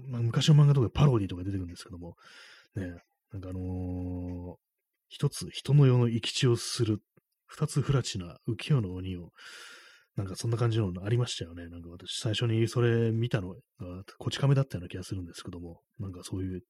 [0.06, 2.14] 昔の漫画とかパロディとか出てくるんですけども、
[2.76, 2.86] ね、
[3.32, 4.54] なんかあのー、
[5.08, 6.98] 一つ人の世の生き血をする、
[7.46, 9.30] 二つフラチな浮世の鬼を、
[10.16, 11.68] なんかそんな感じのありましたよね。
[11.68, 13.56] なんか私最初にそれ見たのが、
[14.18, 16.60] こち亀だったような気がするんですけども、なんかそういう、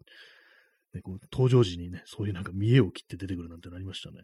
[0.94, 4.19] ね、こう登場時にね、そういうなんか見栄を切って出てくるなんてなりましたね。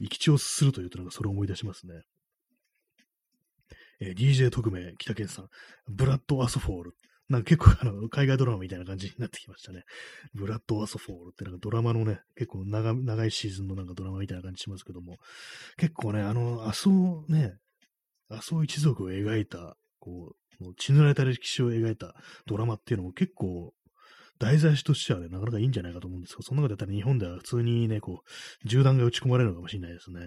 [0.00, 2.02] 生き血をするというとなんかそれを思い出しますね。
[4.00, 5.48] えー、DJ 特命、北健さん、
[5.88, 6.96] ブラッド・アソフォール。
[7.28, 9.84] なんか結構あの、海外ドラマみたいな感じになってきましたね。
[10.34, 15.16] ブラッド・アソフォールってなんかドラマのね、結構長長いシーズンのなんかドラマみたいな感じしますけども、
[15.78, 16.90] 結構ね、あの、麻生
[17.32, 17.56] ね、
[18.28, 22.14] 麻生一族を描いた、こう、もう血塗られた歴史を描いた
[22.46, 23.72] ドラマっていうのも結構
[24.38, 30.20] 題材としてはね、なかなかいいんじゃないかと思うんですけど、その中でったら日本では普通にね、こう、銃弾が撃ち込まれるのかもしれないですね。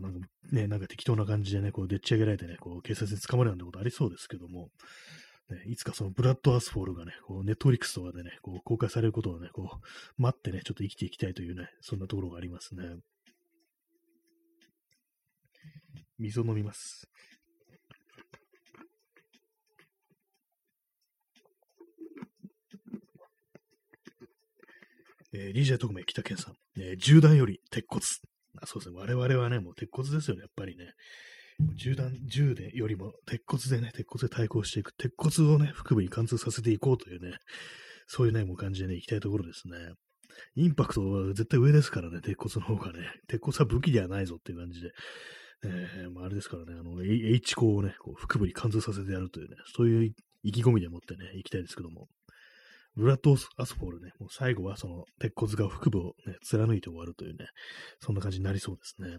[0.00, 4.70] なんかね、なんか適当な感じでね、こう、でっち上げられてね、こう、警察に捕まるようなことありそうですけども、
[5.50, 12.84] ね、いつかそのブラッドアスフォールがね、こう、ネットフリックスとかでね、こう、公開されることをね、こう、待ってね、ちょっと生きていきたいというね、そんなところがありますね。
[16.18, 17.08] 水を飲みます。
[25.34, 28.02] えー、DJ 特命北健さん、えー、銃弾より鉄骨。
[28.60, 28.96] あそうですね。
[28.96, 30.92] 我々はね、もう鉄骨ですよね、やっぱりね。
[31.74, 34.92] 銃弾、銃でよりも鉄骨でね、鉄骨で対抗していく。
[34.94, 37.36] 鉄骨をね、腹部に貫通させていこうというね、
[38.06, 39.76] そういうね、もう感じでね、行きたいところですね。
[40.56, 43.06] インパクトは絶対上ですからね、鉄骨の方がね。
[43.28, 44.90] 鉄骨は武器ではないぞっていう感じで。
[45.64, 52.08] えー、まあ、あれですからね、あの、H 鋼をね、こう腹部に貫通させてやるというね、そういう意気込みでもってね、行きたいですけども。
[52.96, 57.46] ブラッドアスフォールね、もう最後はその鉄骨が腹部をね、貫いて終わるというね、
[58.00, 59.18] そんな感じになりそうですね。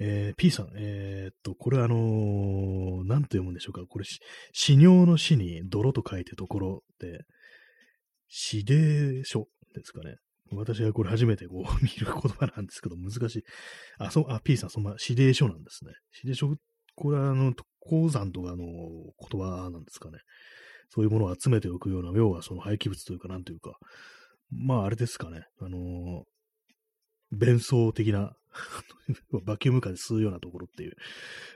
[0.00, 3.82] えー、P さん、えー、っと、これあのー、なんと読むんでしょうか。
[3.88, 4.04] これ、
[4.52, 7.24] 死尿の死に泥と書いてところで、
[8.28, 10.16] 死霊書ですかね。
[10.52, 13.42] 私はこれ初めてこう 見る言葉なんですけど、難しい。
[13.98, 15.92] あ、そう、あ、P さん、そんな死霊書なんですね。
[16.12, 16.54] 死霊書、
[16.94, 20.18] これはあの、鉱山とかの言葉なんですかね。
[20.88, 23.78] そういうものを集めておくような、要はその廃棄物というか、なんというか、
[24.50, 26.22] まああれですかね、あのー、
[27.30, 28.32] 弁装的な
[29.44, 30.94] バキュームカーで吸うようなところっていう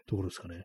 [0.07, 0.65] ところですかね。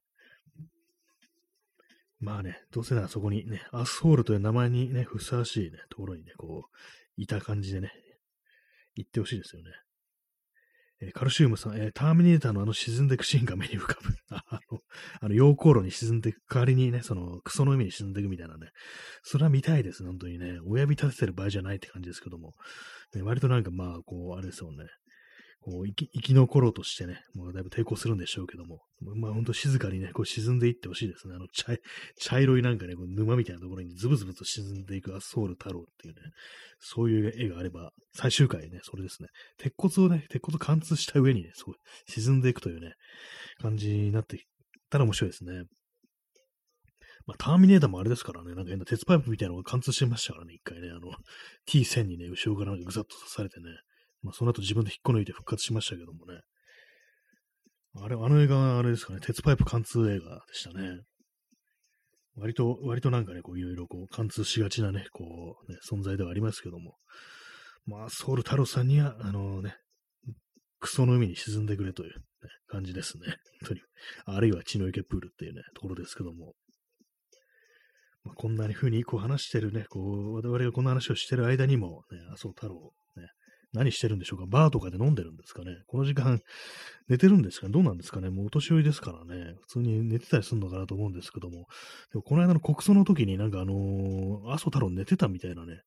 [2.20, 6.78] まあね、どうせならそこにね、アスフォールという名前にね、ふさわしいね、ところにね、こう、
[7.16, 7.92] いた感じでね、
[8.96, 9.70] 行ってほしいですよね。
[11.00, 14.16] えー、カルシウムさん、えー、ターミネーターのあの沈んでいくシーンが目に浮かぶ。
[14.30, 14.80] あの、
[15.22, 18.72] あの、溶鉱炉に沈んでいく、代わりにね、その、クソの海に沈んでいくみたいなね。
[19.24, 20.60] それは見たいです、本当にね。
[20.66, 22.56] 親指立ててる場合じゃないって感じですけども。
[23.14, 24.86] ね、割となんかまあ、こう、あれですよね。
[25.68, 31.36] こう生き生き残ろうとしてね、もうだいぶ抵抗するんでしょうけども、まあ本当静かにね、こう沈んでいってほしいですね。
[31.36, 31.76] あの茶
[32.18, 36.22] 茶色いなんかね、こう沼みたいなところにズブズブと沈んでいくアソール太郎っていうね、
[36.80, 39.28] そういう絵があれば、最終回ね、それですね。
[39.58, 41.76] 鉄骨をね、鉄骨貫通した上にね、そう
[42.08, 42.94] 沈んでいくというね、
[43.62, 44.44] 感じになっていっ
[44.90, 45.64] たら面白いですね。
[47.26, 51.12] まあ、ターミネーターもあれですからね、なんか変な鉄パイプみたいなのが貫通してましたからね、一回ね、あの、
[51.68, 53.66] T1000 にね、後ろからなんかぐざっと刺されてね、
[54.28, 56.42] まあ、その後自分で引っこ抜いて復活しましたけどもね。
[57.96, 61.00] あれ、あの映画はあれですかね、鉄パイプ貫通映画でしたね。
[62.36, 65.24] 割と、割となんかね、こういろいろこう貫通しがちなね、こ
[65.66, 66.98] う、ね、存在ではありますけども。
[67.86, 69.78] まあ、ソウル太郎さんには、あのね、
[70.82, 72.16] クソの海に沈んでくれという、ね、
[72.68, 73.38] 感じですね。
[73.62, 73.82] 本当に。
[74.26, 76.54] あるいは血の池プールっていうね、ところですけども。
[78.26, 82.92] まあ、こんなに風にこう話してるね、こう、我々がこんな話をしてる間にも、ね、麻生太郎、
[83.78, 84.46] 何してるんでしょうか？
[84.48, 85.78] バーとかで飲んでるんですかね？
[85.88, 86.40] この時間、
[87.08, 87.68] 寝てるんですか？
[87.68, 88.30] ねどうなんですかね？
[88.30, 89.54] もうお年寄りですからね。
[89.62, 91.68] 普通に寝てたりするのかなと思うんですけども。
[92.12, 95.82] でもこの間の国葬の時になんかあのー、麻生太郎寝てたみたいなね。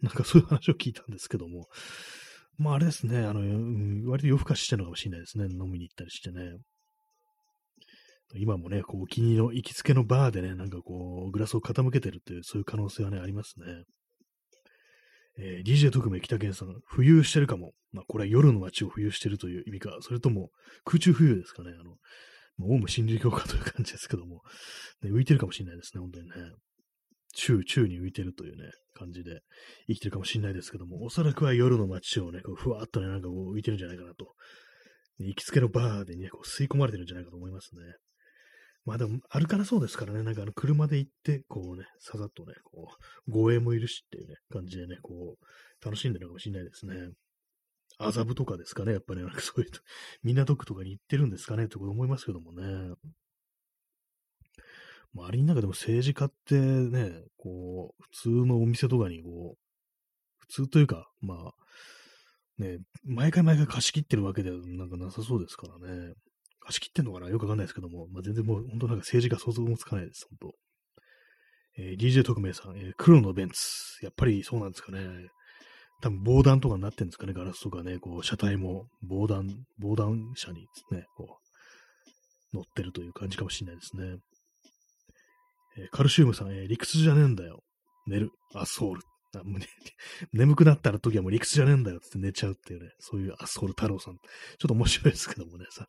[0.00, 1.66] なんかそういう話を聞いたんですけども。
[2.58, 3.18] まああれですね。
[3.18, 3.40] あの、
[4.10, 5.44] 割と夜更かししてるのかもしれないですね。
[5.44, 6.58] 飲みに行ったりしてね。
[8.34, 13.66] 今もね、こう、お気に入りの行きつけのバーでね、なんかこう、グラスを傾けてるっていう、そういう可能性はね、ありますね。
[15.38, 17.72] えー、DJ 特命北健さん、浮遊してるかも。
[17.92, 20.50] まあ、これは夜の街を浮遊してるという意味か、それとも
[20.84, 21.70] 空中浮遊ですかね。
[21.78, 21.96] あの、
[22.58, 24.42] まあ、オウム真理教科という感じですけども、
[25.02, 26.34] ね、浮いてるかもしれないですね、本当にね。
[27.34, 29.40] 宙、宙に浮いてるというね、感じで
[29.88, 34.34] 生きてるかもしれないですけども、おそらくは夜の街をね、こうふわっとね、なんかこう浮いてるんじゃないかなと。
[35.18, 37.82] 行きつけのバーでね、こう吸い込まれてるんじゃないかと思いますね。
[38.84, 42.88] まあでも、歩かなそうですからね、なんかあの車で行って、こうね、さざっとね、こ
[43.28, 47.12] う、護衛もいるしっていうね、感じでね、こう、楽しんでるのかもしれないですね。
[47.98, 49.70] 麻布とかですかね、やっぱり、ね、なんかそういう、
[50.22, 52.94] 港区とかに行ってるんですかね、って思いますけどもね。
[55.14, 59.58] 周りの中でも政治家ってね、こう、普通のお店とかにこう、
[60.38, 66.14] 普通というか、まあ、ね、毎回毎回貸し切ってるわけではなんかなさそうですからね。
[66.64, 67.28] 貸し切ってんのかな？
[67.28, 70.54] よくわかんないですけども、まあ、全然もう、本当なんか政治家想像もつかないです、本当。
[71.78, 74.04] えー、DJ 特命さん、えー、黒のベンツ。
[74.04, 75.00] やっぱりそうなんですかね。
[76.00, 79.48] 多分防弾とかになってるんですかね、ガラスとかね、こう、車体も防弾、
[79.78, 81.38] 防弾車にね、こ
[82.52, 84.16] う、乗ってるという感じかもしれないですね。
[85.78, 87.62] えー、カルシウムさん、えー、理屈じゃねえんだよ。
[88.06, 88.30] 寝る。
[88.54, 89.00] アソール。
[89.40, 89.60] あもう、
[90.32, 94.16] 眠くなったら時はもう理屈じゃねえんだよって寝ちゃうっていうね、そういうアスホル太郎さん。
[94.16, 94.20] ちょ
[94.66, 95.86] っと面白いですけどもね、さ、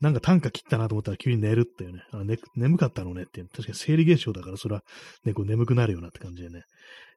[0.00, 4.84] なんか短歌切ったなと思ったら急に寝るっていうね、あね眠かったのねっていう、確かに生理現象だからそれは
[5.24, 6.62] ね、こう眠くなるようなって感じでね、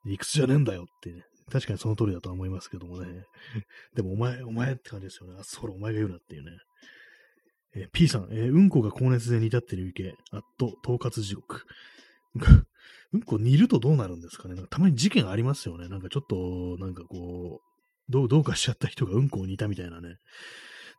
[0.06, 3.26] 理屈じゃねえんだよってね、確かにその通りだとは思いますけどもね、
[3.96, 6.52] でもお前、お前って感じですよね、アスホルお前が言うなっていうね。
[7.76, 11.66] えー、P さん、えー、うんこが高熱で煮立ってる池、あっと、統括地獄。
[13.14, 14.56] うんこ煮るとどうなるんですかね？
[14.56, 15.88] なんかたまに事件ありますよね。
[15.88, 20.18] なんかちょっと、なんかこう、どう、どうかしちゃった人がうんこを煮たみたいなね。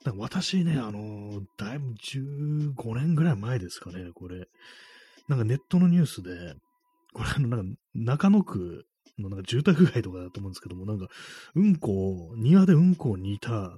[0.04, 4.46] なんか私ね、あのだいぶ15年ぐらい前ですかね、これ。
[5.28, 6.54] なんかネットのニュースで、
[7.12, 8.86] これあの、なんか中野区
[9.18, 11.08] のなんか住宅街とかだと思うんですけども、なんか、
[11.54, 13.72] うんこを、庭でうんこを煮た、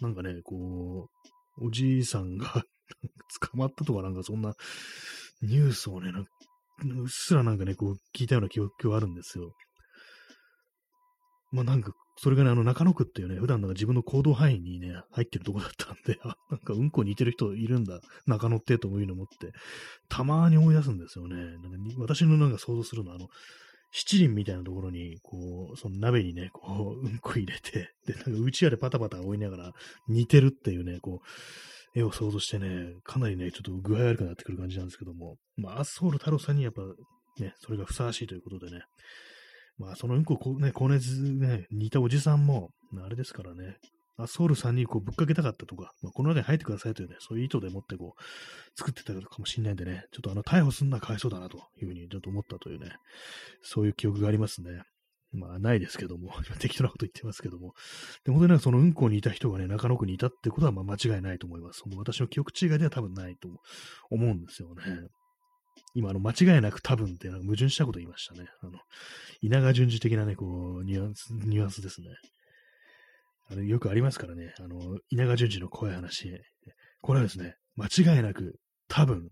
[0.00, 1.10] なんかね、こ
[1.58, 2.46] う、おじいさんが
[3.40, 4.54] 捕まったとかなんかそんな
[5.42, 6.30] ニュースをね、なんか
[6.82, 9.52] うっすらなんかね、こう聞いたような記憶があるんですよ。
[11.52, 19.52] まあなんか、それがね、あの中野区っていうね、普段なんか自分の行動範囲にね、入ってるとこだったんで、 あ、なんかうんこ似てる人いるんだ、中野ってというのを思って、
[20.08, 21.36] たまに思い出すんですよね。
[21.36, 21.58] なんか
[21.98, 23.28] 私のなんか想像するのは、あの、
[23.92, 29.72] 七輪みたいなところに、こう、その鍋にね、こう、 うんこ入れて、で、なんかうちわでパタパタ追いながら
[30.08, 31.26] 似てるっていうね、こう、
[31.94, 36.82] 絵を想像してね、かなりね、ちょっと具合悪くなってくる感じなんですけども、まあ、アスホール太郎さんにやっぱ、
[37.40, 38.82] ね、それがふさわしいということでね、
[39.78, 42.70] まあ、そのうんこ、ね、高熱ね、似たおじさんも、
[43.04, 43.76] あれですからね、
[44.16, 48.22] アスホールさんにこうぶっかけたかったとか、まあ、この中に入ってくださいというね、そういう意図でもってこう、
[48.76, 52.92] 作ってたかもしれないんでね、ちょっとあの、逮捕すんなかわいそうだなというふうにちょっと思ったというね、
[53.62, 54.82] そういう記憶がありますね。
[55.34, 57.74] まあ、ないですけども、 適当なこと言ってますけども、
[58.24, 61.80] で本当になんかそのうんこにいた人がね、中野区にいたってことはまあ間違いないと思います。
[61.80, 63.48] その私の記憶違いでは多分ないと
[64.10, 65.08] 思うんですよね。
[65.94, 68.48] 今、あの、間違いなく多分ってなんか矛盾したこと言いましたね。
[68.62, 68.78] あの、
[69.42, 72.08] 稲川淳二的なね、こう、ニュアンス、ニュアンスですね。
[73.48, 76.32] あの、よくありますからね、あの、稲川淳二の怖い話。
[77.00, 78.58] これはですね、間違いなく
[78.88, 79.30] 多分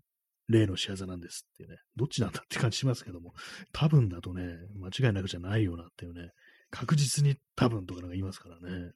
[0.52, 3.32] 例の仕業なんですっていうね、どっちなんだって感じしますけども、
[3.72, 4.44] 多分だとね、
[4.78, 6.30] 間違いなくじゃないよなっていうね、
[6.70, 8.92] 確実に多分とかなんか言いますからね。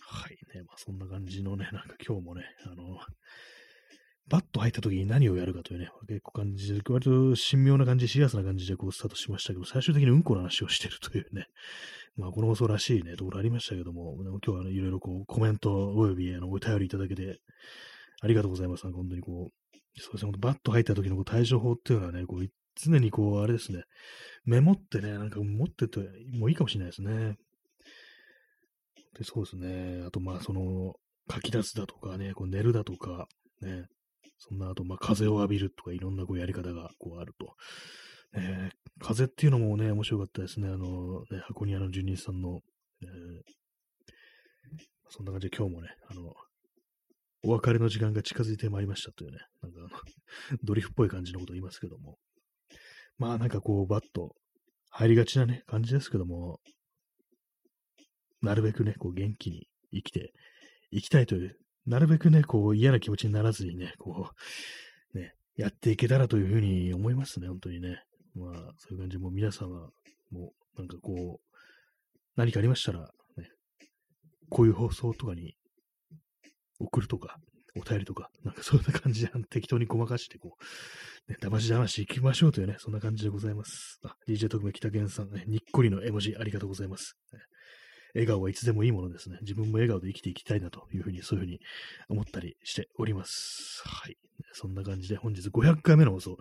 [0.00, 2.98] はいね、まあそんな感じのね、なんか今日もね、あの、
[4.28, 11.46] バッと入った時に何をやるかというね、結構感じで、割と神妙な感じ、シリアスな感じでこうスタートしましたけど、最終的にうんこの話をしてるというね、
[12.16, 17.40] まあこの放送らしいね、ところありましたけども、も今日は、ね、いろいろこうコメントおよびあのお便りいただけて、
[18.20, 18.82] ありがとうございます。
[18.82, 19.61] 本当にこう、
[19.96, 22.46] そうですね、バッと入った時の対処法っていうのはね、こう
[22.76, 23.82] 常にこう、あれですね、
[24.44, 26.00] メモってね、なんか持ってて
[26.32, 27.36] もいいかもしれないですね。
[29.18, 30.04] でそうですね。
[30.06, 30.94] あと、まあ、その、
[31.30, 33.26] 書き出すだとかね、こう寝るだとか、
[33.60, 33.84] ね、
[34.38, 37.54] そんな、あと、まあ、風を浴びるとか、いろんなこうやり方がこうあると。
[38.38, 38.70] ね、
[39.00, 40.68] 風っていうのもね、面白かったですね。
[40.68, 42.60] あの、ね、箱庭の住人さんの、
[43.02, 43.08] えー、
[45.10, 46.32] そんな感じで今日もね、あの、
[47.44, 49.88] お別れの時間が近づいてまいりましたというね、なんかあの
[50.62, 52.18] ドリフっぽい感じのことを言いますけども。
[53.18, 54.34] まあなんかこう、バッと
[54.90, 56.60] 入りがちなね、感じですけども、
[58.40, 60.32] なるべくね、こう元気に生きて
[60.90, 61.56] いきたいという、
[61.86, 64.30] なるべくね、こう嫌な気持ちにならずにね、こ
[65.14, 68.02] う、ね、やっていけたらというふうに思いますね、本当にね。
[68.34, 69.90] まあ、そういう感じで、もう皆様、
[70.30, 71.56] もうなんかこう、
[72.36, 73.00] 何かありましたら、
[73.36, 73.50] ね、
[74.48, 75.54] こういう放送とかに
[76.82, 77.38] 送るとか、
[77.74, 80.56] お便りとか、なんかそんな感じで適当にごまかして、こ
[81.28, 83.98] う、ね、騙し騙し行きましょうというね、そんな感じでございます。
[84.04, 87.16] あ、DJ 特命北源さん、ね、にっこりの絵文字ありがとうございます。
[88.14, 89.38] 笑顔はいつでもいいものですね。
[89.40, 91.60] 自分も笑顔で生きていきたいなというふうに、そういうふうに
[92.08, 93.82] 思ったりしております。
[93.86, 94.16] はい。
[94.52, 96.36] そんな感じで本日500回目の放送、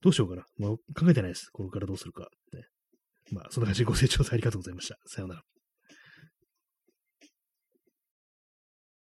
[0.00, 0.44] どうしようかな。
[0.56, 1.50] まあ、考えてないです。
[1.52, 2.28] これからどうするか。
[2.54, 2.64] ね、
[3.32, 4.96] まあ、そんな感じでご清聴ありがとうございました。
[5.06, 5.42] さようなら。